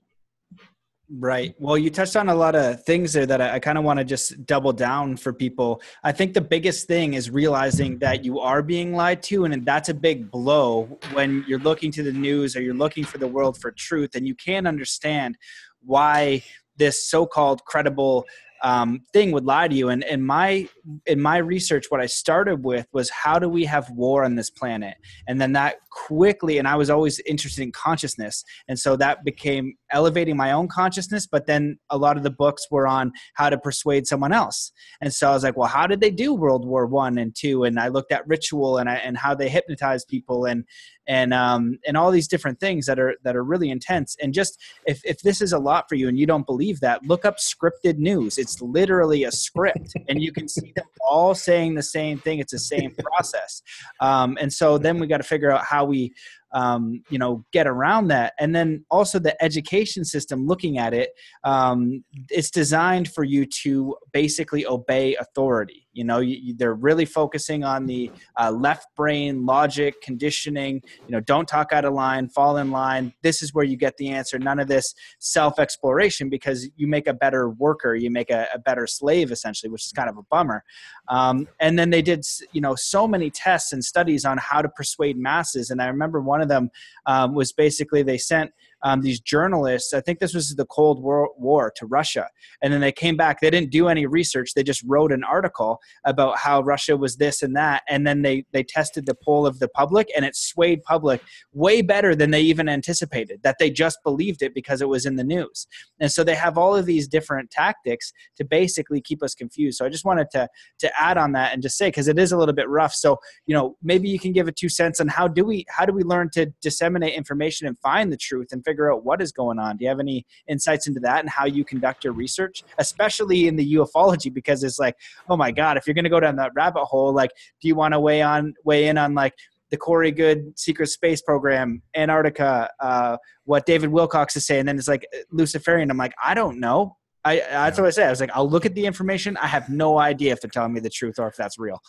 Right. 1.10 1.54
Well, 1.58 1.78
you 1.78 1.88
touched 1.88 2.16
on 2.16 2.28
a 2.28 2.34
lot 2.34 2.54
of 2.54 2.84
things 2.84 3.14
there 3.14 3.24
that 3.24 3.40
I, 3.40 3.54
I 3.54 3.58
kind 3.60 3.78
of 3.78 3.84
want 3.84 3.98
to 3.98 4.04
just 4.04 4.44
double 4.44 4.74
down 4.74 5.16
for 5.16 5.32
people. 5.32 5.80
I 6.04 6.12
think 6.12 6.34
the 6.34 6.42
biggest 6.42 6.86
thing 6.86 7.14
is 7.14 7.30
realizing 7.30 7.98
that 8.00 8.26
you 8.26 8.40
are 8.40 8.62
being 8.62 8.92
lied 8.92 9.22
to, 9.24 9.46
and 9.46 9.64
that's 9.64 9.88
a 9.88 9.94
big 9.94 10.30
blow 10.30 10.98
when 11.12 11.46
you're 11.48 11.60
looking 11.60 11.90
to 11.92 12.02
the 12.02 12.12
news 12.12 12.56
or 12.56 12.60
you're 12.60 12.74
looking 12.74 13.04
for 13.04 13.16
the 13.16 13.26
world 13.26 13.58
for 13.58 13.70
truth, 13.70 14.16
and 14.16 14.26
you 14.26 14.34
can't 14.34 14.68
understand 14.68 15.38
why 15.80 16.42
this 16.76 17.08
so-called 17.08 17.64
credible 17.64 18.26
um, 18.62 19.00
thing 19.12 19.30
would 19.30 19.44
lie 19.44 19.68
to 19.68 19.74
you. 19.74 19.88
And 19.88 20.02
in 20.04 20.20
my 20.22 20.68
in 21.06 21.20
my 21.20 21.38
research, 21.38 21.86
what 21.90 22.00
I 22.00 22.06
started 22.06 22.64
with 22.64 22.86
was 22.92 23.08
how 23.08 23.38
do 23.38 23.48
we 23.48 23.64
have 23.66 23.88
war 23.90 24.24
on 24.24 24.34
this 24.34 24.50
planet, 24.50 24.96
and 25.26 25.40
then 25.40 25.52
that 25.52 25.76
quickly. 25.90 26.58
And 26.58 26.66
I 26.66 26.74
was 26.74 26.90
always 26.90 27.20
interested 27.20 27.62
in 27.62 27.72
consciousness, 27.72 28.44
and 28.66 28.78
so 28.78 28.96
that 28.96 29.24
became 29.24 29.76
elevating 29.92 30.36
my 30.36 30.52
own 30.52 30.68
consciousness. 30.68 31.26
But 31.26 31.46
then 31.46 31.78
a 31.90 31.98
lot 31.98 32.16
of 32.16 32.22
the 32.22 32.30
books 32.30 32.66
were 32.70 32.86
on 32.86 33.12
how 33.34 33.50
to 33.50 33.58
persuade 33.58 34.06
someone 34.06 34.32
else, 34.32 34.72
and 35.00 35.12
so 35.12 35.30
I 35.30 35.34
was 35.34 35.42
like, 35.42 35.56
well, 35.56 35.68
how 35.68 35.86
did 35.86 36.00
they 36.00 36.10
do 36.10 36.34
World 36.34 36.64
War 36.64 36.86
One 36.86 37.18
and 37.18 37.34
Two? 37.34 37.64
And 37.64 37.78
I 37.78 37.88
looked 37.88 38.12
at 38.12 38.26
ritual 38.26 38.78
and 38.78 38.88
I, 38.88 38.94
and 38.96 39.16
how 39.16 39.34
they 39.34 39.48
hypnotize 39.48 40.04
people 40.04 40.44
and 40.44 40.64
and 41.08 41.32
um, 41.32 41.78
and 41.86 41.96
all 41.96 42.10
these 42.10 42.28
different 42.28 42.60
things 42.60 42.86
that 42.86 43.00
are 43.00 43.14
that 43.24 43.34
are 43.34 43.42
really 43.42 43.70
intense. 43.70 44.16
And 44.22 44.34
just 44.34 44.60
if 44.86 45.00
if 45.04 45.20
this 45.20 45.40
is 45.40 45.52
a 45.52 45.58
lot 45.58 45.88
for 45.88 45.94
you 45.94 46.08
and 46.08 46.18
you 46.18 46.26
don't 46.26 46.46
believe 46.46 46.80
that, 46.80 47.04
look 47.04 47.24
up 47.24 47.38
scripted 47.38 47.96
news. 47.96 48.38
It's 48.38 48.60
literally 48.60 49.24
a 49.24 49.32
script, 49.32 49.94
and 50.08 50.22
you 50.22 50.32
can 50.32 50.48
see 50.48 50.72
them 50.76 50.86
all 51.00 51.34
saying 51.34 51.74
the 51.74 51.82
same 51.82 52.18
thing. 52.18 52.38
It's 52.38 52.52
the 52.52 52.58
same 52.58 52.94
process. 52.94 53.62
Um, 54.00 54.36
and 54.40 54.52
so 54.52 54.78
then 54.78 54.98
we 54.98 55.06
got 55.06 55.16
to 55.18 55.22
figure 55.22 55.50
out 55.50 55.64
how 55.64 55.84
we 55.84 56.12
um, 56.52 57.02
you 57.10 57.18
know 57.18 57.44
get 57.52 57.66
around 57.66 58.08
that. 58.08 58.34
And 58.38 58.54
then 58.54 58.84
also 58.90 59.18
the 59.18 59.42
education 59.42 60.04
system 60.04 60.46
looking 60.46 60.78
at 60.78 60.94
it 60.94 61.10
um, 61.44 62.04
it's 62.30 62.50
designed 62.50 63.08
for 63.08 63.24
you 63.24 63.46
to 63.62 63.96
basically 64.12 64.66
obey 64.66 65.16
authority 65.16 65.87
you 65.98 66.04
know 66.04 66.20
you, 66.20 66.54
they're 66.54 66.74
really 66.74 67.04
focusing 67.04 67.64
on 67.64 67.84
the 67.84 68.10
uh, 68.40 68.50
left 68.52 68.86
brain 68.94 69.44
logic 69.44 70.00
conditioning 70.00 70.80
you 71.06 71.12
know 71.12 71.20
don't 71.20 71.48
talk 71.48 71.72
out 71.72 71.84
of 71.84 71.92
line 71.92 72.28
fall 72.28 72.58
in 72.58 72.70
line. 72.70 73.12
This 73.22 73.42
is 73.42 73.52
where 73.52 73.64
you 73.64 73.76
get 73.76 73.96
the 73.96 74.10
answer. 74.10 74.38
None 74.38 74.60
of 74.60 74.68
this 74.68 74.94
self 75.18 75.58
exploration 75.58 76.28
because 76.28 76.68
you 76.76 76.86
make 76.86 77.08
a 77.08 77.12
better 77.12 77.50
worker 77.50 77.96
you 77.96 78.10
make 78.10 78.30
a, 78.30 78.46
a, 78.54 78.58
better 78.58 78.86
slave 78.86 79.32
essentially 79.32 79.70
which 79.70 79.84
is 79.86 79.92
kind 79.92 80.08
of 80.08 80.16
a 80.16 80.22
bummer. 80.30 80.62
Um, 81.08 81.48
and 81.58 81.78
then 81.78 81.90
they 81.90 82.02
did 82.02 82.24
you 82.52 82.60
know 82.60 82.76
so 82.76 83.08
many 83.08 83.30
tests 83.30 83.72
and 83.72 83.84
studies 83.84 84.24
on 84.24 84.38
how 84.38 84.62
to 84.62 84.68
persuade 84.68 85.18
masses. 85.18 85.70
And 85.70 85.82
i 85.82 85.86
remember 85.86 86.20
one 86.20 86.40
of 86.40 86.48
them 86.48 86.70
um, 87.06 87.34
was 87.34 87.52
basically 87.52 88.02
they 88.02 88.18
sent 88.18 88.52
um, 88.82 89.00
these 89.00 89.20
journalists. 89.20 89.92
I 89.92 90.00
think 90.00 90.18
this 90.18 90.34
was 90.34 90.54
the 90.54 90.66
Cold 90.66 91.02
War, 91.02 91.30
War 91.36 91.72
to 91.76 91.86
Russia, 91.86 92.28
and 92.62 92.72
then 92.72 92.80
they 92.80 92.92
came 92.92 93.16
back. 93.16 93.40
They 93.40 93.50
didn't 93.50 93.70
do 93.70 93.88
any 93.88 94.06
research. 94.06 94.54
They 94.54 94.62
just 94.62 94.82
wrote 94.86 95.12
an 95.12 95.24
article 95.24 95.80
about 96.04 96.38
how 96.38 96.62
Russia 96.62 96.96
was 96.96 97.16
this 97.16 97.42
and 97.42 97.56
that, 97.56 97.82
and 97.88 98.06
then 98.06 98.22
they 98.22 98.44
they 98.52 98.62
tested 98.62 99.06
the 99.06 99.16
poll 99.24 99.46
of 99.46 99.58
the 99.58 99.68
public, 99.68 100.08
and 100.14 100.24
it 100.24 100.36
swayed 100.36 100.82
public 100.82 101.22
way 101.52 101.82
better 101.82 102.14
than 102.14 102.30
they 102.30 102.40
even 102.40 102.68
anticipated. 102.68 103.40
That 103.42 103.56
they 103.58 103.70
just 103.70 103.98
believed 104.04 104.42
it 104.42 104.54
because 104.54 104.80
it 104.80 104.88
was 104.88 105.06
in 105.06 105.16
the 105.16 105.24
news, 105.24 105.66
and 106.00 106.10
so 106.10 106.22
they 106.24 106.34
have 106.34 106.56
all 106.56 106.74
of 106.76 106.86
these 106.86 107.08
different 107.08 107.50
tactics 107.50 108.12
to 108.36 108.44
basically 108.44 109.00
keep 109.00 109.22
us 109.22 109.34
confused. 109.34 109.78
So 109.78 109.86
I 109.86 109.88
just 109.88 110.04
wanted 110.04 110.28
to 110.32 110.48
to 110.80 111.00
add 111.00 111.18
on 111.18 111.32
that 111.32 111.52
and 111.52 111.62
just 111.62 111.76
say 111.76 111.88
because 111.88 112.08
it 112.08 112.18
is 112.18 112.32
a 112.32 112.38
little 112.38 112.54
bit 112.54 112.68
rough. 112.68 112.94
So 112.94 113.18
you 113.46 113.54
know 113.54 113.76
maybe 113.82 114.08
you 114.08 114.18
can 114.18 114.32
give 114.32 114.48
a 114.48 114.52
two 114.52 114.68
cents 114.68 115.00
on 115.00 115.08
how 115.08 115.28
do 115.28 115.44
we 115.44 115.64
how 115.68 115.84
do 115.84 115.92
we 115.92 116.02
learn 116.02 116.30
to 116.34 116.46
disseminate 116.62 117.14
information 117.14 117.66
and 117.66 117.78
find 117.78 118.12
the 118.12 118.16
truth 118.16 118.48
and 118.52 118.64
figure 118.68 118.92
out 118.92 119.04
what 119.04 119.22
is 119.22 119.32
going 119.32 119.58
on. 119.58 119.76
Do 119.76 119.84
you 119.84 119.88
have 119.88 120.00
any 120.00 120.26
insights 120.48 120.86
into 120.86 121.00
that 121.00 121.20
and 121.20 121.30
how 121.30 121.46
you 121.46 121.64
conduct 121.64 122.04
your 122.04 122.12
research, 122.12 122.64
especially 122.78 123.48
in 123.48 123.56
the 123.56 123.74
ufology? 123.74 124.32
Because 124.32 124.62
it's 124.62 124.78
like, 124.78 124.96
oh 125.28 125.36
my 125.36 125.50
god, 125.50 125.76
if 125.76 125.86
you're 125.86 125.94
going 125.94 126.04
to 126.04 126.10
go 126.10 126.20
down 126.20 126.36
that 126.36 126.52
rabbit 126.54 126.84
hole, 126.84 127.12
like, 127.12 127.30
do 127.60 127.68
you 127.68 127.74
want 127.74 127.94
to 127.94 128.00
weigh 128.00 128.22
on 128.22 128.54
weigh 128.64 128.88
in 128.88 128.98
on 128.98 129.14
like 129.14 129.34
the 129.70 129.76
Corey 129.76 130.10
Goode 130.10 130.58
Secret 130.58 130.88
Space 130.88 131.20
Program, 131.20 131.82
Antarctica, 131.94 132.70
uh, 132.80 133.16
what 133.44 133.66
David 133.66 133.90
Wilcock 133.90 134.34
is 134.36 134.46
saying, 134.46 134.60
and 134.60 134.68
then 134.68 134.78
it's 134.78 134.88
like 134.88 135.06
Luciferian. 135.30 135.90
I'm 135.90 135.98
like, 135.98 136.14
I 136.22 136.34
don't 136.34 136.58
know. 136.58 136.96
I 137.24 137.36
that's 137.36 137.78
yeah. 137.78 137.82
what 137.82 137.88
I 137.88 137.90
said. 137.90 138.06
I 138.06 138.10
was 138.10 138.20
like, 138.20 138.30
I'll 138.34 138.48
look 138.48 138.64
at 138.64 138.74
the 138.74 138.86
information. 138.86 139.36
I 139.36 139.46
have 139.46 139.68
no 139.68 139.98
idea 139.98 140.32
if 140.32 140.40
they're 140.40 140.50
telling 140.50 140.72
me 140.72 140.80
the 140.80 140.90
truth 140.90 141.18
or 141.18 141.28
if 141.28 141.36
that's 141.36 141.58
real. 141.58 141.80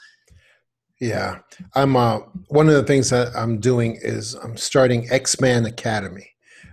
Yeah, 0.99 1.39
I'm. 1.75 1.95
Uh, 1.95 2.19
one 2.49 2.67
of 2.67 2.75
the 2.75 2.83
things 2.83 3.09
that 3.11 3.29
I'm 3.35 3.59
doing 3.59 3.97
is 4.01 4.33
I'm 4.33 4.57
starting 4.57 5.09
X 5.09 5.39
Man 5.39 5.65
Academy, 5.65 6.29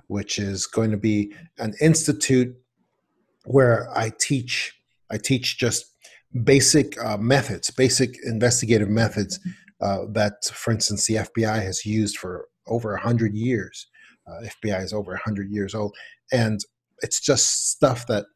which 0.09 0.39
is 0.39 0.67
going 0.67 0.91
to 0.91 0.97
be 0.97 1.33
an 1.59 1.75
institute 1.81 2.55
where 3.45 3.89
I 3.97 4.13
teach. 4.19 4.73
I 5.11 5.19
teach 5.19 5.59
just 5.59 5.95
basic 6.45 7.01
uh, 7.03 7.17
methods, 7.17 7.71
basic 7.71 8.17
investigative 8.25 8.89
methods 8.89 9.39
uh, 9.81 10.07
that, 10.13 10.45
for 10.47 10.73
instance, 10.73 11.07
the 11.07 11.15
FBI 11.15 11.63
has 11.63 11.87
used 11.87 12.19
for 12.19 12.49
over 12.67 12.95
a 12.95 13.01
hundred 13.01 13.35
years. 13.35 13.87
Uh, 14.27 14.47
FBI 14.65 14.83
is 14.83 14.93
over 14.93 15.15
a 15.15 15.23
hundred 15.23 15.51
years 15.51 15.75
old, 15.75 15.95
and 16.33 16.61
it's 17.03 17.21
just 17.21 17.71
stuff 17.71 18.07
that 18.09 18.27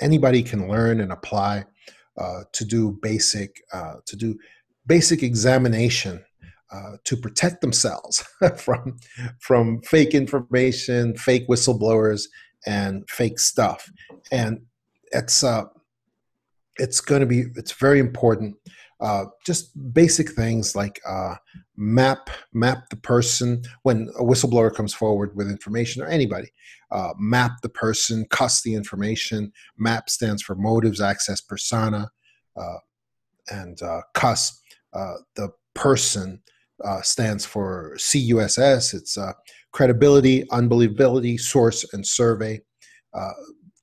anybody 0.00 0.42
can 0.42 0.68
learn 0.68 1.00
and 1.00 1.12
apply 1.12 1.64
uh, 2.18 2.42
to 2.52 2.64
do 2.64 2.98
basic 3.02 3.60
uh, 3.72 3.96
to 4.06 4.16
do 4.16 4.38
basic 4.86 5.22
examination 5.22 6.24
uh, 6.72 6.96
to 7.04 7.16
protect 7.16 7.60
themselves 7.60 8.24
from 8.56 8.96
from 9.40 9.80
fake 9.82 10.14
information, 10.14 11.16
fake 11.16 11.46
whistleblowers, 11.48 12.24
and 12.66 13.08
fake 13.08 13.38
stuff. 13.38 13.90
And 14.32 14.62
it's 15.12 15.44
uh, 15.44 15.64
it's 16.76 17.00
going 17.00 17.20
to 17.20 17.26
be 17.26 17.44
it's 17.56 17.72
very 17.72 18.00
important. 18.00 18.56
Uh, 18.98 19.26
just 19.44 19.72
basic 19.92 20.32
things 20.32 20.74
like 20.74 21.00
uh, 21.06 21.34
map 21.76 22.30
map 22.54 22.88
the 22.88 22.96
person 22.96 23.62
when 23.82 24.08
a 24.18 24.22
whistleblower 24.22 24.74
comes 24.74 24.94
forward 24.94 25.36
with 25.36 25.50
information 25.50 26.02
or 26.02 26.06
anybody 26.06 26.48
uh, 26.90 27.12
map 27.18 27.52
the 27.60 27.68
person 27.68 28.24
cuss 28.30 28.62
the 28.62 28.74
information 28.74 29.52
map 29.76 30.08
stands 30.08 30.40
for 30.40 30.54
motives 30.54 30.98
access 30.98 31.42
persona 31.42 32.10
uh, 32.56 32.78
and 33.50 33.82
uh, 33.82 34.00
cuss 34.14 34.62
the 35.34 35.50
person 35.74 36.40
uh, 36.84 37.00
stands 37.02 37.44
for 37.44 37.96
CUSS. 37.96 38.94
It's 38.94 39.16
uh, 39.16 39.32
credibility, 39.72 40.44
unbelievability, 40.52 41.38
source, 41.40 41.86
and 41.92 42.06
survey. 42.06 42.60
Uh, 43.14 43.32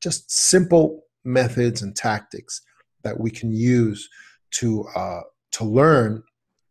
just 0.01 0.29
simple 0.31 1.01
methods 1.23 1.81
and 1.81 1.95
tactics 1.95 2.61
that 3.03 3.19
we 3.19 3.31
can 3.31 3.51
use 3.51 4.07
to 4.51 4.85
uh, 4.95 5.21
to 5.51 5.63
learn 5.63 6.23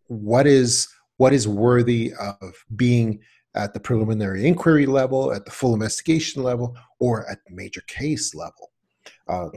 what 0.06 0.46
is 0.46 0.88
what 1.16 1.32
is 1.32 1.48
worthy 1.48 2.12
of 2.18 2.54
being 2.76 3.20
at 3.54 3.74
the 3.74 3.80
preliminary 3.80 4.46
inquiry 4.46 4.86
level, 4.86 5.32
at 5.32 5.44
the 5.44 5.50
full 5.50 5.74
investigation 5.74 6.42
level, 6.42 6.76
or 7.00 7.28
at 7.30 7.38
the 7.46 7.54
major 7.54 7.82
case 7.86 8.34
level. 8.34 8.70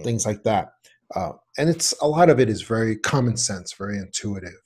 things 0.03 0.25
like 0.25 0.43
that. 0.43 0.73
and 1.15 1.69
it's 1.69 1.93
a 2.01 2.07
lot 2.07 2.29
of 2.29 2.39
it 2.39 2.49
is 2.49 2.61
very 2.61 2.97
common 2.97 3.37
sense, 3.37 3.73
very 3.73 3.97
intuitive 3.97 4.64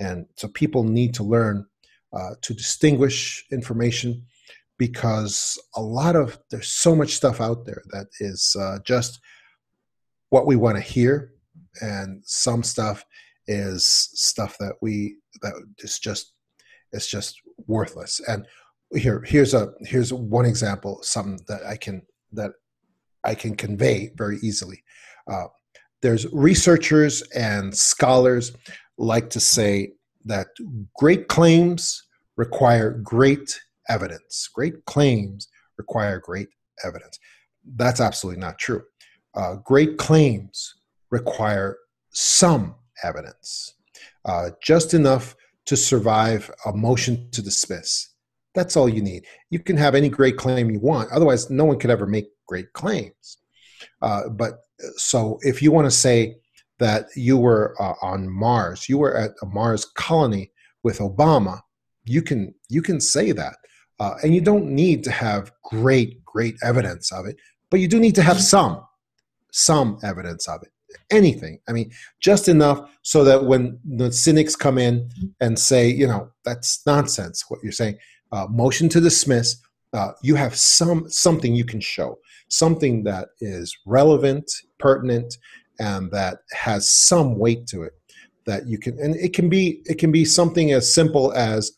And 0.00 0.26
so 0.36 0.48
people 0.48 0.82
need 0.82 1.14
to 1.14 1.22
learn 1.22 1.66
uh, 2.12 2.30
to 2.42 2.54
distinguish 2.54 3.44
information 3.52 4.24
because 4.78 5.58
a 5.76 5.82
lot 5.82 6.16
of 6.16 6.38
there's 6.50 6.68
so 6.68 6.96
much 6.96 7.14
stuff 7.14 7.40
out 7.40 7.66
there 7.66 7.82
that 7.90 8.06
is 8.18 8.56
uh, 8.58 8.78
just 8.84 9.20
what 10.30 10.46
we 10.46 10.56
want 10.56 10.76
to 10.76 10.82
hear, 10.82 11.32
and 11.82 12.22
some 12.24 12.62
stuff 12.62 13.04
is 13.46 13.84
stuff 13.84 14.56
that 14.58 14.74
we 14.80 15.16
that 15.42 15.52
is 15.78 15.98
just 15.98 16.32
it's 16.92 17.08
just 17.08 17.38
worthless. 17.66 18.20
And 18.26 18.46
here 18.94 19.22
here's 19.26 19.52
a 19.52 19.72
here's 19.82 20.12
one 20.12 20.46
example 20.46 21.00
something 21.02 21.38
that 21.46 21.64
I 21.66 21.76
can 21.76 22.02
that 22.32 22.52
I 23.22 23.34
can 23.34 23.56
convey 23.56 24.12
very 24.16 24.38
easily. 24.42 24.82
Uh, 25.30 25.48
there's 26.00 26.26
researchers 26.32 27.20
and 27.34 27.76
scholars 27.76 28.52
like 29.00 29.30
to 29.30 29.40
say 29.40 29.92
that 30.26 30.48
great 30.96 31.28
claims 31.28 32.04
require 32.36 32.90
great 32.90 33.60
evidence. 33.88 34.48
Great 34.54 34.84
claims 34.84 35.48
require 35.78 36.20
great 36.20 36.48
evidence. 36.84 37.18
That's 37.76 38.00
absolutely 38.00 38.40
not 38.40 38.58
true. 38.58 38.82
Uh, 39.34 39.56
great 39.56 39.96
claims 39.96 40.74
require 41.10 41.78
some 42.10 42.74
evidence, 43.02 43.74
uh, 44.26 44.50
just 44.62 44.92
enough 44.94 45.34
to 45.66 45.76
survive 45.76 46.50
a 46.66 46.72
motion 46.72 47.30
to 47.30 47.42
dismiss. 47.42 48.10
That's 48.54 48.76
all 48.76 48.88
you 48.88 49.02
need. 49.02 49.24
You 49.50 49.60
can 49.60 49.76
have 49.76 49.94
any 49.94 50.08
great 50.08 50.36
claim 50.36 50.70
you 50.70 50.80
want. 50.80 51.10
Otherwise, 51.12 51.50
no 51.50 51.64
one 51.64 51.78
could 51.78 51.90
ever 51.90 52.06
make 52.06 52.28
great 52.46 52.72
claims. 52.72 53.38
Uh, 54.02 54.28
but 54.28 54.64
so 54.96 55.38
if 55.42 55.62
you 55.62 55.72
want 55.72 55.86
to 55.86 55.90
say 55.90 56.39
that 56.80 57.06
you 57.14 57.36
were 57.36 57.74
uh, 57.80 57.94
on 58.02 58.28
Mars, 58.28 58.88
you 58.88 58.98
were 58.98 59.16
at 59.16 59.32
a 59.42 59.46
Mars 59.46 59.84
colony 59.84 60.50
with 60.82 60.98
Obama, 60.98 61.60
you 62.04 62.22
can 62.22 62.54
you 62.68 62.82
can 62.82 63.00
say 63.00 63.32
that, 63.32 63.56
uh, 64.00 64.14
and 64.22 64.34
you 64.34 64.40
don't 64.40 64.66
need 64.66 65.04
to 65.04 65.10
have 65.10 65.52
great 65.62 66.24
great 66.24 66.56
evidence 66.62 67.12
of 67.12 67.26
it, 67.26 67.36
but 67.70 67.80
you 67.80 67.88
do 67.88 68.00
need 68.00 68.14
to 68.16 68.22
have 68.22 68.40
some 68.40 68.82
some 69.52 69.98
evidence 70.02 70.48
of 70.48 70.62
it. 70.62 70.70
Anything, 71.10 71.60
I 71.68 71.72
mean, 71.72 71.92
just 72.20 72.48
enough 72.48 72.90
so 73.02 73.22
that 73.24 73.44
when 73.44 73.78
the 73.84 74.10
cynics 74.10 74.56
come 74.56 74.76
in 74.76 75.08
and 75.40 75.56
say, 75.56 75.88
you 75.88 76.06
know, 76.06 76.30
that's 76.44 76.84
nonsense 76.84 77.44
what 77.48 77.60
you're 77.62 77.72
saying, 77.72 77.96
uh, 78.32 78.46
motion 78.50 78.88
to 78.88 79.00
dismiss, 79.00 79.56
uh, 79.92 80.12
you 80.22 80.34
have 80.34 80.56
some 80.56 81.08
something 81.08 81.54
you 81.54 81.64
can 81.64 81.80
show, 81.80 82.18
something 82.48 83.04
that 83.04 83.28
is 83.40 83.76
relevant, 83.86 84.50
pertinent, 84.78 85.36
and 85.80 86.10
that 86.12 86.38
has 86.52 86.88
some 86.88 87.38
weight 87.38 87.66
to 87.66 87.82
it 87.82 87.92
that 88.46 88.68
you 88.68 88.78
can 88.78 88.98
and 89.00 89.16
it 89.16 89.32
can 89.32 89.48
be 89.48 89.82
it 89.86 89.98
can 89.98 90.12
be 90.12 90.24
something 90.24 90.72
as 90.72 90.92
simple 90.92 91.32
as 91.32 91.72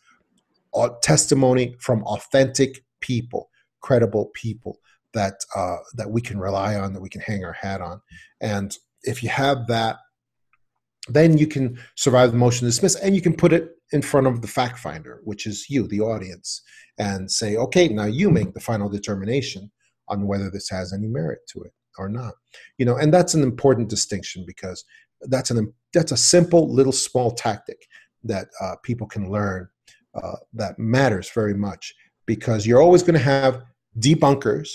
a 0.75 0.91
testimony 1.03 1.75
from 1.79 2.03
authentic 2.05 2.85
people 3.01 3.49
credible 3.81 4.31
people 4.35 4.79
that 5.15 5.35
uh, 5.55 5.77
that 5.95 6.11
we 6.11 6.21
can 6.21 6.39
rely 6.39 6.75
on 6.75 6.93
that 6.93 7.03
we 7.03 7.09
can 7.09 7.21
hang 7.21 7.45
our 7.45 7.53
hat 7.53 7.81
on. 7.81 8.01
And 8.41 8.77
if 9.03 9.23
you 9.23 9.29
have 9.29 9.67
that 9.69 9.97
then 11.09 11.37
you 11.37 11.49
can 11.49 11.77
survive 11.97 12.31
the 12.31 12.39
motion 12.39 12.61
to 12.61 12.67
dismiss 12.67 12.95
and 12.95 13.15
you 13.15 13.21
can 13.21 13.35
put 13.35 13.53
it 13.53 13.71
in 13.91 14.01
front 14.01 14.29
of 14.29 14.41
the 14.41 14.47
fact 14.47 14.79
finder 14.79 15.21
which 15.25 15.47
is 15.47 15.69
you 15.69 15.89
the 15.89 16.01
audience 16.01 16.63
and 16.97 17.29
say 17.29 17.57
okay 17.57 17.89
now 17.89 18.05
you 18.05 18.31
make 18.31 18.55
the 18.55 18.61
final 18.61 18.89
determination 18.89 19.69
on 20.09 20.29
whether 20.29 20.49
this 20.49 20.69
has 20.71 20.93
any 20.93 21.09
merit 21.09 21.41
to 21.49 21.61
it 21.63 21.73
or 21.99 22.09
not. 22.09 22.35
You 22.79 22.87
know 22.87 22.97
and 22.97 23.13
that's 23.13 23.35
an 23.35 23.43
important 23.43 23.89
distinction 23.89 24.45
because 24.47 24.85
that's 25.23 25.51
an 25.51 25.73
that's 25.93 26.13
a 26.13 26.17
simple 26.17 26.73
little 26.73 26.93
small 26.93 27.31
tactic 27.31 27.87
that 28.25 28.49
uh, 28.61 28.77
people 28.83 29.07
can 29.07 29.31
learn 29.31 29.69
uh, 30.15 30.37
that 30.53 30.79
matters 30.79 31.31
very 31.31 31.55
much 31.55 31.95
because 32.27 32.67
you're 32.67 32.83
always 32.83 33.03
going 33.03 33.15
to 33.15 33.21
have 33.21 33.63
debunkers 33.99 34.69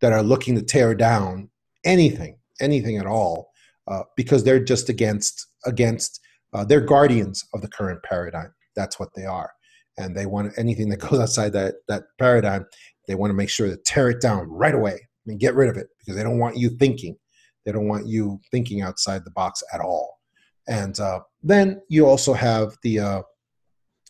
that 0.00 0.12
are 0.12 0.22
looking 0.22 0.54
to 0.54 0.62
tear 0.62 0.94
down 0.94 1.48
anything 1.84 2.36
anything 2.60 2.98
at 2.98 3.06
all 3.06 3.50
uh, 3.88 4.02
because 4.16 4.44
they're 4.44 4.62
just 4.62 4.88
against 4.88 5.46
against 5.66 6.20
uh, 6.52 6.64
they're 6.64 6.80
guardians 6.80 7.44
of 7.54 7.62
the 7.62 7.68
current 7.68 8.02
paradigm. 8.02 8.52
That's 8.76 8.98
what 8.98 9.10
they 9.14 9.24
are. 9.24 9.50
And 9.98 10.16
they 10.16 10.26
want 10.26 10.52
anything 10.56 10.88
that 10.90 11.00
goes 11.00 11.20
outside 11.20 11.52
that 11.52 11.74
that 11.88 12.04
paradigm 12.18 12.66
they 13.08 13.14
want 13.14 13.30
to 13.30 13.34
make 13.34 13.48
sure 13.48 13.68
to 13.68 13.76
tear 13.76 14.10
it 14.10 14.20
down 14.20 14.48
right 14.48 14.74
away 14.74 15.08
and 15.26 15.40
get 15.40 15.54
rid 15.54 15.68
of 15.68 15.76
it 15.76 15.88
because 15.98 16.16
they 16.16 16.22
don't 16.22 16.38
want 16.38 16.56
you 16.56 16.70
thinking. 16.70 17.16
They 17.64 17.72
don't 17.72 17.88
want 17.88 18.06
you 18.06 18.40
thinking 18.50 18.82
outside 18.82 19.24
the 19.24 19.30
box 19.32 19.62
at 19.72 19.80
all. 19.80 20.18
And 20.68 20.98
uh, 20.98 21.20
then 21.42 21.82
you 21.88 22.06
also 22.06 22.32
have 22.32 22.76
the 22.82 23.00
uh, 23.00 23.22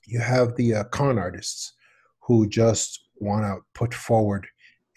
you 0.07 0.21
have 0.21 0.57
the 0.57 0.75
uh, 0.75 0.85
con 0.85 1.19
artists 1.19 1.73
who 2.21 2.49
just 2.49 3.09
want 3.17 3.45
to 3.45 3.59
put 3.75 3.95
forward 3.95 4.47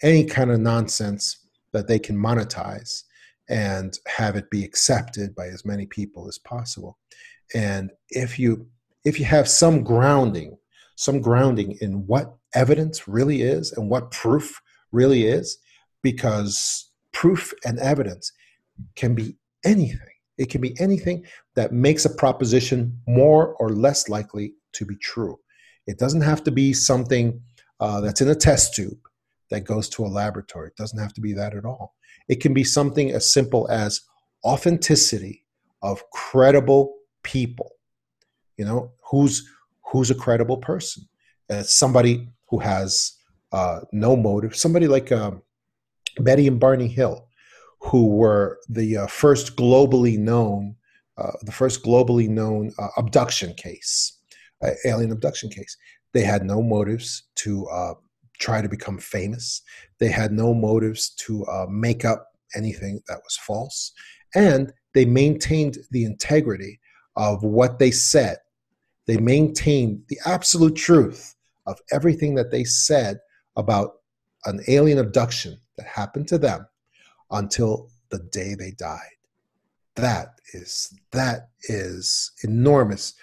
any 0.02 0.24
kind 0.24 0.50
of 0.50 0.60
nonsense 0.60 1.46
that 1.72 1.88
they 1.88 1.98
can 1.98 2.16
monetize 2.16 3.02
and 3.48 3.98
have 4.06 4.36
it 4.36 4.50
be 4.50 4.64
accepted 4.64 5.34
by 5.34 5.46
as 5.46 5.64
many 5.64 5.86
people 5.86 6.28
as 6.28 6.38
possible. 6.38 6.98
And 7.54 7.90
if 8.10 8.38
you 8.38 8.66
if 9.04 9.18
you 9.18 9.26
have 9.26 9.48
some 9.48 9.82
grounding, 9.82 10.56
some 10.96 11.20
grounding 11.20 11.76
in 11.80 12.06
what 12.06 12.34
evidence 12.54 13.06
really 13.06 13.42
is 13.42 13.72
and 13.72 13.90
what 13.90 14.10
proof 14.10 14.60
really 14.92 15.26
is, 15.26 15.58
because 16.04 16.90
proof 17.12 17.52
and 17.64 17.80
evidence 17.80 18.30
can 18.94 19.16
be 19.16 19.36
anything. 19.64 19.98
It 20.38 20.50
can 20.50 20.60
be 20.60 20.78
anything 20.78 21.24
that 21.56 21.72
makes 21.72 22.04
a 22.04 22.14
proposition 22.14 23.00
more 23.08 23.54
or 23.54 23.70
less 23.70 24.08
likely 24.08 24.54
to 24.74 24.84
be 24.84 24.96
true. 24.96 25.38
It 25.86 25.98
doesn't 25.98 26.20
have 26.20 26.44
to 26.44 26.50
be 26.50 26.72
something 26.72 27.40
uh, 27.80 28.00
that's 28.00 28.20
in 28.20 28.28
a 28.28 28.34
test 28.34 28.74
tube 28.74 28.98
that 29.50 29.64
goes 29.64 29.88
to 29.90 30.04
a 30.04 30.06
laboratory. 30.06 30.68
It 30.68 30.76
doesn't 30.76 30.98
have 30.98 31.14
to 31.14 31.20
be 31.20 31.32
that 31.34 31.54
at 31.54 31.64
all. 31.64 31.94
It 32.28 32.36
can 32.36 32.54
be 32.54 32.64
something 32.64 33.10
as 33.10 33.30
simple 33.30 33.68
as 33.70 34.00
authenticity 34.44 35.44
of 35.82 36.02
credible 36.10 36.94
people. 37.22 37.70
You 38.56 38.64
know, 38.64 38.92
who's 39.10 39.48
who's 39.92 40.10
a 40.10 40.14
credible 40.14 40.58
person? 40.58 41.04
It's 41.48 41.74
somebody 41.74 42.28
who 42.48 42.58
has 42.58 43.12
uh, 43.52 43.80
no 43.92 44.16
motive. 44.16 44.56
Somebody 44.56 44.88
like 44.88 45.12
um, 45.12 45.42
Betty 46.20 46.46
and 46.46 46.60
Barney 46.60 46.88
Hill, 46.88 47.28
who 47.80 48.06
were 48.08 48.58
the 48.68 48.98
uh, 48.98 49.06
first 49.06 49.56
globally 49.56 50.18
known, 50.18 50.76
uh, 51.18 51.32
the 51.42 51.52
first 51.52 51.84
globally 51.84 52.28
known 52.28 52.72
uh, 52.78 52.88
abduction 52.96 53.54
case, 53.54 54.18
alien 54.84 55.12
abduction 55.12 55.50
case. 55.50 55.76
They 56.12 56.22
had 56.22 56.44
no 56.44 56.62
motives 56.62 57.24
to 57.36 57.66
uh, 57.66 57.94
try 58.38 58.62
to 58.62 58.68
become 58.68 58.98
famous. 58.98 59.62
They 59.98 60.08
had 60.08 60.32
no 60.32 60.54
motives 60.54 61.10
to 61.26 61.44
uh, 61.46 61.66
make 61.68 62.04
up 62.04 62.28
anything 62.54 63.00
that 63.08 63.20
was 63.22 63.36
false, 63.36 63.92
and 64.34 64.72
they 64.94 65.04
maintained 65.04 65.78
the 65.90 66.04
integrity 66.04 66.80
of 67.16 67.42
what 67.42 67.78
they 67.78 67.90
said. 67.90 68.38
They 69.06 69.18
maintained 69.18 70.02
the 70.08 70.18
absolute 70.24 70.76
truth 70.76 71.34
of 71.66 71.78
everything 71.92 72.34
that 72.36 72.50
they 72.50 72.64
said 72.64 73.18
about 73.56 73.96
an 74.46 74.60
alien 74.68 74.98
abduction 74.98 75.58
that 75.76 75.86
happened 75.86 76.28
to 76.28 76.38
them 76.38 76.66
until 77.30 77.90
the 78.10 78.18
day 78.18 78.54
they 78.54 78.72
died. 78.72 79.00
That 79.96 80.34
is 80.52 80.92
that 81.12 81.48
is 81.64 82.32
enormous 82.42 83.14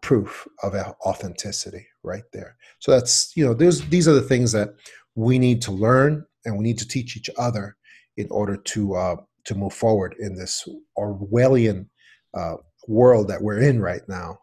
proof 0.00 0.46
of 0.62 0.74
authenticity 0.74 1.86
right 2.02 2.24
there. 2.32 2.56
So 2.78 2.92
that's 2.92 3.32
you 3.36 3.44
know 3.44 3.54
these 3.54 4.08
are 4.08 4.14
the 4.14 4.22
things 4.22 4.52
that 4.52 4.74
we 5.14 5.38
need 5.38 5.60
to 5.62 5.72
learn 5.72 6.24
and 6.44 6.56
we 6.56 6.64
need 6.64 6.78
to 6.78 6.88
teach 6.88 7.16
each 7.16 7.30
other 7.36 7.76
in 8.16 8.28
order 8.30 8.56
to 8.56 8.94
uh, 8.94 9.16
to 9.44 9.54
move 9.54 9.72
forward 9.72 10.14
in 10.18 10.34
this 10.34 10.68
Orwellian 10.98 11.86
uh, 12.34 12.56
world 12.86 13.28
that 13.28 13.42
we're 13.42 13.60
in 13.60 13.80
right 13.80 14.02
now, 14.08 14.38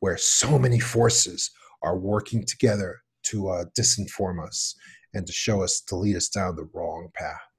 where 0.00 0.16
so 0.16 0.58
many 0.58 0.78
forces 0.78 1.50
are 1.82 1.96
working 1.96 2.44
together 2.44 3.00
to 3.22 3.48
uh, 3.48 3.64
disinform 3.78 4.46
us 4.46 4.74
and 5.14 5.26
to 5.26 5.32
show 5.32 5.62
us 5.62 5.80
to 5.80 5.96
lead 5.96 6.16
us 6.16 6.28
down 6.28 6.56
the 6.56 6.68
wrong 6.72 7.10
path. 7.14 7.49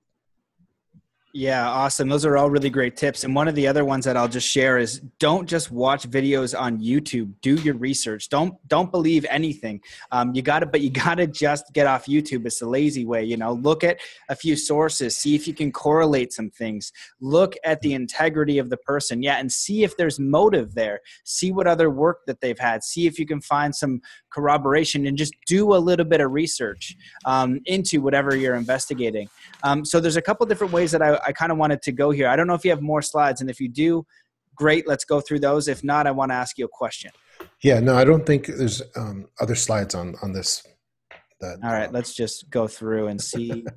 Yeah, 1.34 1.70
awesome. 1.70 2.10
Those 2.10 2.26
are 2.26 2.36
all 2.36 2.50
really 2.50 2.70
great 2.70 2.98
tips. 2.98 3.24
And 3.24 3.34
one 3.34 3.48
of 3.48 3.56
the 3.56 3.66
other 3.66 3.86
ones 3.86 4.04
that 4.04 4.18
I'll 4.18 4.28
just 4.28 4.48
share 4.48 4.78
is 4.78 5.00
don't 5.18 5.48
just 5.48 5.72
watch 5.72 6.10
videos 6.10 6.60
on 6.60 6.80
YouTube. 6.80 7.32
Do 7.42 7.56
your 7.56 7.76
research. 7.76 8.28
Don't 8.28 8.56
don't 8.68 8.92
believe 8.92 9.26
anything. 9.30 9.80
Um, 10.12 10.34
you 10.36 10.42
got 10.42 10.60
to, 10.60 10.66
but 10.66 10.82
you 10.82 10.90
got 10.90 11.16
to 11.16 11.28
just 11.28 11.72
get 11.72 11.88
off 11.88 12.06
YouTube. 12.06 12.46
It's 12.46 12.60
the 12.60 12.68
lazy 12.68 13.06
way. 13.06 13.24
You 13.24 13.38
know, 13.38 13.54
look 13.54 13.86
at 13.86 14.00
a 14.28 14.36
few 14.36 14.58
sources. 14.58 15.16
See 15.16 15.34
if 15.34 15.48
you 15.48 15.54
can 15.54 15.72
correlate 15.72 16.34
some 16.34 16.50
things. 16.50 16.92
Look 17.22 17.56
at 17.64 17.80
the 17.80 17.94
integrity 17.94 18.58
of 18.58 18.70
the 18.70 18.78
person. 18.78 19.24
Yeah, 19.24 19.38
and 19.38 19.50
see 19.50 19.84
if 19.84 19.96
there's 19.96 20.20
motive 20.20 20.76
there. 20.76 21.00
See 21.24 21.54
what 21.54 21.66
other 21.66 21.90
work 21.90 22.26
that 22.28 22.42
they've 22.42 22.60
had. 22.60 22.84
See 22.84 23.08
if 23.08 23.18
you 23.18 23.26
can 23.26 23.40
find 23.40 23.74
some 23.74 24.02
corroboration, 24.34 25.06
and 25.08 25.18
just 25.18 25.34
do 25.48 25.76
a 25.76 25.78
little 25.78 26.06
bit 26.06 26.20
of 26.20 26.32
research 26.32 26.96
um, 27.26 27.62
into 27.66 28.02
whatever 28.02 28.36
you're 28.36 28.56
investigating. 28.56 29.30
Um, 29.64 29.86
so 29.86 30.02
there's 30.02 30.18
a 30.18 30.22
couple 30.22 30.46
different 30.46 30.74
ways 30.74 30.92
that 30.92 31.02
I 31.02 31.21
I 31.26 31.32
kind 31.32 31.52
of 31.52 31.58
wanted 31.58 31.82
to 31.84 31.92
go 31.92 32.12
here. 32.12 32.28
I 32.28 32.36
don't 32.36 32.48
know 32.48 32.54
if 32.54 32.64
you 32.64 32.72
have 32.72 32.82
more 32.82 33.02
slides, 33.02 33.42
and 33.42 33.50
if 33.50 33.60
you 33.60 33.70
do, 33.70 34.06
great. 34.56 34.88
Let's 34.88 35.06
go 35.06 35.22
through 35.22 35.40
those. 35.40 35.68
If 35.68 35.84
not, 35.84 36.08
I 36.08 36.12
want 36.12 36.32
to 36.32 36.36
ask 36.36 36.58
you 36.58 36.66
a 36.66 36.70
question. 36.70 37.12
Yeah, 37.64 37.80
no, 37.80 37.96
I 37.96 38.04
don't 38.04 38.26
think 38.26 38.48
there's 38.48 38.82
um, 38.96 39.28
other 39.40 39.56
slides 39.56 39.96
on 39.96 40.16
on 40.22 40.34
this. 40.34 40.66
That, 41.40 41.58
All 41.64 41.72
right, 41.72 41.88
um, 41.88 41.94
let's 41.94 42.14
just 42.14 42.50
go 42.50 42.68
through 42.68 43.08
and 43.08 43.20
see. 43.20 43.66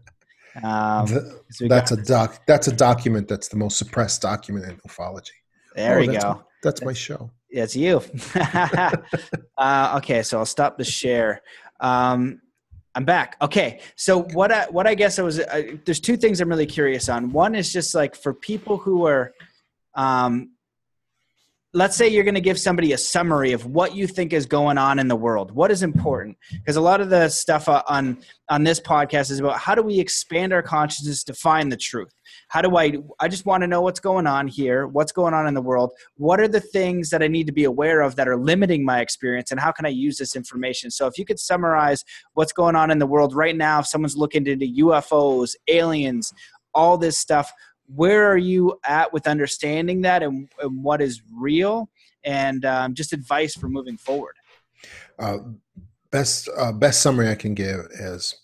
Um, 0.62 1.06
the, 1.06 1.66
that's 1.68 1.90
a 1.90 1.96
doc. 1.96 2.42
That's 2.46 2.68
a 2.68 2.72
document. 2.72 3.26
That's 3.26 3.48
the 3.48 3.56
most 3.56 3.76
suppressed 3.76 4.22
document 4.22 4.66
in 4.66 4.76
ufology. 4.88 5.30
There 5.74 5.96
oh, 5.96 6.00
we 6.00 6.06
that's, 6.06 6.22
go. 6.22 6.44
That's, 6.62 6.80
that's 6.80 6.84
my 6.84 6.92
show. 6.92 7.32
It's 7.50 7.74
you. 7.74 8.00
uh, 9.58 9.94
okay, 9.96 10.22
so 10.22 10.38
I'll 10.38 10.46
stop 10.46 10.78
the 10.78 10.84
share. 10.84 11.42
Um, 11.80 12.40
I'm 12.94 13.04
back. 13.04 13.36
Okay, 13.42 13.80
so 13.96 14.22
what 14.22 14.52
I 14.52 14.66
what 14.66 14.86
I 14.86 14.94
guess 14.94 15.18
I 15.18 15.22
was 15.22 15.40
uh, 15.40 15.62
there's 15.84 16.00
two 16.00 16.16
things 16.16 16.40
I'm 16.40 16.48
really 16.48 16.66
curious 16.66 17.08
on. 17.08 17.32
One 17.32 17.54
is 17.54 17.72
just 17.72 17.94
like 17.94 18.14
for 18.14 18.32
people 18.32 18.76
who 18.76 19.06
are 19.06 19.32
um, 19.94 20.54
let's 21.74 21.96
say 21.96 22.08
you're 22.08 22.24
going 22.24 22.36
to 22.36 22.40
give 22.40 22.58
somebody 22.58 22.92
a 22.92 22.98
summary 22.98 23.52
of 23.52 23.66
what 23.66 23.96
you 23.96 24.06
think 24.06 24.32
is 24.32 24.46
going 24.46 24.78
on 24.78 24.98
in 24.98 25.08
the 25.08 25.16
world 25.16 25.50
what 25.50 25.70
is 25.70 25.82
important 25.82 26.38
because 26.52 26.76
a 26.76 26.80
lot 26.80 27.00
of 27.00 27.10
the 27.10 27.28
stuff 27.28 27.68
on 27.68 28.16
on 28.48 28.64
this 28.64 28.80
podcast 28.80 29.30
is 29.30 29.40
about 29.40 29.58
how 29.58 29.74
do 29.74 29.82
we 29.82 29.98
expand 29.98 30.52
our 30.52 30.62
consciousness 30.62 31.24
to 31.24 31.34
find 31.34 31.70
the 31.70 31.76
truth 31.76 32.12
how 32.54 32.62
do 32.62 32.76
i 32.76 32.92
i 33.18 33.26
just 33.26 33.46
want 33.46 33.62
to 33.62 33.66
know 33.66 33.82
what's 33.82 33.98
going 33.98 34.28
on 34.28 34.46
here 34.46 34.86
what's 34.86 35.10
going 35.10 35.34
on 35.34 35.48
in 35.48 35.54
the 35.54 35.60
world. 35.60 35.90
What 36.16 36.38
are 36.38 36.46
the 36.46 36.60
things 36.60 37.10
that 37.10 37.20
i 37.20 37.26
need 37.26 37.48
to 37.48 37.52
be 37.52 37.64
aware 37.64 38.00
of 38.00 38.14
that 38.14 38.28
are 38.28 38.36
limiting 38.36 38.84
my 38.84 39.00
experience 39.00 39.50
and 39.50 39.58
how 39.58 39.72
can 39.72 39.86
i 39.86 39.88
use 39.88 40.18
this 40.18 40.36
information? 40.36 40.92
So 40.92 41.08
if 41.08 41.18
you 41.18 41.24
could 41.24 41.40
summarize 41.40 42.04
what's 42.34 42.52
going 42.52 42.76
on 42.76 42.92
in 42.92 43.00
the 43.00 43.06
world 43.06 43.34
right 43.34 43.56
now 43.56 43.80
if 43.80 43.88
someone's 43.88 44.16
looking 44.16 44.46
into 44.46 44.66
ufos 44.84 45.56
aliens 45.66 46.32
all 46.74 46.96
this 46.96 47.18
stuff 47.18 47.52
where 47.86 48.30
are 48.30 48.38
you 48.38 48.78
at 48.86 49.12
with 49.12 49.26
understanding 49.26 50.02
that 50.02 50.22
and, 50.22 50.48
and 50.62 50.82
what 50.82 51.02
is 51.02 51.22
real? 51.36 51.90
And 52.24 52.64
um, 52.64 52.94
just 52.94 53.12
advice 53.12 53.54
for 53.54 53.68
moving 53.68 53.98
forward. 53.98 54.36
Uh, 55.18 55.38
best 56.10 56.48
uh, 56.56 56.72
best 56.72 57.02
summary 57.02 57.28
i 57.28 57.34
can 57.34 57.54
give 57.54 57.80
is 57.92 58.36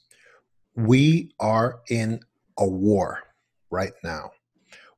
we 0.75 1.33
are 1.39 1.81
in 1.89 2.21
a 2.59 2.67
war 2.67 3.23
right 3.71 3.93
now 4.05 4.31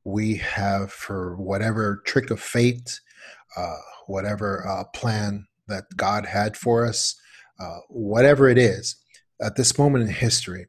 we 0.03 0.35
have 0.35 0.91
for 0.91 1.35
whatever 1.37 2.01
trick 2.05 2.29
of 2.29 2.39
fate 2.39 2.99
uh, 3.55 3.77
whatever 4.07 4.67
uh, 4.67 4.83
plan 4.95 5.45
that 5.67 5.85
god 5.95 6.25
had 6.25 6.57
for 6.57 6.85
us 6.85 7.15
uh, 7.59 7.79
whatever 7.89 8.49
it 8.49 8.57
is 8.57 8.95
at 9.41 9.55
this 9.55 9.77
moment 9.77 10.03
in 10.03 10.09
history 10.09 10.67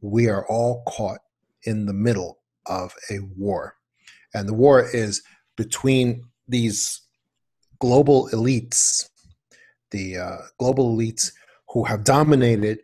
we 0.00 0.28
are 0.28 0.46
all 0.46 0.82
caught 0.86 1.20
in 1.62 1.86
the 1.86 1.92
middle 1.92 2.38
of 2.66 2.92
a 3.10 3.18
war. 3.36 3.74
And 4.34 4.48
the 4.48 4.54
war 4.54 4.86
is 4.92 5.22
between 5.56 6.24
these 6.48 7.02
global 7.78 8.28
elites, 8.32 9.08
the 9.90 10.18
uh, 10.18 10.36
global 10.58 10.96
elites 10.96 11.32
who 11.70 11.84
have 11.84 12.04
dominated 12.04 12.78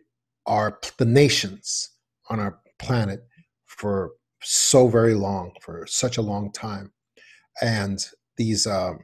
our 0.45 0.79
the 0.97 1.05
nations 1.05 1.89
on 2.29 2.39
our 2.39 2.59
planet 2.79 3.25
for 3.65 4.11
so 4.43 4.87
very 4.87 5.13
long, 5.13 5.53
for 5.61 5.85
such 5.87 6.17
a 6.17 6.21
long 6.21 6.51
time, 6.51 6.91
and 7.61 8.05
these 8.37 8.67
um, 8.67 8.99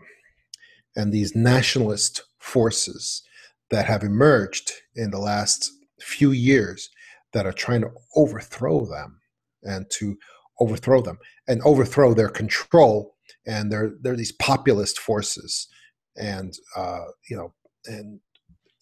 and 0.95 1.13
these 1.13 1.36
nationalist 1.36 2.21
forces 2.39 3.23
that 3.69 3.86
have 3.86 4.04
emerged 4.04 4.71
in 4.95 5.12
the 5.12 5.19
last 5.19 5.71
few 6.02 6.32
years 6.32 6.89
that 7.34 7.45
are 7.45 7.54
trying 7.54 7.82
to 7.82 7.91
overthrow 8.15 8.86
them 8.86 9.19
and 9.63 9.86
to 9.91 10.17
overthrow 10.60 11.02
them 11.02 11.17
and 11.47 11.62
overthrow 11.63 12.13
their 12.13 12.30
control. 12.30 13.15
And 13.45 13.71
they're 13.71 13.93
they're 14.02 14.15
these 14.15 14.34
populist 14.34 14.99
forces, 14.99 15.67
and 16.15 16.54
uh, 16.75 17.06
you 17.30 17.38
know, 17.38 17.54
and 17.86 18.19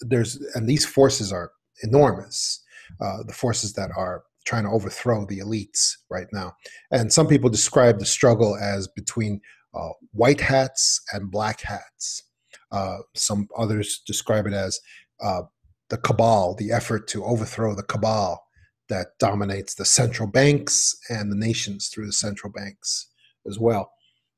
there's 0.01 0.37
and 0.55 0.67
these 0.67 0.85
forces 0.85 1.31
are 1.31 1.51
enormous. 1.83 2.63
Uh, 3.01 3.23
the 3.27 3.33
forces 3.33 3.73
that 3.73 3.91
are 3.95 4.23
trying 4.47 4.63
to 4.63 4.71
overthrow 4.71 5.25
the 5.25 5.39
elites 5.39 5.91
right 6.09 6.27
now. 6.31 6.55
And 6.89 7.11
some 7.11 7.27
people 7.27 7.49
describe 7.49 7.99
the 7.99 8.05
struggle 8.05 8.55
as 8.55 8.87
between 8.87 9.41
uh, 9.73 9.89
white 10.13 10.39
hats 10.39 11.01
and 11.11 11.29
black 11.29 11.61
hats. 11.61 12.23
Uh, 12.71 12.97
some 13.13 13.47
others 13.57 14.01
describe 14.07 14.47
it 14.47 14.53
as 14.53 14.79
uh, 15.21 15.41
the 15.89 15.97
cabal, 15.97 16.55
the 16.55 16.71
effort 16.71 17.07
to 17.09 17.25
overthrow 17.25 17.75
the 17.75 17.83
cabal 17.83 18.41
that 18.89 19.07
dominates 19.19 19.75
the 19.75 19.85
central 19.85 20.29
banks 20.29 20.95
and 21.09 21.29
the 21.29 21.35
nations 21.35 21.89
through 21.89 22.05
the 22.05 22.13
central 22.13 22.51
banks 22.51 23.07
as 23.45 23.59
well. 23.59 23.91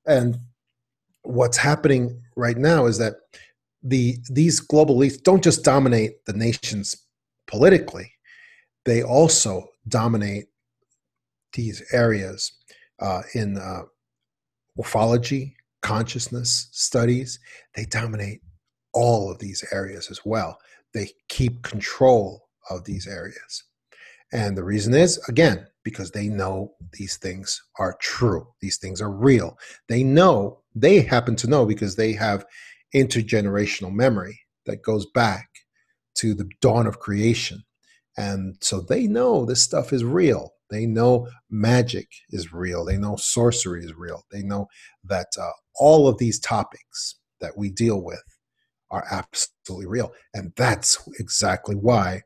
And 0.08 0.39
what's 1.22 1.58
happening 1.58 2.22
right 2.36 2.58
now 2.58 2.88
is 2.88 2.98
that 2.98 3.15
the 3.84 4.17
these 4.30 4.60
global 4.60 4.98
elites 4.98 5.22
don't 5.22 5.43
just 5.43 5.63
dominate 5.63 6.26
the 6.26 6.34
nations 6.34 6.95
politically; 7.48 8.12
they 8.86 9.04
also 9.04 9.69
dominate 9.89 10.45
these 11.54 11.84
areas 11.91 12.52
uh, 12.99 13.21
in 13.34 13.58
uh, 13.58 13.84
ufology, 14.78 15.54
consciousness 15.82 16.69
studies. 16.71 17.39
They 17.75 17.86
dominate 17.86 18.41
all 18.93 19.32
of 19.32 19.39
these 19.39 19.63
areas 19.71 20.10
as 20.12 20.21
well. 20.25 20.58
They 20.93 21.10
keep 21.28 21.63
control 21.63 22.49
of 22.69 22.86
these 22.86 23.08
areas. 23.08 23.63
And 24.32 24.56
the 24.56 24.63
reason 24.63 24.93
is, 24.93 25.17
again, 25.28 25.65
because 25.84 26.12
they 26.12 26.28
know 26.28 26.73
these 26.93 27.17
things 27.17 27.62
are 27.80 27.97
true. 27.99 28.47
These 28.62 28.78
things 28.78 29.02
are 29.02 29.12
real. 29.12 29.58
They 29.88 30.04
know, 30.04 30.60
they 30.75 31.02
happen 31.02 31.36
to 31.38 31.47
know 31.47 31.65
because 31.65 31.95
they 31.95 32.13
have 32.13 32.45
intergenerational 32.93 33.91
memory 33.91 34.39
that 34.65 34.84
goes 34.84 35.06
back 35.08 35.49
to 36.15 36.34
the 36.34 36.49
dawn 36.62 36.86
of 36.86 36.99
creation. 36.99 37.63
And 38.17 38.58
so 38.62 38.82
they 38.82 39.08
know 39.08 39.45
this 39.45 39.62
stuff 39.62 39.93
is 39.93 40.04
real. 40.04 40.54
They 40.69 40.86
know 40.86 41.28
magic 41.50 42.08
is 42.30 42.54
real. 42.54 42.86
They 42.86 42.98
know 42.98 43.15
sorcery 43.15 43.84
is 43.84 43.93
real. 43.95 44.24
They 44.32 44.43
know 44.43 44.67
that 45.04 45.28
uh, 45.39 45.50
all 45.76 46.08
of 46.08 46.17
these 46.17 46.39
topics 46.39 47.15
that 47.41 47.58
we 47.58 47.69
deal 47.69 48.04
with 48.04 48.24
are 48.91 49.06
absolutely 49.12 49.88
real. 49.88 50.12
And 50.34 50.52
that's 50.56 50.98
exactly 51.19 51.76
why 51.76 52.24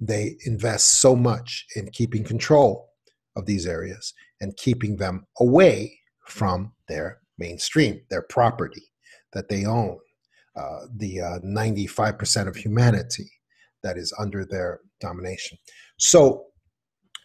they 0.00 0.36
invest 0.44 1.00
so 1.00 1.14
much 1.14 1.66
in 1.76 1.90
keeping 1.90 2.24
control 2.24 2.88
of 3.36 3.46
these 3.46 3.66
areas 3.66 4.12
and 4.40 4.56
keeping 4.56 4.96
them 4.96 5.26
away 5.38 5.98
from 6.26 6.72
their 6.88 7.20
mainstream, 7.38 8.00
their 8.10 8.22
property 8.22 8.82
that 9.32 9.48
they 9.48 9.64
own, 9.64 9.98
uh, 10.56 10.80
the 10.96 11.20
uh, 11.20 11.38
95% 11.40 12.48
of 12.48 12.56
humanity 12.56 13.30
that 13.82 13.96
is 13.96 14.12
under 14.18 14.44
their 14.44 14.80
domination. 15.00 15.58
So 15.98 16.46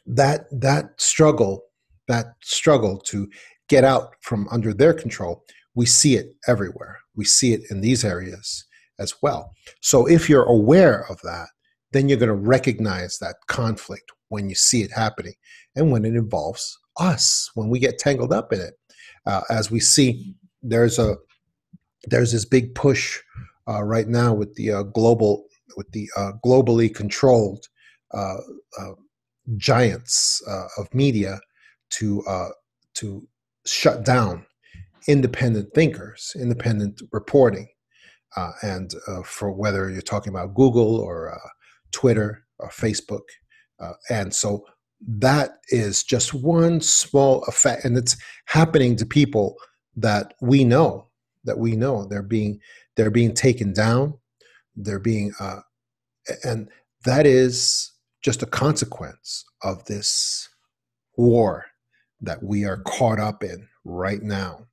that 0.05 0.45
that 0.51 0.99
struggle, 0.99 1.63
that 2.07 2.33
struggle 2.41 2.97
to 2.97 3.29
get 3.67 3.83
out 3.83 4.15
from 4.21 4.47
under 4.49 4.73
their 4.73 4.93
control, 4.93 5.43
we 5.75 5.85
see 5.85 6.15
it 6.15 6.35
everywhere. 6.47 6.99
We 7.15 7.25
see 7.25 7.53
it 7.53 7.61
in 7.69 7.81
these 7.81 8.03
areas 8.03 8.65
as 8.97 9.13
well. 9.21 9.51
So 9.81 10.07
if 10.07 10.29
you're 10.29 10.43
aware 10.43 11.05
of 11.09 11.19
that, 11.21 11.47
then 11.91 12.09
you're 12.09 12.17
going 12.17 12.27
to 12.29 12.35
recognize 12.35 13.17
that 13.19 13.35
conflict 13.47 14.11
when 14.29 14.49
you 14.49 14.55
see 14.55 14.81
it 14.81 14.91
happening 14.91 15.33
and 15.75 15.91
when 15.91 16.05
it 16.05 16.15
involves 16.15 16.77
us 16.99 17.49
when 17.55 17.69
we 17.69 17.79
get 17.79 17.97
tangled 17.97 18.33
up 18.33 18.51
in 18.53 18.59
it 18.59 18.73
uh, 19.25 19.41
as 19.49 19.71
we 19.71 19.79
see 19.79 20.35
there's 20.61 20.99
a 20.99 21.15
there's 22.05 22.31
this 22.31 22.45
big 22.45 22.75
push 22.75 23.19
uh, 23.67 23.83
right 23.83 24.07
now 24.07 24.33
with 24.33 24.53
the 24.55 24.71
uh, 24.71 24.83
global 24.83 25.45
with 25.77 25.89
the 25.91 26.09
uh, 26.17 26.31
globally 26.45 26.93
controlled 26.93 27.65
uh, 28.13 28.37
uh, 28.79 28.91
giants 29.57 30.41
of 30.77 30.93
media 30.93 31.39
to 31.89 32.23
to 32.93 33.27
shut 33.65 34.05
down 34.05 34.45
independent 35.07 35.73
thinkers 35.73 36.33
independent 36.39 37.01
reporting 37.11 37.67
and 38.61 38.93
for 39.25 39.51
whether 39.51 39.89
you're 39.89 40.01
talking 40.01 40.31
about 40.31 40.53
Google 40.53 40.97
or 40.97 41.39
Twitter, 41.91 42.45
or 42.59 42.69
Facebook. 42.69 43.23
Uh, 43.79 43.93
and 44.09 44.33
so 44.33 44.65
that 45.07 45.57
is 45.69 46.03
just 46.03 46.33
one 46.33 46.81
small 46.81 47.43
effect. 47.43 47.85
And 47.85 47.97
it's 47.97 48.17
happening 48.45 48.95
to 48.97 49.05
people 49.05 49.55
that 49.95 50.33
we 50.41 50.63
know, 50.63 51.07
that 51.45 51.57
we 51.57 51.75
know 51.75 52.05
they're 52.05 52.21
being, 52.21 52.59
they're 52.95 53.11
being 53.11 53.33
taken 53.33 53.73
down. 53.73 54.13
They're 54.83 54.99
being, 54.99 55.33
uh, 55.39 55.59
and 56.43 56.69
that 57.05 57.25
is 57.25 57.91
just 58.21 58.43
a 58.43 58.47
consequence 58.47 59.45
of 59.63 59.85
this 59.85 60.49
war 61.17 61.65
that 62.21 62.41
we 62.43 62.65
are 62.65 62.81
caught 62.83 63.19
up 63.19 63.43
in 63.43 63.67
right 63.85 64.21
now. 64.21 64.65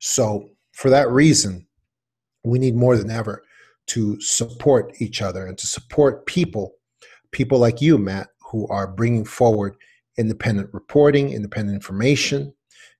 So, 0.00 0.48
for 0.72 0.90
that 0.90 1.10
reason, 1.10 1.66
we 2.44 2.58
need 2.58 2.74
more 2.74 2.96
than 2.96 3.10
ever 3.10 3.42
to 3.88 4.20
support 4.20 4.92
each 5.00 5.22
other 5.22 5.46
and 5.46 5.56
to 5.58 5.66
support 5.66 6.26
people, 6.26 6.72
people 7.30 7.58
like 7.58 7.80
you, 7.80 7.98
Matt, 7.98 8.28
who 8.50 8.66
are 8.68 8.86
bringing 8.86 9.24
forward 9.24 9.76
independent 10.18 10.68
reporting, 10.72 11.32
independent 11.32 11.74
information, 11.74 12.52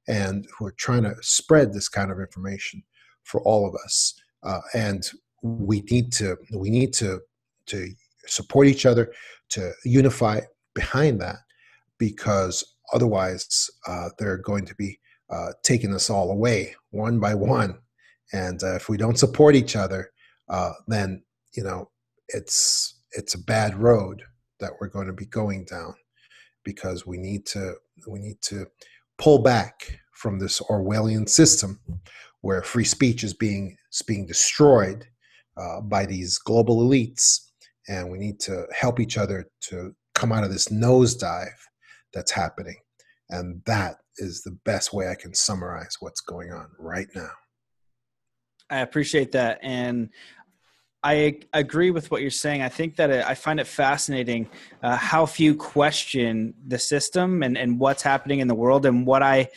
and 0.08 0.46
who 0.56 0.66
are 0.66 0.74
trying 0.78 1.02
to 1.02 1.14
spread 1.20 1.72
this 1.72 1.88
kind 1.88 2.10
of 2.10 2.18
information 2.18 2.82
for 3.24 3.40
all 3.42 3.68
of 3.68 3.74
us. 3.84 4.14
Uh, 4.42 4.60
and 4.74 5.10
we 5.42 5.80
need 5.90 6.12
to 6.12 6.36
we 6.54 6.70
need 6.70 6.92
to 6.94 7.20
to 7.66 7.88
support 8.26 8.66
each 8.66 8.86
other 8.86 9.12
to 9.50 9.72
unify 9.84 10.40
behind 10.74 11.20
that 11.20 11.36
because 11.98 12.64
otherwise 12.92 13.70
uh, 13.86 14.08
they're 14.18 14.38
going 14.38 14.64
to 14.64 14.74
be 14.76 14.98
uh, 15.30 15.52
taking 15.62 15.94
us 15.94 16.10
all 16.10 16.30
away 16.30 16.74
one 16.90 17.18
by 17.18 17.34
one. 17.34 17.78
And 18.32 18.62
uh, 18.62 18.76
if 18.76 18.88
we 18.88 18.96
don't 18.96 19.18
support 19.18 19.54
each 19.54 19.76
other 19.76 20.10
uh, 20.48 20.72
then 20.86 21.22
you 21.54 21.62
know 21.64 21.90
it's 22.28 23.00
it's 23.12 23.34
a 23.34 23.42
bad 23.44 23.76
road 23.76 24.22
that 24.60 24.72
we're 24.80 24.88
going 24.88 25.06
to 25.06 25.12
be 25.12 25.26
going 25.26 25.64
down 25.64 25.94
because 26.64 27.06
we 27.06 27.18
need 27.18 27.46
to 27.46 27.74
we 28.06 28.18
need 28.20 28.40
to 28.42 28.66
pull 29.18 29.38
back 29.38 29.98
from 30.12 30.38
this 30.38 30.60
Orwellian 30.60 31.28
system 31.28 31.80
where 32.42 32.62
free 32.62 32.84
speech 32.84 33.24
is 33.24 33.34
being 33.34 33.76
is 33.92 34.02
being 34.02 34.26
destroyed 34.26 35.06
uh, 35.56 35.80
by 35.80 36.06
these 36.06 36.38
global 36.38 36.88
elites, 36.88 37.50
and 37.88 38.10
we 38.10 38.18
need 38.18 38.40
to 38.40 38.66
help 38.74 39.00
each 39.00 39.18
other 39.18 39.46
to 39.62 39.94
come 40.14 40.32
out 40.32 40.44
of 40.44 40.50
this 40.50 40.68
nosedive 40.68 41.48
that's 42.12 42.30
happening, 42.30 42.76
and 43.30 43.62
that 43.66 43.96
is 44.18 44.42
the 44.42 44.56
best 44.64 44.92
way 44.92 45.08
I 45.08 45.14
can 45.14 45.34
summarize 45.34 45.96
what's 46.00 46.20
going 46.20 46.52
on 46.52 46.68
right 46.78 47.08
now. 47.14 47.30
I 48.70 48.80
appreciate 48.80 49.32
that, 49.32 49.58
and 49.62 50.08
I 51.04 51.40
agree 51.52 51.90
with 51.90 52.10
what 52.12 52.22
you're 52.22 52.30
saying. 52.30 52.62
I 52.62 52.68
think 52.68 52.94
that 52.96 53.10
I 53.10 53.34
find 53.34 53.58
it 53.58 53.66
fascinating 53.66 54.48
uh, 54.84 54.96
how 54.96 55.26
few 55.26 55.54
question 55.54 56.54
the 56.68 56.78
system 56.78 57.42
and, 57.42 57.58
and 57.58 57.80
what's 57.80 58.02
happening 58.02 58.38
in 58.38 58.46
the 58.46 58.54
world. 58.54 58.86
And 58.86 59.04
what 59.04 59.20
I 59.20 59.48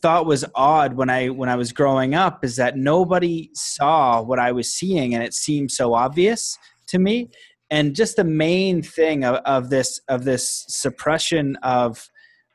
thought 0.00 0.24
was 0.24 0.44
odd 0.54 0.94
when 0.94 1.10
I 1.10 1.30
when 1.30 1.48
I 1.48 1.56
was 1.56 1.72
growing 1.72 2.14
up 2.14 2.44
is 2.44 2.56
that 2.56 2.76
nobody 2.76 3.50
saw 3.54 4.22
what 4.22 4.38
I 4.38 4.52
was 4.52 4.72
seeing, 4.72 5.14
and 5.14 5.24
it 5.24 5.34
seemed 5.34 5.72
so 5.72 5.94
obvious 5.94 6.58
to 6.88 6.98
me. 7.00 7.30
And 7.70 7.96
just 7.96 8.16
the 8.16 8.24
main 8.24 8.82
thing 8.82 9.24
of, 9.24 9.36
of 9.44 9.70
this 9.70 10.00
of 10.08 10.24
this 10.24 10.64
suppression 10.68 11.56
of 11.56 12.08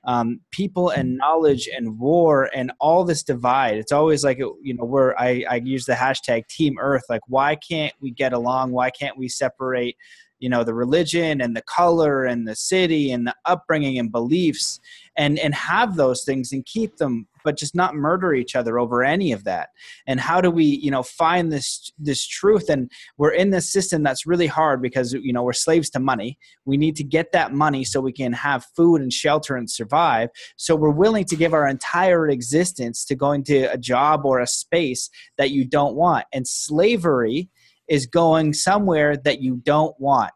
um, 0.10 0.40
people 0.50 0.90
and 0.90 1.18
knowledge 1.18 1.70
and 1.72 2.00
war 2.00 2.50
and 2.56 2.72
all 2.80 3.04
this 3.04 3.22
divide. 3.22 3.78
It's 3.78 3.92
always 3.92 4.24
like, 4.24 4.40
you 4.40 4.74
know, 4.74 4.84
we're, 4.84 5.14
I, 5.16 5.46
I 5.48 5.56
use 5.64 5.86
the 5.86 5.94
hashtag 5.94 6.48
Team 6.48 6.78
Earth. 6.82 7.04
Like, 7.10 7.22
why 7.28 7.56
can't 7.56 7.94
we 8.02 8.10
get 8.10 8.34
along? 8.34 8.72
Why 8.72 8.90
can't 8.90 9.18
we 9.20 9.30
separate 9.30 9.96
you 10.40 10.50
know 10.50 10.64
the 10.64 10.74
religion 10.74 11.42
and 11.42 11.54
the 11.54 11.62
color 11.64 12.24
and 12.24 12.48
the 12.48 12.56
city 12.56 13.12
and 13.12 13.28
the 13.28 13.36
upbringing 13.46 14.00
and 14.00 14.10
beliefs 14.10 14.80
and 15.18 15.38
and 15.38 15.54
have 15.54 15.98
those 15.98 16.24
things 16.24 16.54
and 16.54 16.66
keep 16.66 16.96
them 16.96 17.28
but 17.44 17.58
just 17.58 17.76
not 17.76 17.96
murder 17.96 18.34
each 18.34 18.56
other 18.56 18.80
over 18.80 19.04
any 19.04 19.32
of 19.32 19.44
that. 19.44 19.70
And 20.08 20.20
how 20.20 20.42
do 20.42 20.52
we 20.52 20.66
you 20.66 20.92
know 20.92 21.04
find 21.04 21.52
this 21.52 21.92
this 21.98 22.26
truth? 22.26 22.70
And 22.70 22.92
we're 23.18 23.32
in 23.32 23.50
this 23.50 23.72
system 23.72 24.04
that's 24.04 24.26
really 24.26 24.48
hard 24.48 24.82
because 24.82 25.14
you 25.14 25.34
know 25.34 25.44
we're 25.44 25.54
slaves 25.54 25.90
to 25.92 26.00
money. 26.00 26.38
We 26.66 26.78
need 26.78 26.96
to 26.98 27.04
get 27.04 27.32
that 27.32 27.54
money 27.54 27.84
so 27.84 28.02
we 28.02 28.14
can 28.14 28.34
have 28.34 28.66
food 28.76 29.02
and 29.02 29.12
shelter 29.12 29.56
and 29.56 29.70
survive. 29.70 30.30
So 30.58 30.76
we're 30.76 30.90
willing 30.90 31.26
to 31.26 31.36
give 31.36 31.54
our 31.54 31.68
entire 31.68 32.28
existence 32.30 33.06
to 33.06 33.16
going 33.16 33.44
to 33.46 33.66
a 33.66 33.78
job 33.78 34.26
or 34.26 34.40
a 34.40 34.48
space 34.48 35.10
that 35.38 35.52
you 35.52 35.66
don't 35.66 35.96
want. 35.96 36.26
And 36.34 36.48
slavery 36.48 37.50
is 37.88 38.06
going 38.06 38.54
somewhere 38.54 39.18
that 39.18 39.42
you 39.42 39.58
don't 39.58 40.00
want 40.00 40.32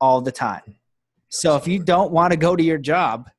all 0.00 0.20
the 0.20 0.32
time. 0.32 0.76
So 1.28 1.56
if 1.56 1.68
you 1.68 1.78
don't 1.78 2.10
want 2.10 2.32
to 2.32 2.36
go 2.36 2.56
to 2.56 2.62
your 2.62 2.78
job, 2.78 3.30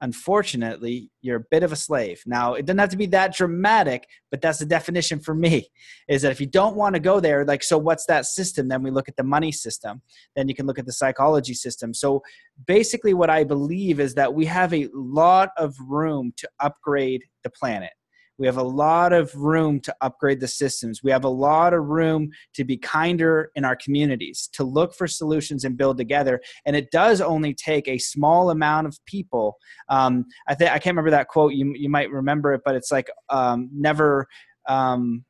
unfortunately, 0.00 1.10
you're 1.22 1.38
a 1.38 1.44
bit 1.50 1.62
of 1.62 1.72
a 1.72 1.76
slave. 1.76 2.22
Now, 2.26 2.54
it 2.54 2.66
doesn't 2.66 2.78
have 2.78 2.90
to 2.90 2.96
be 2.96 3.06
that 3.06 3.34
dramatic, 3.34 4.06
but 4.30 4.40
that's 4.40 4.58
the 4.58 4.66
definition 4.66 5.20
for 5.20 5.34
me 5.34 5.68
is 6.08 6.22
that 6.22 6.32
if 6.32 6.40
you 6.40 6.46
don't 6.46 6.76
want 6.76 6.94
to 6.94 7.00
go 7.00 7.20
there, 7.20 7.44
like, 7.44 7.62
so 7.62 7.78
what's 7.78 8.06
that 8.06 8.26
system? 8.26 8.68
Then 8.68 8.82
we 8.82 8.90
look 8.90 9.08
at 9.08 9.16
the 9.16 9.24
money 9.24 9.52
system. 9.52 10.02
Then 10.36 10.48
you 10.48 10.54
can 10.54 10.66
look 10.66 10.78
at 10.78 10.86
the 10.86 10.92
psychology 10.92 11.54
system. 11.54 11.94
So 11.94 12.22
basically, 12.66 13.14
what 13.14 13.30
I 13.30 13.44
believe 13.44 14.00
is 14.00 14.14
that 14.14 14.34
we 14.34 14.46
have 14.46 14.72
a 14.72 14.88
lot 14.92 15.50
of 15.56 15.74
room 15.80 16.32
to 16.36 16.48
upgrade 16.60 17.24
the 17.42 17.50
planet. 17.50 17.90
We 18.38 18.46
have 18.46 18.56
a 18.56 18.62
lot 18.62 19.12
of 19.12 19.34
room 19.34 19.80
to 19.80 19.94
upgrade 20.00 20.40
the 20.40 20.48
systems. 20.48 21.02
We 21.02 21.10
have 21.10 21.24
a 21.24 21.28
lot 21.28 21.74
of 21.74 21.84
room 21.84 22.30
to 22.54 22.64
be 22.64 22.76
kinder 22.76 23.50
in 23.56 23.64
our 23.64 23.76
communities, 23.76 24.48
to 24.52 24.64
look 24.64 24.94
for 24.94 25.06
solutions 25.06 25.64
and 25.64 25.76
build 25.76 25.98
together. 25.98 26.40
And 26.64 26.76
it 26.76 26.90
does 26.90 27.20
only 27.20 27.52
take 27.52 27.88
a 27.88 27.98
small 27.98 28.50
amount 28.50 28.86
of 28.86 28.98
people. 29.06 29.56
Um, 29.88 30.26
I 30.46 30.54
think 30.54 30.70
I 30.70 30.78
can't 30.78 30.94
remember 30.94 31.10
that 31.10 31.28
quote. 31.28 31.52
You 31.52 31.74
you 31.76 31.88
might 31.88 32.10
remember 32.10 32.52
it, 32.54 32.62
but 32.64 32.74
it's 32.74 32.92
like 32.92 33.10
um, 33.28 33.68
never. 33.72 34.26
Um, 34.68 35.24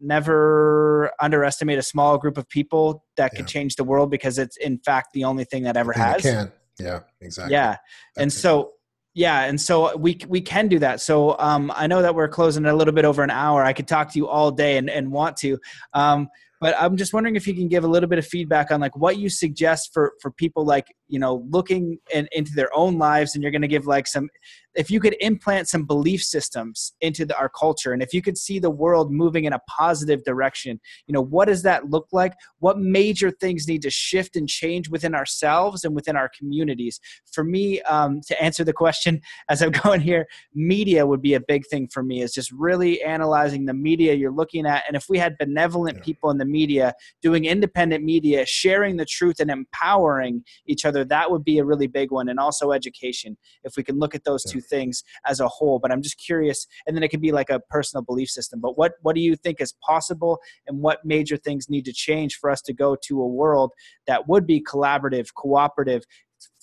never 0.00 1.10
underestimate 1.20 1.76
a 1.76 1.82
small 1.82 2.18
group 2.18 2.38
of 2.38 2.48
people 2.48 3.04
that 3.16 3.32
yeah. 3.32 3.38
could 3.38 3.48
change 3.48 3.74
the 3.74 3.82
world 3.82 4.10
because 4.12 4.38
it's 4.38 4.56
in 4.58 4.78
fact 4.78 5.08
the 5.12 5.24
only 5.24 5.44
thing 5.44 5.64
that 5.64 5.76
ever 5.76 5.92
has. 5.92 6.22
can. 6.22 6.52
Yeah, 6.78 7.00
exactly. 7.20 7.52
Yeah. 7.52 7.78
That's 8.14 8.22
and 8.22 8.32
so 8.32 8.72
yeah 9.18 9.44
and 9.44 9.60
so 9.60 9.96
we 9.96 10.16
we 10.28 10.40
can 10.40 10.68
do 10.68 10.78
that. 10.78 11.00
So 11.00 11.36
um, 11.38 11.72
i 11.74 11.86
know 11.86 12.02
that 12.02 12.14
we're 12.14 12.28
closing 12.28 12.64
a 12.66 12.74
little 12.74 12.94
bit 12.94 13.04
over 13.04 13.22
an 13.22 13.30
hour. 13.30 13.64
I 13.64 13.72
could 13.72 13.88
talk 13.88 14.12
to 14.12 14.18
you 14.18 14.28
all 14.28 14.50
day 14.50 14.78
and, 14.78 14.88
and 14.88 15.10
want 15.10 15.36
to. 15.38 15.58
Um, 15.92 16.28
but 16.60 16.74
i'm 16.78 16.96
just 16.96 17.12
wondering 17.12 17.36
if 17.36 17.46
you 17.46 17.54
can 17.54 17.68
give 17.68 17.84
a 17.84 17.88
little 17.88 18.08
bit 18.08 18.18
of 18.18 18.26
feedback 18.26 18.70
on 18.70 18.80
like 18.80 18.96
what 18.96 19.18
you 19.18 19.28
suggest 19.28 19.90
for 19.92 20.12
for 20.20 20.30
people 20.30 20.64
like 20.64 20.86
you 21.08 21.18
know 21.18 21.46
looking 21.50 21.98
in, 22.12 22.28
into 22.32 22.52
their 22.54 22.70
own 22.76 22.98
lives 22.98 23.34
and 23.34 23.42
you're 23.42 23.52
going 23.52 23.62
to 23.62 23.68
give 23.68 23.86
like 23.86 24.06
some 24.06 24.28
if 24.74 24.90
you 24.90 25.00
could 25.00 25.16
implant 25.20 25.66
some 25.68 25.84
belief 25.84 26.22
systems 26.22 26.92
into 27.00 27.24
the, 27.24 27.36
our 27.36 27.48
culture 27.48 27.92
and 27.92 28.02
if 28.02 28.12
you 28.12 28.22
could 28.22 28.38
see 28.38 28.58
the 28.58 28.70
world 28.70 29.10
moving 29.10 29.44
in 29.44 29.52
a 29.52 29.58
positive 29.60 30.22
direction 30.24 30.78
you 31.06 31.12
know 31.12 31.22
what 31.22 31.48
does 31.48 31.62
that 31.62 31.90
look 31.90 32.06
like 32.12 32.34
what 32.58 32.78
major 32.78 33.30
things 33.30 33.66
need 33.66 33.82
to 33.82 33.90
shift 33.90 34.36
and 34.36 34.48
change 34.48 34.88
within 34.88 35.14
ourselves 35.14 35.84
and 35.84 35.94
within 35.94 36.16
our 36.16 36.30
communities 36.38 37.00
for 37.32 37.42
me 37.42 37.80
um, 37.82 38.20
to 38.26 38.40
answer 38.42 38.64
the 38.64 38.72
question 38.72 39.20
as 39.48 39.62
i'm 39.62 39.70
going 39.70 40.00
here 40.00 40.26
media 40.54 41.06
would 41.06 41.22
be 41.22 41.34
a 41.34 41.40
big 41.40 41.66
thing 41.66 41.88
for 41.88 42.02
me 42.02 42.22
is 42.22 42.32
just 42.32 42.52
really 42.52 43.02
analyzing 43.02 43.64
the 43.64 43.74
media 43.74 44.14
you're 44.14 44.30
looking 44.32 44.66
at 44.66 44.84
and 44.86 44.96
if 44.96 45.06
we 45.08 45.18
had 45.18 45.36
benevolent 45.38 45.96
yeah. 45.96 46.04
people 46.04 46.30
in 46.30 46.38
the 46.38 46.44
media 46.50 46.94
doing 47.22 47.44
independent 47.44 48.04
media 48.04 48.44
sharing 48.46 48.96
the 48.96 49.04
truth 49.04 49.40
and 49.40 49.50
empowering 49.50 50.42
each 50.66 50.84
other 50.84 51.04
that 51.04 51.30
would 51.30 51.44
be 51.44 51.58
a 51.58 51.64
really 51.64 51.86
big 51.86 52.10
one 52.10 52.28
and 52.28 52.38
also 52.38 52.72
education 52.72 53.36
if 53.64 53.76
we 53.76 53.82
can 53.82 53.98
look 53.98 54.14
at 54.14 54.24
those 54.24 54.44
two 54.44 54.60
things 54.60 55.02
as 55.26 55.40
a 55.40 55.48
whole. 55.48 55.78
But 55.78 55.92
I'm 55.92 56.02
just 56.02 56.18
curious, 56.18 56.66
and 56.86 56.96
then 56.96 57.02
it 57.02 57.08
could 57.08 57.20
be 57.20 57.32
like 57.32 57.50
a 57.50 57.60
personal 57.60 58.02
belief 58.02 58.28
system. 58.28 58.60
But 58.60 58.78
what 58.78 58.94
what 59.02 59.14
do 59.14 59.20
you 59.20 59.36
think 59.36 59.60
is 59.60 59.74
possible, 59.82 60.40
and 60.66 60.80
what 60.80 61.04
major 61.04 61.36
things 61.36 61.68
need 61.68 61.84
to 61.86 61.92
change 61.92 62.36
for 62.36 62.50
us 62.50 62.62
to 62.62 62.72
go 62.72 62.96
to 63.04 63.20
a 63.20 63.26
world 63.26 63.72
that 64.06 64.28
would 64.28 64.46
be 64.46 64.60
collaborative, 64.60 65.34
cooperative, 65.34 66.04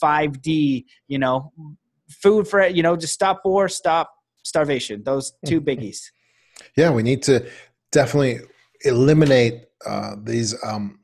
5D, 0.02 0.86
you 1.08 1.20
know, 1.20 1.52
food 2.10 2.48
for 2.48 2.66
you 2.66 2.84
know, 2.84 2.96
just 2.96 3.14
stop 3.14 3.42
war, 3.46 3.68
stop 3.68 4.12
starvation. 4.44 5.04
Those 5.04 5.34
two 5.46 5.62
biggies. 5.70 6.00
Yeah, 6.78 6.92
we 6.92 7.04
need 7.04 7.24
to 7.24 7.46
definitely 7.92 8.40
eliminate 8.84 9.66
uh, 9.86 10.16
these 10.22 10.56
um, 10.64 11.00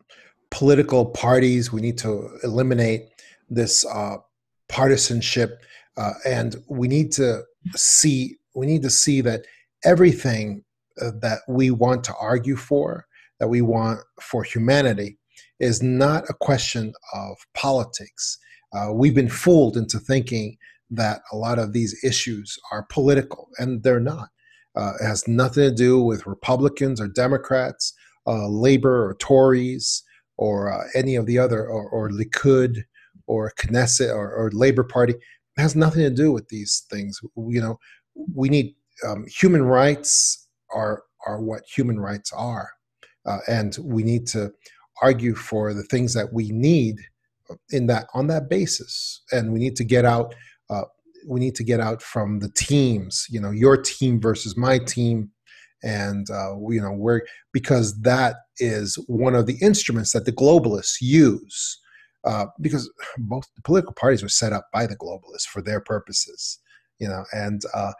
political 0.49 1.05
parties. 1.05 1.71
We 1.71 1.81
need 1.81 1.97
to 1.99 2.29
eliminate 2.43 3.09
this 3.49 3.85
uh, 3.85 4.17
partisanship 4.67 5.61
uh, 5.97 6.13
and 6.25 6.55
we 6.67 6.87
need 6.87 7.11
to 7.13 7.43
see 7.75 8.37
we 8.55 8.65
need 8.65 8.81
to 8.81 8.89
see 8.89 9.21
that 9.21 9.45
everything 9.85 10.63
uh, 11.01 11.11
that 11.21 11.39
we 11.47 11.71
want 11.71 12.03
to 12.03 12.13
argue 12.19 12.55
for, 12.55 13.05
that 13.39 13.47
we 13.47 13.61
want 13.61 13.99
for 14.21 14.43
humanity, 14.43 15.17
is 15.59 15.81
not 15.81 16.29
a 16.29 16.33
question 16.33 16.93
of 17.13 17.37
politics. 17.53 18.37
Uh, 18.73 18.91
we've 18.93 19.15
been 19.15 19.29
fooled 19.29 19.77
into 19.77 19.99
thinking 19.99 20.57
that 20.89 21.21
a 21.31 21.37
lot 21.37 21.59
of 21.59 21.71
these 21.71 22.03
issues 22.03 22.57
are 22.71 22.85
political, 22.89 23.47
and 23.57 23.83
they're 23.83 23.99
not. 23.99 24.29
Uh, 24.75 24.93
it 25.01 25.05
has 25.05 25.27
nothing 25.27 25.63
to 25.63 25.75
do 25.75 26.01
with 26.01 26.25
Republicans 26.25 27.01
or 27.01 27.07
Democrats, 27.07 27.93
uh, 28.27 28.47
Labor 28.47 29.07
or 29.07 29.15
Tories, 29.15 30.03
or 30.37 30.71
uh, 30.71 30.87
any 30.95 31.15
of 31.15 31.25
the 31.25 31.37
other, 31.37 31.67
or, 31.67 31.89
or 31.89 32.09
Likud, 32.09 32.83
or 33.27 33.51
Knesset, 33.59 34.13
or, 34.13 34.31
or 34.33 34.49
Labor 34.53 34.83
Party 34.83 35.13
It 35.13 35.61
has 35.61 35.75
nothing 35.75 36.01
to 36.01 36.09
do 36.09 36.31
with 36.31 36.47
these 36.49 36.85
things. 36.89 37.19
You 37.35 37.61
know, 37.61 37.79
we 38.33 38.49
need 38.49 38.75
um, 39.07 39.25
human 39.27 39.63
rights 39.63 40.47
are 40.73 41.03
are 41.27 41.41
what 41.41 41.63
human 41.65 41.99
rights 41.99 42.31
are, 42.33 42.69
uh, 43.25 43.39
and 43.47 43.77
we 43.81 44.03
need 44.03 44.25
to 44.27 44.51
argue 45.01 45.35
for 45.35 45.73
the 45.73 45.83
things 45.83 46.13
that 46.13 46.31
we 46.33 46.49
need 46.51 46.97
in 47.71 47.87
that 47.87 48.07
on 48.13 48.27
that 48.27 48.49
basis. 48.49 49.21
And 49.31 49.51
we 49.51 49.59
need 49.59 49.75
to 49.75 49.83
get 49.83 50.05
out. 50.05 50.33
We 51.27 51.39
need 51.39 51.55
to 51.55 51.63
get 51.63 51.79
out 51.79 52.01
from 52.01 52.39
the 52.39 52.49
teams. 52.49 53.25
You 53.29 53.41
know, 53.41 53.51
your 53.51 53.77
team 53.77 54.21
versus 54.21 54.57
my 54.57 54.79
team, 54.79 55.31
and 55.83 56.29
uh, 56.29 56.55
you 56.69 56.81
know, 56.81 56.91
we're 56.93 57.21
because 57.53 57.99
that 58.01 58.35
is 58.59 58.95
one 59.07 59.35
of 59.35 59.45
the 59.45 59.57
instruments 59.61 60.13
that 60.13 60.25
the 60.25 60.31
globalists 60.33 60.97
use 61.01 61.79
uh, 62.25 62.45
because 62.61 62.91
both 63.17 63.45
the 63.55 63.61
political 63.63 63.93
parties 63.93 64.23
were 64.23 64.29
set 64.29 64.53
up 64.53 64.67
by 64.73 64.87
the 64.87 64.97
globalists 64.97 65.47
for 65.51 65.61
their 65.61 65.79
purposes, 65.81 66.59
you 66.99 67.07
know, 67.07 67.23
and 67.33 67.63
uh, 67.73 67.93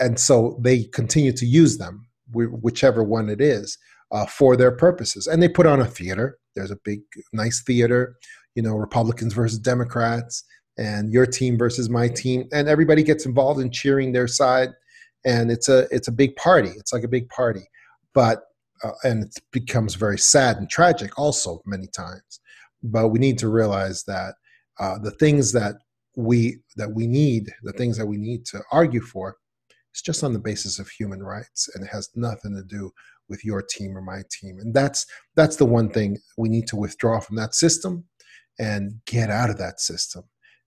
and 0.00 0.18
so 0.20 0.58
they 0.62 0.84
continue 0.84 1.32
to 1.32 1.46
use 1.46 1.78
them, 1.78 2.06
whichever 2.32 3.02
one 3.04 3.28
it 3.28 3.40
is. 3.40 3.78
uh, 4.12 4.26
for 4.26 4.56
their 4.56 4.72
purposes. 4.72 5.26
And 5.26 5.42
they 5.42 5.48
put 5.48 5.66
on 5.66 5.80
a 5.80 5.86
theater. 5.86 6.38
There's 6.56 6.70
a 6.70 6.78
big, 6.84 7.00
nice 7.32 7.62
theater, 7.62 8.16
you 8.54 8.62
know, 8.62 8.74
Republicans 8.74 9.34
versus 9.34 9.58
Democrats, 9.58 10.44
and 10.80 11.12
your 11.12 11.26
team 11.26 11.58
versus 11.58 11.90
my 11.90 12.08
team, 12.08 12.48
and 12.52 12.66
everybody 12.66 13.02
gets 13.02 13.26
involved 13.26 13.60
in 13.60 13.70
cheering 13.70 14.12
their 14.12 14.26
side. 14.26 14.70
And 15.24 15.52
it's 15.52 15.68
a 15.68 15.86
it's 15.90 16.08
a 16.08 16.12
big 16.12 16.34
party. 16.36 16.70
It's 16.70 16.92
like 16.92 17.04
a 17.04 17.08
big 17.08 17.28
party, 17.28 17.68
but 18.14 18.44
uh, 18.82 18.92
and 19.04 19.24
it 19.24 19.38
becomes 19.52 19.94
very 19.94 20.18
sad 20.18 20.56
and 20.56 20.68
tragic 20.68 21.18
also 21.18 21.60
many 21.66 21.86
times. 21.86 22.40
But 22.82 23.08
we 23.08 23.18
need 23.18 23.38
to 23.38 23.48
realize 23.48 24.04
that 24.04 24.34
uh, 24.80 24.98
the 24.98 25.10
things 25.10 25.52
that 25.52 25.74
we 26.16 26.60
that 26.76 26.90
we 26.90 27.06
need, 27.06 27.52
the 27.62 27.74
things 27.74 27.98
that 27.98 28.06
we 28.06 28.16
need 28.16 28.46
to 28.46 28.62
argue 28.72 29.02
for, 29.02 29.36
is 29.94 30.00
just 30.00 30.24
on 30.24 30.32
the 30.32 30.38
basis 30.38 30.78
of 30.78 30.88
human 30.88 31.22
rights, 31.22 31.68
and 31.74 31.84
it 31.84 31.90
has 31.92 32.08
nothing 32.16 32.56
to 32.56 32.64
do 32.64 32.90
with 33.28 33.44
your 33.44 33.60
team 33.60 33.96
or 33.96 34.00
my 34.00 34.22
team. 34.30 34.58
And 34.58 34.72
that's 34.72 35.04
that's 35.36 35.56
the 35.56 35.66
one 35.66 35.90
thing 35.90 36.16
we 36.38 36.48
need 36.48 36.66
to 36.68 36.76
withdraw 36.76 37.20
from 37.20 37.36
that 37.36 37.54
system 37.54 38.06
and 38.58 38.94
get 39.04 39.28
out 39.28 39.50
of 39.50 39.58
that 39.58 39.80
system 39.80 40.24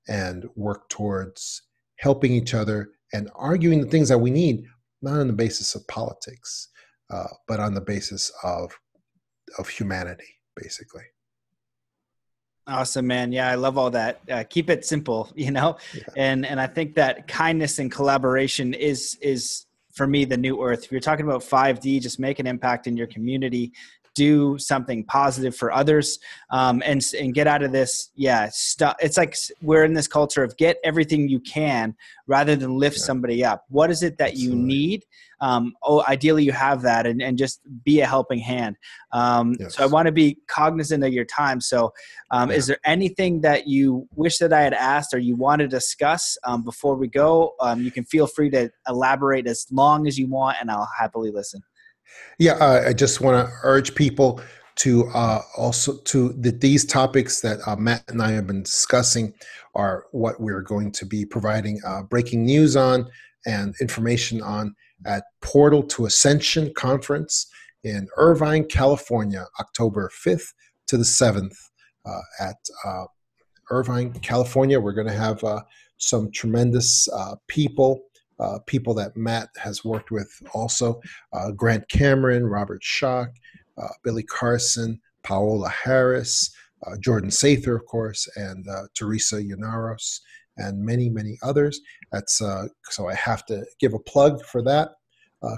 and 0.08 0.45
work 0.56 0.89
towards 0.89 1.62
helping 1.97 2.34
each 2.34 2.54
other 2.54 2.89
and 3.14 3.30
arguing 3.36 3.82
the 3.82 3.88
things 3.88 4.10
that 4.10 4.18
we 4.18 4.32
need, 4.32 4.66
not 5.01 5.20
on 5.20 5.28
the 5.28 5.34
basis 5.34 5.76
of 5.76 5.88
politics, 5.88 6.70
uh, 7.10 7.28
but 7.47 7.60
on 7.60 7.74
the 7.74 7.82
basis 7.82 8.32
of 8.43 8.78
of 9.60 9.68
humanity, 9.68 10.39
basically. 10.56 11.04
Awesome, 12.66 13.08
man. 13.08 13.32
Yeah, 13.34 13.49
I 13.49 13.56
love 13.56 13.78
all 13.78 13.91
that. 13.91 14.22
Uh, 14.30 14.43
keep 14.49 14.70
it 14.70 14.86
simple, 14.86 15.30
you 15.36 15.51
know, 15.51 15.78
yeah. 15.93 16.04
and 16.16 16.45
and 16.45 16.60
I 16.60 16.68
think 16.68 16.95
that 16.95 17.28
kindness 17.28 17.80
and 17.80 17.91
collaboration 17.91 18.74
is 18.74 19.18
is 19.22 19.66
for 19.93 20.08
me 20.08 20.26
the 20.26 20.38
new 20.38 20.62
earth. 20.64 20.86
If 20.86 20.91
you're 20.91 21.01
talking 21.01 21.26
about 21.26 21.41
5D, 21.41 22.01
just 22.01 22.20
make 22.20 22.39
an 22.39 22.47
impact 22.47 22.88
in 22.88 22.97
your 22.97 23.06
community, 23.08 23.74
do 24.16 24.57
something 24.57 25.03
positive 25.03 25.55
for 25.55 25.72
others 25.72 26.20
um, 26.51 26.82
and 26.86 27.03
and 27.20 27.34
get 27.34 27.47
out 27.47 27.64
of 27.64 27.72
this 27.72 28.11
yeah 28.16 28.49
stuff 28.51 28.95
it's 28.99 29.18
like 29.18 29.36
we're 29.61 29.84
in 29.84 29.93
this 29.93 30.07
culture 30.07 30.43
of 30.43 30.55
get 30.57 30.78
everything 30.84 31.28
you 31.28 31.39
can 31.39 31.95
rather 32.28 32.55
than 32.55 32.78
lift 32.78 32.97
yeah. 32.97 33.03
somebody 33.03 33.43
up 33.43 33.66
what 33.70 33.89
is 33.89 34.03
it 34.03 34.18
that 34.18 34.32
Absolutely. 34.32 34.59
you 34.59 34.66
need 34.66 35.05
um, 35.41 35.74
oh 35.84 36.03
ideally 36.07 36.43
you 36.43 36.51
have 36.51 36.82
that 36.84 37.05
and, 37.05 37.22
and 37.22 37.38
just 37.38 37.61
be 37.84 38.01
a 38.01 38.05
helping 38.05 38.39
hand 38.39 38.76
um, 39.11 39.55
yes. 39.59 39.76
so 39.76 39.84
i 39.84 39.86
want 39.86 40.05
to 40.05 40.11
be 40.11 40.38
cognizant 40.47 41.03
of 41.03 41.11
your 41.11 41.26
time 41.26 41.59
so 41.59 41.91
um, 42.32 42.49
yeah. 42.49 42.57
is 42.57 42.68
there 42.68 42.80
anything 42.86 43.41
that 43.41 43.68
you 43.68 44.07
wish 44.16 44.38
that 44.38 44.53
i 44.53 44.61
had 44.61 44.74
asked 44.74 45.14
or 45.14 45.20
you 45.20 45.36
want 45.36 45.59
to 45.59 45.68
discuss 45.68 46.38
um, 46.43 46.64
before 46.64 46.95
we 46.95 47.07
go 47.07 47.53
um, 47.59 47.82
you 47.82 47.91
can 47.91 48.03
feel 48.03 48.28
free 48.28 48.49
to 48.49 48.70
elaborate 48.88 49.47
as 49.47 49.66
long 49.72 50.07
as 50.07 50.18
you 50.18 50.28
want 50.28 50.57
and 50.61 50.70
i'll 50.70 50.89
happily 50.97 51.32
listen 51.32 51.61
yeah, 52.39 52.53
uh, 52.53 52.84
I 52.88 52.93
just 52.93 53.22
want 53.22 53.47
to 53.47 53.53
urge 53.64 53.95
people 53.95 54.41
to 54.76 55.07
uh, 55.14 55.41
also 55.55 55.97
to 55.97 56.34
that 56.34 56.61
these 56.61 56.86
topics 56.86 57.41
that 57.41 57.59
uh, 57.68 57.76
Matt 57.76 58.03
and 58.07 58.22
I 58.22 58.32
have 58.32 58.47
been 58.47 58.64
discussing 58.64 59.34
are 59.76 60.05
what 60.11 60.39
we're 60.39 60.61
going 60.61 60.91
to 60.93 61.05
be 61.05 61.26
providing 61.26 61.80
uh, 61.86 62.03
breaking 62.03 62.45
news 62.45 62.76
on 62.76 63.07
and 63.45 63.76
information 63.82 64.41
on 64.41 64.76
at 65.05 65.24
Portal 65.41 65.84
to 65.84 66.05
Ascension 66.05 66.74
conference 66.74 67.47
in 67.84 68.07
Irvine, 68.18 68.66
California, 68.66 69.45
October 69.59 70.09
5th 70.26 70.53
to 70.88 70.97
the 70.97 71.03
7th 71.03 71.55
uh, 72.05 72.20
at 72.39 72.55
uh, 72.86 73.05
Irvine, 73.70 74.14
California. 74.14 74.80
We're 74.80 74.93
going 74.93 75.07
to 75.07 75.14
have 75.14 75.43
some 75.97 76.32
tremendous 76.32 77.07
people 77.47 78.01
uh, 78.40 78.60
people 78.66 78.94
that 78.96 79.16
Matt 79.16 79.50
has 79.58 79.86
worked 79.86 80.10
with 80.12 80.30
also 80.54 81.00
uh, 81.34 81.52
Grant 81.52 81.88
Cameron, 81.90 82.46
Robert 82.46 82.82
Schoch, 82.82 83.32
uh, 83.78 83.90
Billy 84.04 84.24
Carson, 84.24 85.00
Paola 85.24 85.70
Harris, 85.70 86.54
uh, 86.86 86.98
Jordan 86.98 87.30
Sather, 87.30 87.76
of 87.76 87.86
course, 87.86 88.28
and 88.36 88.68
uh, 88.68 88.88
Teresa 88.96 89.42
Yanaros, 89.42 90.20
and 90.58 90.84
many, 90.84 91.10
many 91.10 91.38
others. 91.42 91.80
That's 92.12 92.42
uh, 92.42 92.68
so 92.90 93.08
I 93.08 93.14
have 93.16 93.46
to 93.48 93.66
give 93.80 93.94
a 93.94 94.00
plug 94.00 94.44
for 94.46 94.62
that 94.64 94.92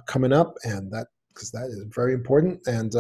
coming 0.08 0.34
up, 0.34 0.56
and 0.64 0.92
that 0.92 1.08
because 1.30 1.52
that 1.52 1.66
is 1.66 1.84
very 1.94 2.14
important. 2.14 2.66
And 2.68 2.96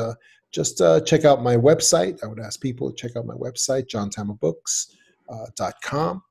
just 0.52 0.78
check 1.06 1.26
out 1.26 1.42
my 1.42 1.56
website. 1.56 2.24
I 2.24 2.28
would 2.28 2.40
ask 2.40 2.62
people 2.62 2.92
to 2.92 2.96
check 2.96 3.16
out 3.16 3.26
my 3.26 3.34
website, 3.34 3.88
johntamaBooks.com, 3.88 6.22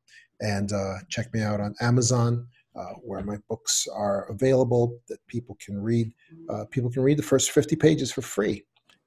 and 0.40 0.72
check 1.08 1.32
me 1.32 1.42
out 1.42 1.60
on 1.60 1.74
Amazon 1.80 2.46
uh, 2.76 2.94
where 3.02 3.22
my 3.22 3.38
books 3.48 3.86
are 3.92 4.30
available 4.30 4.98
that 5.08 5.24
people 5.26 5.56
can 5.64 5.80
read. 5.80 6.12
Uh, 6.48 6.64
people 6.70 6.90
can 6.90 7.02
read 7.02 7.18
the 7.18 7.22
first 7.22 7.50
50 7.50 7.76
pages 7.76 8.12
for 8.12 8.22
free, 8.22 8.64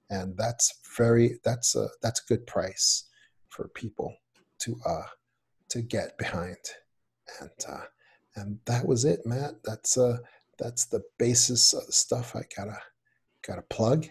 and 0.09 0.37
that's 0.37 0.79
very 0.97 1.39
that's 1.43 1.75
a 1.75 1.87
that's 2.01 2.21
a 2.21 2.27
good 2.27 2.45
price 2.47 3.09
for 3.49 3.67
people 3.69 4.13
to 4.59 4.75
uh, 4.85 5.07
to 5.69 5.81
get 5.81 6.17
behind. 6.17 6.57
And 7.41 7.49
uh, 7.67 7.85
and 8.37 8.59
that 8.65 8.87
was 8.87 9.03
it, 9.03 9.25
Matt. 9.25 9.55
That's 9.63 9.97
uh 9.97 10.17
that's 10.57 10.85
the 10.85 11.03
basis 11.19 11.73
of 11.73 11.85
the 11.85 11.91
stuff 11.91 12.35
I 12.35 12.43
gotta 12.55 12.79
gotta 13.45 13.63
plug. 13.63 14.05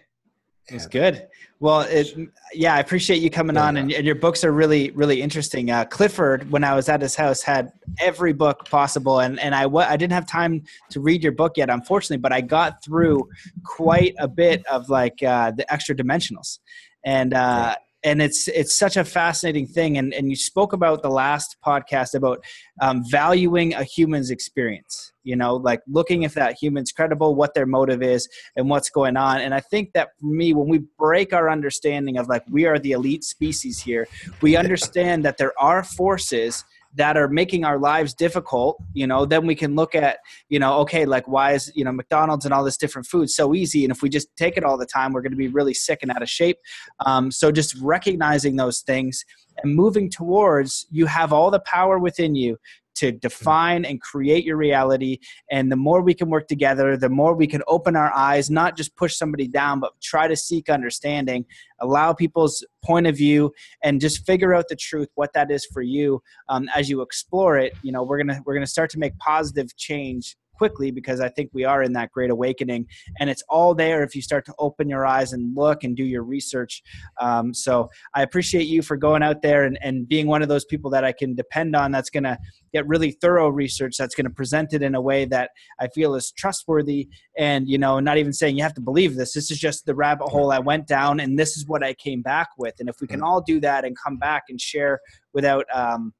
It's 0.68 0.86
good. 0.86 1.28
Well, 1.60 1.82
it, 1.82 2.12
yeah, 2.52 2.74
I 2.74 2.80
appreciate 2.80 3.22
you 3.22 3.30
coming 3.30 3.56
yeah, 3.56 3.66
on, 3.66 3.76
and, 3.76 3.90
and, 3.92 4.04
your 4.04 4.16
books 4.16 4.44
are 4.44 4.52
really, 4.52 4.90
really 4.90 5.22
interesting. 5.22 5.70
Uh, 5.70 5.84
Clifford, 5.84 6.50
when 6.50 6.64
I 6.64 6.74
was 6.74 6.88
at 6.88 7.00
his 7.00 7.14
house, 7.14 7.40
had 7.40 7.72
every 7.98 8.32
book 8.32 8.68
possible, 8.68 9.20
and 9.20 9.38
and 9.38 9.54
I 9.54 9.64
I 9.64 9.96
didn't 9.96 10.12
have 10.12 10.26
time 10.26 10.64
to 10.90 11.00
read 11.00 11.22
your 11.22 11.32
book 11.32 11.56
yet, 11.56 11.70
unfortunately, 11.70 12.18
but 12.18 12.32
I 12.32 12.40
got 12.40 12.84
through 12.84 13.28
quite 13.64 14.14
a 14.18 14.28
bit 14.28 14.66
of 14.66 14.90
like 14.90 15.22
uh, 15.22 15.52
the 15.52 15.72
extra 15.72 15.94
dimensionals, 15.94 16.58
and 17.04 17.32
uh, 17.32 17.76
and 18.06 18.22
it's 18.22 18.46
it's 18.48 18.74
such 18.74 18.96
a 18.96 19.04
fascinating 19.04 19.66
thing. 19.66 19.98
And 19.98 20.14
and 20.14 20.30
you 20.30 20.36
spoke 20.36 20.72
about 20.72 21.02
the 21.02 21.10
last 21.10 21.56
podcast 21.66 22.14
about 22.14 22.42
um, 22.80 23.02
valuing 23.10 23.74
a 23.74 23.82
human's 23.82 24.30
experience 24.30 25.12
you 25.24 25.34
know 25.34 25.56
like 25.56 25.80
looking 25.88 26.22
if 26.22 26.34
that 26.34 26.54
human's 26.58 26.92
credible 26.92 27.34
what 27.34 27.52
their 27.52 27.66
motive 27.66 28.02
is 28.02 28.28
and 28.54 28.70
what's 28.70 28.88
going 28.88 29.16
on. 29.16 29.40
And 29.40 29.52
i 29.52 29.60
think 29.60 29.92
that 29.92 30.10
for 30.18 30.26
me 30.26 30.54
when 30.54 30.68
we 30.68 30.78
break 30.98 31.32
our 31.32 31.50
understanding 31.50 32.16
of 32.16 32.28
like 32.28 32.44
we 32.48 32.64
are 32.64 32.78
the 32.78 32.92
elite 32.92 33.24
species 33.24 33.80
here 33.80 34.06
we 34.40 34.56
understand 34.56 35.24
that 35.24 35.36
there 35.36 35.52
are 35.58 35.82
forces 35.82 36.64
that 36.96 37.16
are 37.16 37.28
making 37.28 37.64
our 37.64 37.78
lives 37.78 38.14
difficult 38.14 38.82
you 38.92 39.06
know 39.06 39.24
then 39.24 39.46
we 39.46 39.54
can 39.54 39.74
look 39.74 39.94
at 39.94 40.18
you 40.48 40.58
know 40.58 40.78
okay 40.78 41.04
like 41.04 41.26
why 41.28 41.52
is 41.52 41.70
you 41.74 41.84
know 41.84 41.92
mcdonald's 41.92 42.44
and 42.44 42.54
all 42.54 42.64
this 42.64 42.76
different 42.76 43.06
food 43.06 43.28
so 43.30 43.54
easy? 43.54 43.84
And 43.84 43.92
if 43.92 44.02
we 44.02 44.08
just 44.08 44.28
take 44.36 44.56
it 44.56 44.64
all 44.64 44.78
the 44.78 44.86
time 44.86 45.12
we're 45.12 45.22
going 45.22 45.32
to 45.32 45.36
be 45.36 45.48
really 45.48 45.74
sick 45.74 46.00
and 46.02 46.10
out 46.10 46.22
of 46.22 46.28
shape. 46.28 46.58
Um, 47.04 47.30
so 47.30 47.52
just 47.52 47.74
recognizing 47.80 48.56
those 48.56 48.80
things 48.80 49.24
and 49.62 49.74
moving 49.74 50.10
towards 50.10 50.86
you 50.90 51.06
have 51.06 51.32
all 51.32 51.50
the 51.50 51.60
power 51.60 51.98
within 51.98 52.34
you 52.34 52.56
to 52.96 53.12
define 53.12 53.84
and 53.84 54.00
create 54.00 54.44
your 54.44 54.56
reality. 54.56 55.18
And 55.50 55.70
the 55.70 55.76
more 55.76 56.02
we 56.02 56.14
can 56.14 56.30
work 56.30 56.48
together, 56.48 56.96
the 56.96 57.08
more 57.08 57.34
we 57.34 57.46
can 57.46 57.62
open 57.68 57.96
our 57.96 58.12
eyes, 58.14 58.50
not 58.50 58.76
just 58.76 58.96
push 58.96 59.16
somebody 59.16 59.48
down, 59.48 59.80
but 59.80 59.92
try 60.02 60.28
to 60.28 60.36
seek 60.36 60.68
understanding, 60.68 61.44
allow 61.80 62.12
people's 62.12 62.64
point 62.84 63.06
of 63.06 63.16
view, 63.16 63.52
and 63.82 64.00
just 64.00 64.26
figure 64.26 64.54
out 64.54 64.68
the 64.68 64.76
truth, 64.76 65.08
what 65.14 65.32
that 65.34 65.50
is 65.50 65.64
for 65.66 65.82
you. 65.82 66.22
Um, 66.48 66.68
as 66.74 66.88
you 66.88 67.02
explore 67.02 67.58
it, 67.58 67.74
you 67.82 67.92
know, 67.92 68.02
we're 68.02 68.18
gonna 68.18 68.40
we're 68.44 68.54
gonna 68.54 68.66
start 68.66 68.90
to 68.90 68.98
make 68.98 69.16
positive 69.18 69.76
change 69.76 70.36
quickly 70.56 70.90
because 70.90 71.20
I 71.20 71.28
think 71.28 71.50
we 71.52 71.64
are 71.64 71.82
in 71.82 71.92
that 71.94 72.12
great 72.12 72.30
awakening. 72.30 72.86
And 73.20 73.30
it's 73.30 73.42
all 73.48 73.74
there 73.74 74.02
if 74.02 74.14
you 74.14 74.22
start 74.22 74.44
to 74.46 74.54
open 74.58 74.88
your 74.88 75.06
eyes 75.06 75.32
and 75.32 75.54
look 75.56 75.84
and 75.84 75.96
do 75.96 76.04
your 76.04 76.22
research. 76.22 76.82
Um, 77.20 77.52
so 77.54 77.88
I 78.14 78.22
appreciate 78.22 78.66
you 78.66 78.82
for 78.82 78.96
going 78.96 79.22
out 79.22 79.42
there 79.42 79.64
and, 79.64 79.78
and 79.82 80.08
being 80.08 80.26
one 80.26 80.42
of 80.42 80.48
those 80.48 80.64
people 80.64 80.90
that 80.90 81.04
I 81.04 81.12
can 81.12 81.34
depend 81.34 81.76
on 81.76 81.92
that's 81.92 82.10
going 82.10 82.24
to 82.24 82.38
get 82.72 82.86
really 82.86 83.12
thorough 83.12 83.48
research 83.48 83.96
that's 83.96 84.14
going 84.14 84.26
to 84.26 84.30
present 84.30 84.72
it 84.72 84.82
in 84.82 84.94
a 84.94 85.00
way 85.00 85.24
that 85.26 85.50
I 85.80 85.88
feel 85.88 86.14
is 86.14 86.32
trustworthy 86.32 87.08
and, 87.36 87.68
you 87.68 87.78
know, 87.78 88.00
not 88.00 88.18
even 88.18 88.32
saying 88.32 88.56
you 88.56 88.62
have 88.62 88.74
to 88.74 88.80
believe 88.80 89.16
this. 89.16 89.32
This 89.32 89.50
is 89.50 89.58
just 89.58 89.86
the 89.86 89.94
rabbit 89.94 90.28
hole 90.28 90.52
I 90.52 90.58
went 90.58 90.86
down 90.86 91.20
and 91.20 91.38
this 91.38 91.56
is 91.56 91.66
what 91.66 91.82
I 91.82 91.94
came 91.94 92.22
back 92.22 92.48
with. 92.58 92.74
And 92.80 92.88
if 92.88 92.96
we 93.00 93.06
can 93.06 93.22
all 93.22 93.40
do 93.40 93.60
that 93.60 93.84
and 93.84 93.96
come 93.96 94.16
back 94.16 94.44
and 94.48 94.60
share 94.60 95.00
without, 95.32 95.64
um, 95.72 96.12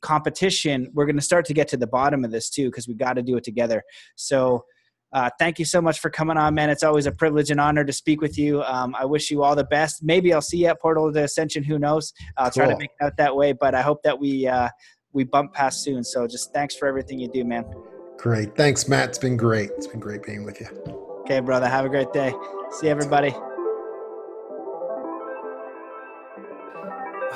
competition, 0.00 0.88
we're 0.94 1.06
going 1.06 1.16
to 1.16 1.22
start 1.22 1.44
to 1.46 1.54
get 1.54 1.68
to 1.68 1.76
the 1.76 1.86
bottom 1.86 2.24
of 2.24 2.30
this 2.30 2.50
too 2.50 2.66
because 2.70 2.88
we 2.88 2.94
got 2.94 3.14
to 3.14 3.22
do 3.22 3.36
it 3.36 3.44
together. 3.44 3.82
So, 4.16 4.64
uh, 5.10 5.30
thank 5.38 5.58
you 5.58 5.64
so 5.64 5.80
much 5.80 6.00
for 6.00 6.10
coming 6.10 6.36
on, 6.36 6.54
man. 6.54 6.68
It's 6.68 6.82
always 6.82 7.06
a 7.06 7.12
privilege 7.12 7.50
and 7.50 7.58
honor 7.58 7.82
to 7.82 7.92
speak 7.94 8.20
with 8.20 8.36
you. 8.36 8.62
Um, 8.64 8.94
I 8.94 9.06
wish 9.06 9.30
you 9.30 9.42
all 9.42 9.56
the 9.56 9.64
best. 9.64 10.02
Maybe 10.02 10.34
I'll 10.34 10.42
see 10.42 10.58
you 10.58 10.66
at 10.66 10.80
Portal 10.82 11.10
to 11.10 11.24
Ascension. 11.24 11.64
Who 11.64 11.78
knows? 11.78 12.12
I'll 12.36 12.50
cool. 12.50 12.64
try 12.64 12.72
to 12.72 12.78
make 12.78 12.90
it 13.00 13.04
out 13.04 13.16
that 13.16 13.34
way, 13.34 13.52
but 13.52 13.74
I 13.74 13.80
hope 13.80 14.02
that 14.02 14.18
we 14.18 14.46
uh, 14.46 14.68
we 15.14 15.24
bump 15.24 15.54
past 15.54 15.82
soon. 15.82 16.04
So, 16.04 16.26
just 16.26 16.52
thanks 16.52 16.76
for 16.76 16.86
everything 16.86 17.18
you 17.18 17.28
do, 17.28 17.44
man. 17.44 17.64
Great. 18.18 18.54
Thanks, 18.54 18.86
Matt. 18.86 19.10
It's 19.10 19.18
been 19.18 19.36
great. 19.36 19.70
It's 19.76 19.86
been 19.86 20.00
great 20.00 20.24
being 20.24 20.44
with 20.44 20.60
you. 20.60 20.66
Okay, 21.20 21.40
brother. 21.40 21.68
Have 21.68 21.86
a 21.86 21.88
great 21.88 22.12
day. 22.12 22.34
See 22.72 22.88
everybody. 22.88 23.34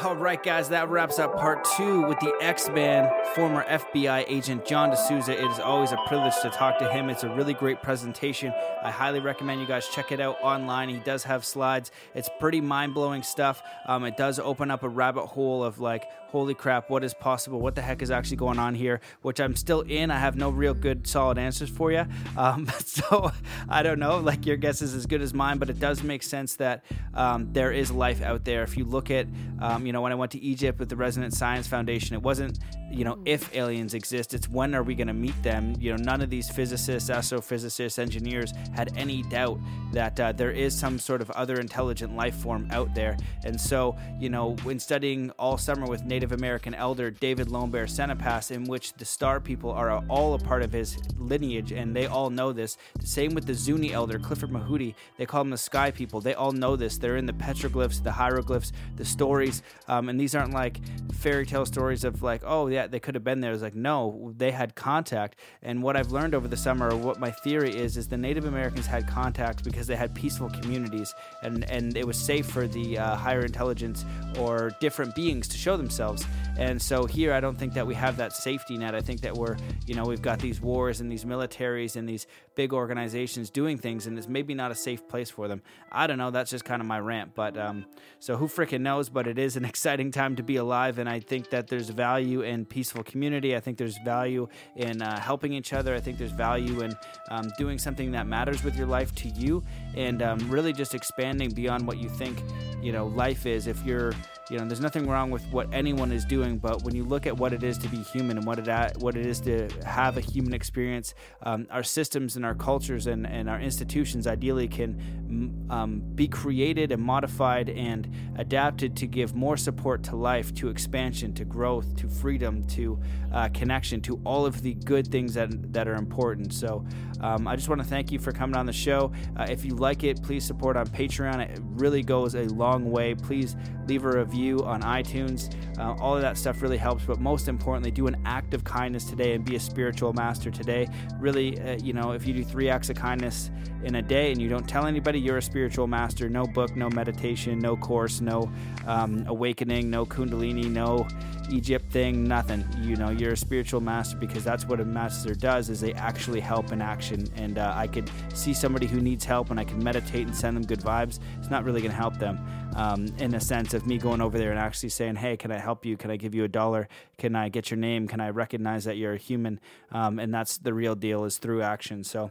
All 0.05 0.17
right, 0.17 0.43
guys, 0.43 0.69
that 0.71 0.91
wraps 0.91 1.21
up 1.21 1.39
part 1.39 1.65
two 1.77 2.03
with 2.03 2.19
the 2.19 2.37
X 2.41 2.69
Man, 2.69 3.09
former 3.37 3.65
FBI 3.65 4.25
agent 4.27 4.67
John 4.67 4.91
Desouza. 4.91 5.29
It 5.29 5.49
is 5.49 5.61
always 5.61 5.93
a 5.93 5.97
privilege 6.09 6.35
to 6.43 6.51
talk 6.51 6.81
to 6.81 6.93
him. 6.93 7.09
It's 7.09 7.23
a 7.23 7.29
really 7.29 7.55
great 7.55 7.85
presentation. 7.85 8.53
I 8.83 8.91
highly 8.91 9.21
recommend 9.21 9.61
you 9.61 9.67
guys 9.69 9.87
check 9.87 10.11
it 10.11 10.19
out 10.19 10.39
online. 10.43 10.89
He 10.89 10.99
does 10.99 11.23
have 11.23 11.45
slides. 11.45 11.93
It's 12.17 12.29
pretty 12.41 12.61
mind 12.61 12.95
blowing 12.95 13.23
stuff. 13.23 13.63
Um, 13.87 14.03
it 14.03 14.17
does 14.17 14.41
open 14.41 14.73
up 14.73 14.83
a 14.83 14.89
rabbit 14.89 15.27
hole 15.27 15.63
of 15.63 15.79
like, 15.79 16.11
holy 16.33 16.55
crap, 16.55 16.89
what 16.89 17.05
is 17.05 17.13
possible? 17.13 17.61
What 17.61 17.75
the 17.75 17.83
heck 17.83 18.01
is 18.01 18.11
actually 18.11 18.39
going 18.39 18.59
on 18.59 18.75
here? 18.75 19.01
Which 19.21 19.39
I'm 19.39 19.55
still 19.55 19.83
in. 19.83 20.11
I 20.11 20.19
have 20.19 20.35
no 20.35 20.49
real 20.49 20.73
good, 20.73 21.07
solid 21.07 21.39
answers 21.39 21.71
for 21.71 21.93
you. 21.93 22.05
Um, 22.35 22.67
so 22.85 23.31
I 23.69 23.83
don't 23.83 23.99
know. 23.99 24.19
Like, 24.19 24.47
your 24.47 24.57
guess 24.57 24.81
is 24.81 24.95
as 24.95 25.05
good 25.07 25.21
as 25.21 25.35
mine, 25.35 25.59
but 25.59 25.69
it 25.69 25.79
does 25.79 26.03
make 26.03 26.23
sense 26.23 26.57
that 26.57 26.83
um, 27.13 27.53
there 27.53 27.71
is 27.71 27.91
life 27.91 28.23
out 28.23 28.45
there. 28.45 28.63
If 28.63 28.77
you 28.77 28.85
look 28.85 29.11
at, 29.11 29.27
um, 29.61 29.85
you 29.85 29.93
know, 29.93 30.01
when 30.01 30.13
I 30.13 30.15
went 30.15 30.33
to 30.33 30.41
Egypt 30.41 30.79
with 30.79 30.89
the 30.89 30.97
Resonance 30.97 31.37
Science 31.37 31.67
Foundation, 31.67 32.17
it 32.17 32.23
wasn't, 32.23 32.59
you 32.91 33.05
know, 33.05 33.19
if 33.27 33.55
aliens 33.55 33.93
exist, 33.93 34.33
it's 34.33 34.49
when 34.49 34.75
are 34.75 34.83
we 34.83 34.95
going 34.95 35.09
to 35.09 35.15
meet 35.15 35.41
them? 35.43 35.77
You 35.79 35.91
know, 35.91 36.03
none 36.03 36.23
of 36.23 36.31
these 36.31 36.49
physicists, 36.49 37.11
astrophysicists, 37.11 37.99
engineers 37.99 38.53
had 38.75 38.97
any 38.97 39.23
doubt 39.25 39.61
that 39.93 40.19
uh, 40.19 40.33
there 40.33 40.51
is 40.51 40.77
some 40.77 40.99
sort 40.99 41.21
of 41.21 41.31
other 41.33 41.61
intelligent 41.61 42.17
life 42.17 42.35
form 42.37 42.67
out 42.71 42.95
there. 42.95 43.17
And 43.45 43.61
so, 43.61 43.97
you 44.19 44.31
know, 44.31 44.57
when 44.63 44.79
studying 44.79 45.31
all 45.39 45.59
summer 45.59 45.87
with 45.87 46.05
Native 46.05 46.22
American 46.31 46.75
elder 46.75 47.11
David 47.11 47.49
Lonebear 47.49 47.89
Sanipass, 47.89 48.53
in 48.53 48.65
which 48.65 48.93
the 48.93 49.05
star 49.05 49.41
people 49.41 49.73
are 49.73 50.05
all 50.09 50.35
a 50.35 50.39
part 50.39 50.63
of 50.63 50.73
his 50.73 50.97
lineage, 51.19 51.73
and 51.73 51.97
they 51.97 52.07
all 52.07 52.31
know 52.31 52.53
this. 52.53 52.77
The 53.01 53.07
same 53.09 53.35
with 53.35 53.47
the 53.47 53.55
Zuni 53.55 53.93
elder 53.93 54.21
Clifford 54.21 54.51
Mahooty. 54.51 54.95
They 55.17 55.27
call 55.27 55.43
them 55.43 55.51
the 55.51 55.59
Sky 55.59 55.91
People. 55.91 56.21
They 56.21 56.35
all 56.35 56.53
know 56.53 56.77
this. 56.77 56.99
They're 56.99 57.17
in 57.17 57.27
the 57.27 57.33
petroglyphs, 57.33 58.05
the 58.05 58.13
hieroglyphs, 58.13 58.73
the 58.95 59.05
stories, 59.05 59.63
um, 59.89 60.09
and 60.09 60.21
these 60.21 60.37
aren't 60.37 60.53
like 60.53 60.79
fairy 61.13 61.47
tale 61.47 61.67
stories 61.67 62.05
of 62.05 62.23
like, 62.23 62.43
oh 62.45 62.67
yeah, 62.69 62.87
they 62.87 63.01
could 63.01 63.15
have 63.15 63.25
been 63.25 63.41
there. 63.41 63.53
It's 63.53 63.63
like 63.63 63.75
no, 63.75 64.33
they 64.37 64.51
had 64.51 64.75
contact. 64.75 65.39
And 65.63 65.83
what 65.83 65.97
I've 65.97 66.13
learned 66.13 66.35
over 66.35 66.47
the 66.47 66.57
summer, 66.57 66.91
or 66.91 66.97
what 66.97 67.19
my 67.19 67.31
theory 67.31 67.75
is, 67.75 67.97
is 67.97 68.07
the 68.09 68.19
Native 68.19 68.45
Americans 68.45 68.87
had 68.87 69.09
contact 69.09 69.65
because 69.65 69.87
they 69.87 69.97
had 69.97 70.15
peaceful 70.15 70.51
communities, 70.51 71.15
and 71.43 71.65
and 71.71 71.97
it 71.97 72.07
was 72.07 72.19
safe 72.19 72.47
for 72.47 72.67
the 72.67 72.99
uh, 72.99 73.17
higher 73.17 73.45
intelligence 73.45 74.05
or 74.39 74.73
different 74.81 75.15
beings 75.15 75.49
to 75.49 75.57
show 75.57 75.77
themselves. 75.77 76.12
And 76.59 76.81
so 76.81 77.07
here, 77.07 77.33
I 77.33 77.41
don't 77.41 77.59
think 77.59 77.75
that 77.75 77.87
we 77.87 77.95
have 77.95 78.17
that 78.19 78.33
safety 78.33 78.77
net. 78.77 78.95
I 78.95 79.01
think 79.01 79.21
that 79.23 79.35
we're, 79.35 79.57
you 79.87 79.95
know, 79.95 80.05
we've 80.05 80.23
got 80.23 80.39
these 80.39 80.61
wars 80.61 81.01
and 81.01 81.11
these 81.11 81.25
militaries 81.25 81.97
and 81.97 82.09
these 82.09 82.27
big 82.55 82.73
organizations 82.73 83.51
doing 83.51 83.79
things, 83.79 84.07
and 84.07 84.17
it's 84.19 84.29
maybe 84.29 84.55
not 84.55 84.71
a 84.71 84.75
safe 84.75 85.07
place 85.09 85.31
for 85.31 85.49
them. 85.49 85.63
I 85.91 86.07
don't 86.07 86.19
know. 86.19 86.31
That's 86.31 86.51
just 86.51 86.65
kind 86.65 86.81
of 86.81 86.87
my 86.87 87.01
rant. 87.01 87.35
But 87.35 87.57
um, 87.57 87.87
so 88.19 88.37
who 88.37 88.49
freaking 88.49 88.81
knows? 88.81 89.09
But 89.09 89.27
it 89.27 89.39
is 89.39 89.57
an 89.57 89.65
exciting 89.73 90.11
time 90.11 90.37
to 90.37 90.43
be 90.43 90.57
alive, 90.57 90.99
and 90.99 91.09
I 91.09 91.21
think 91.21 91.51
that 91.51 91.69
there's 91.69 91.89
value 91.89 92.43
in 92.43 92.65
peaceful 92.65 93.03
community. 93.03 93.57
I 93.57 93.61
think 93.61 93.79
there's 93.79 93.99
value 94.05 94.49
in 94.77 95.03
uh, 95.03 95.21
helping 95.21 95.53
each 95.53 95.73
other. 95.73 95.95
I 95.95 96.01
think 96.01 96.19
there's 96.19 96.33
value 96.33 96.81
in 96.81 96.95
um, 97.31 97.51
doing 97.59 97.79
something 97.79 98.13
that 98.13 98.27
matters 98.27 98.65
with 98.65 98.77
your 98.77 98.87
life 98.87 99.15
to 99.17 99.29
you, 99.29 99.63
and 99.95 100.23
um, 100.23 100.39
really 100.51 100.73
just 100.73 100.95
expanding 100.95 101.51
beyond 101.51 101.87
what 101.87 101.99
you 101.99 102.09
think, 102.09 102.43
you 102.83 102.93
know, 102.93 103.07
life 103.07 103.47
is. 103.47 103.67
If 103.67 103.85
you're 103.85 104.13
you 104.53 104.59
know, 104.59 104.67
there's 104.67 104.81
nothing 104.81 105.07
wrong 105.07 105.31
with 105.31 105.45
what 105.47 105.67
anyone 105.73 106.13
is 106.13 106.27
doing, 106.27 106.59
but 106.59 106.83
when 106.83 106.95
you 106.95 107.05
look 107.05 107.27
at 107.27 107.35
what 107.35 107.55
it 107.55 107.63
is 107.63 107.79
to 107.79 107.89
be 107.89 107.97
human 108.03 108.37
and 108.37 108.47
what 108.47 108.59
it 108.59 108.97
what 108.99 109.17
it 109.17 109.25
is 109.25 109.41
to 109.41 109.67
have 109.87 110.19
a 110.19 110.21
human 110.21 110.53
experience, 110.53 111.15
um, 111.45 111.67
our 111.71 111.83
systems 111.83 112.37
and 112.37 112.42
our 112.45 112.55
cultures 112.55 113.07
and, 113.07 113.27
and 113.27 113.49
our 113.49 113.61
institutions 113.61 114.27
ideally 114.27 114.69
can 114.69 115.67
um, 115.71 116.03
be 116.15 116.29
created 116.29 116.93
and 116.93 117.03
modified 117.03 117.71
and 117.71 118.11
adapted 118.37 118.97
to 118.97 119.07
give 119.07 119.35
more 119.35 119.57
support 119.57 120.03
to 120.05 120.17
life, 120.17 120.55
to 120.55 120.69
expansion, 120.69 121.33
to 121.35 121.45
growth, 121.45 121.97
to 121.97 122.09
freedom, 122.09 122.65
to 122.69 123.01
uh, 123.33 123.49
connection, 123.55 124.01
to 124.03 124.21
all 124.25 124.45
of 124.45 124.63
the 124.63 124.75
good 124.75 125.09
things 125.09 125.35
that 125.35 125.73
that 125.73 125.89
are 125.89 125.95
important. 125.95 126.53
So, 126.53 126.85
um, 127.23 127.47
I 127.47 127.57
just 127.57 127.69
want 127.69 127.81
to 127.81 127.87
thank 127.87 128.11
you 128.11 128.19
for 128.19 128.33
coming 128.33 128.57
on 128.57 128.67
the 128.67 128.73
show. 128.73 129.13
Uh, 129.37 129.47
if 129.49 129.65
you 129.65 129.75
like 129.75 130.05
it, 130.05 130.23
please 130.23 130.45
support 130.45 130.77
on 130.77 130.87
Patreon. 130.89 131.41
It 131.49 131.61
really 131.63 132.03
goes 132.03 132.35
a 132.35 132.45
long 132.45 132.91
way. 132.91 133.15
Please 133.15 133.57
leave 133.87 134.05
a 134.05 134.11
review 134.11 134.61
on 134.65 134.83
iTunes. 134.83 135.55
Uh, 135.79 135.95
all 136.01 136.15
of 136.15 136.23
that 136.23 136.37
stuff 136.37 136.63
really 136.63 136.77
helps. 136.77 137.05
But 137.05 137.21
most 137.21 137.49
importantly, 137.49 137.91
do 137.91 138.07
an 138.07 138.21
act 138.25 138.55
of 138.55 138.65
kindness 138.65 139.05
today 139.05 139.35
and 139.35 139.45
be 139.45 139.57
a 139.57 139.61
spiritual 139.61 140.13
master 140.13 140.51
today. 140.51 140.89
Really, 141.19 141.61
uh, 141.61 141.79
you 141.83 141.93
know, 141.93 142.13
if 142.13 142.27
you 142.27 142.35
do 142.35 142.45
three 142.45 142.69
acts 142.69 142.91
of 142.91 142.97
kindness 142.97 143.51
in 143.85 143.97
a 143.97 144.03
day 144.03 144.31
and 144.31 144.41
you 144.41 144.49
don't 144.49 144.69
tell 144.69 144.87
anybody, 144.87 145.21
you're 145.21 145.39
a 145.39 145.43
spiritual 145.43 145.87
master. 145.87 146.29
No 146.29 146.45
book, 146.45 146.77
no 146.77 146.89
meditation, 146.91 147.59
no 147.59 147.77
course, 147.77 148.21
no 148.21 148.51
um, 148.87 149.25
awakening, 149.27 149.91
no 149.91 150.05
Kundalini, 150.05 150.67
no 150.67 151.07
Egypt 151.51 151.91
thing, 151.93 152.25
nothing. 152.25 152.65
You 152.81 152.97
know, 152.97 153.11
you're 153.11 153.33
a 153.33 153.37
spiritual 153.37 153.81
master 153.81 154.17
because 154.17 154.45
that's 154.45 154.67
what 154.67 154.81
a 154.81 154.85
master 154.85 155.35
does 155.35 155.71
is 155.71 155.81
they 155.81 155.93
actually 155.95 156.41
help 156.41 156.73
in 156.73 156.81
action. 156.81 157.12
And 157.13 157.59
uh, 157.59 157.73
I 157.75 157.87
could 157.87 158.11
see 158.35 158.55
somebody 158.55 158.87
who 158.87 159.01
needs 159.01 159.25
help 159.25 159.51
and 159.51 159.59
I 159.59 159.65
can 159.65 159.83
meditate 159.83 160.27
and 160.27 160.37
send 160.37 160.57
them 160.57 160.65
good 160.65 160.81
vibes. 160.81 161.19
It's 161.39 161.51
not 161.51 161.65
really 161.65 161.81
going 161.81 161.93
to 161.93 161.97
help 161.97 162.19
them 162.19 162.39
um, 162.77 163.07
in 163.19 163.35
a 163.35 163.41
sense 163.41 163.75
of 163.75 163.87
me 163.87 163.99
going 163.99 164.21
over 164.21 164.39
there 164.39 164.51
and 164.51 164.59
actually 164.59 164.89
saying, 164.91 165.17
hey, 165.17 165.37
can 165.37 165.51
I 165.51 165.59
help 165.59 165.85
you? 165.85 165.97
Can 165.97 166.11
I 166.11 166.17
give 166.17 166.35
you 166.35 166.45
a 166.45 166.49
dollar? 166.49 166.89
Can 167.19 167.37
I 167.37 167.49
get 167.49 167.71
your 167.71 167.79
name? 167.79 168.09
Can 168.09 168.21
I 168.21 168.31
recognize 168.31 168.85
that 168.85 168.97
you're 168.97 169.15
a 169.15 169.19
human? 169.19 169.61
Um, 169.91 170.19
and 170.19 170.33
that's 170.33 170.59
the 170.59 170.75
real 170.75 170.95
deal 170.95 171.25
is 171.25 171.39
through 171.39 171.63
action. 171.63 172.05
So 172.05 172.31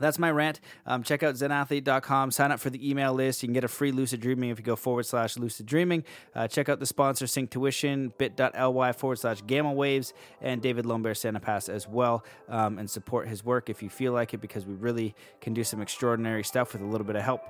that's 0.00 0.18
my 0.18 0.30
rant. 0.30 0.60
Um, 0.86 1.02
check 1.02 1.22
out 1.22 1.34
zenathlete.com. 1.34 2.30
Sign 2.30 2.50
up 2.50 2.60
for 2.60 2.70
the 2.70 2.88
email 2.88 3.12
list. 3.12 3.42
You 3.42 3.48
can 3.48 3.54
get 3.54 3.64
a 3.64 3.68
free 3.68 3.92
lucid 3.92 4.20
dreaming 4.20 4.50
if 4.50 4.58
you 4.58 4.64
go 4.64 4.76
forward 4.76 5.06
slash 5.06 5.36
lucid 5.36 5.66
dreaming. 5.66 6.04
Uh, 6.34 6.48
check 6.48 6.68
out 6.68 6.80
the 6.80 6.86
sponsor, 6.86 7.26
Synctuition, 7.26 8.12
bit.ly 8.18 8.92
forward 8.92 9.18
slash 9.18 9.42
gamma 9.46 9.72
waves, 9.72 10.12
and 10.40 10.60
David 10.60 10.84
Lonebear 10.84 11.14
Sanipass 11.14 11.68
as 11.68 11.88
well. 11.88 12.24
Um, 12.48 12.78
and 12.78 12.90
support 12.90 13.28
his 13.28 13.44
work 13.44 13.70
if 13.70 13.82
you 13.82 13.88
feel 13.88 14.12
like 14.12 14.34
it 14.34 14.40
because 14.40 14.66
we 14.66 14.74
really 14.74 15.14
can 15.40 15.54
do 15.54 15.64
some 15.64 15.80
extraordinary 15.80 16.44
stuff 16.44 16.72
with 16.72 16.82
a 16.82 16.86
little 16.86 17.06
bit 17.06 17.16
of 17.16 17.22
help. 17.22 17.42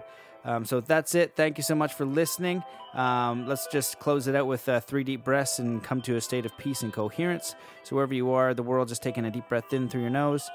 Um, 0.45 0.67
so 0.67 0.81
that's 0.81 1.15
it. 1.15 1.35
Thank 1.37 1.57
you 1.57 1.65
so 1.65 1.75
much 1.75 1.95
for 1.95 2.05
listening. 2.05 2.63
Um, 2.93 3.47
let's 3.47 3.67
just 3.67 3.99
close 3.99 4.27
it 4.27 4.35
out 4.35 4.47
with 4.47 4.69
uh, 4.69 4.81
three 4.81 5.03
deep 5.03 5.25
breaths 5.25 5.59
and 5.59 5.83
come 5.83 6.03
to 6.03 6.17
a 6.17 6.21
state 6.21 6.45
of 6.45 6.57
peace 6.59 6.83
and 6.83 6.93
coherence. 6.93 7.55
So, 7.83 7.97
wherever 7.97 8.13
you 8.13 8.31
are, 8.33 8.53
the 8.53 8.63
world, 8.63 8.89
just 8.89 9.03
taking 9.03 9.25
a 9.25 9.31
deep 9.31 9.49
breath 9.49 9.73
in 9.73 9.89
through 9.89 10.03
your 10.03 10.11
nose 10.11 10.51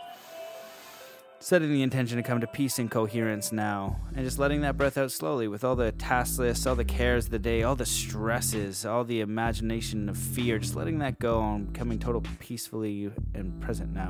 setting 1.41 1.71
the 1.71 1.81
intention 1.81 2.17
to 2.17 2.23
come 2.23 2.41
to 2.41 2.47
peace 2.47 2.79
and 2.79 2.91
coherence 2.91 3.53
now, 3.53 3.97
and 4.15 4.25
just 4.25 4.39
letting 4.39 4.61
that 4.61 4.77
breath 4.77 4.97
out 4.97 5.09
slowly 5.11 5.47
with 5.47 5.63
all 5.63 5.75
the 5.75 5.91
task 5.93 6.37
lists, 6.37 6.67
all 6.67 6.75
the 6.75 6.83
cares 6.83 7.25
of 7.25 7.31
the 7.31 7.39
day, 7.39 7.63
all 7.63 7.75
the 7.75 7.85
stresses, 7.85 8.85
all 8.85 9.05
the 9.05 9.21
imagination 9.21 10.09
of 10.09 10.17
fear, 10.17 10.59
just 10.59 10.75
letting 10.75 10.99
that 10.99 11.17
go 11.19 11.41
and 11.41 11.73
coming 11.73 11.97
total 11.97 12.21
peacefully 12.39 13.09
and 13.33 13.59
present 13.61 13.93
now. 13.93 14.09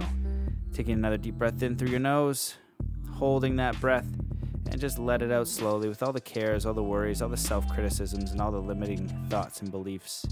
Taking 0.74 0.94
another 0.94 1.18
deep 1.18 1.36
breath 1.36 1.62
in 1.62 1.78
through 1.78 1.90
your 1.90 2.00
nose, 2.00 2.56
holding 3.14 3.58
that 3.58 3.80
breath, 3.80 4.08
and 4.72 4.82
just 4.82 4.98
let 4.98 5.22
it 5.22 5.32
out 5.32 5.48
slowly 5.48 5.88
with 5.88 6.02
all 6.02 6.12
the 6.12 6.22
cares, 6.22 6.66
all 6.66 6.74
the 6.74 6.84
worries, 6.84 7.22
all 7.22 7.30
the 7.30 7.38
self 7.38 7.68
criticisms, 7.70 8.32
and 8.32 8.42
all 8.42 8.52
the 8.52 8.60
limiting 8.60 9.08
thoughts 9.30 9.62
and 9.62 9.72
beliefs. 9.72 10.26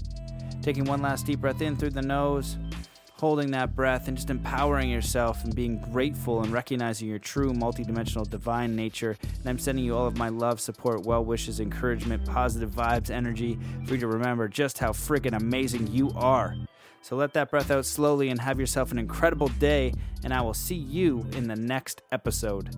Taking 0.62 0.84
one 0.84 1.00
last 1.00 1.26
deep 1.26 1.40
breath 1.40 1.62
in 1.62 1.76
through 1.76 1.90
the 1.90 2.02
nose 2.02 2.56
holding 3.18 3.50
that 3.50 3.74
breath 3.74 4.06
and 4.06 4.16
just 4.16 4.30
empowering 4.30 4.88
yourself 4.88 5.42
and 5.44 5.54
being 5.54 5.78
grateful 5.78 6.42
and 6.42 6.52
recognizing 6.52 7.08
your 7.08 7.18
true 7.18 7.52
multidimensional 7.52 8.28
divine 8.28 8.76
nature. 8.76 9.16
And 9.40 9.48
I'm 9.48 9.58
sending 9.58 9.84
you 9.84 9.96
all 9.96 10.06
of 10.06 10.16
my 10.16 10.28
love, 10.28 10.60
support, 10.60 11.04
well 11.04 11.24
wishes, 11.24 11.58
encouragement, 11.58 12.24
positive 12.24 12.70
vibes, 12.70 13.10
energy 13.10 13.58
for 13.86 13.94
you 13.94 14.00
to 14.00 14.06
remember 14.06 14.46
just 14.48 14.78
how 14.78 14.90
freaking 14.90 15.36
amazing 15.36 15.88
you 15.88 16.10
are. 16.14 16.54
So 17.02 17.16
let 17.16 17.32
that 17.32 17.50
breath 17.50 17.70
out 17.70 17.86
slowly 17.86 18.28
and 18.28 18.40
have 18.40 18.60
yourself 18.60 18.92
an 18.92 18.98
incredible 18.98 19.48
day, 19.48 19.92
and 20.24 20.32
I 20.32 20.40
will 20.40 20.54
see 20.54 20.74
you 20.74 21.26
in 21.32 21.48
the 21.48 21.56
next 21.56 22.02
episode. 22.12 22.74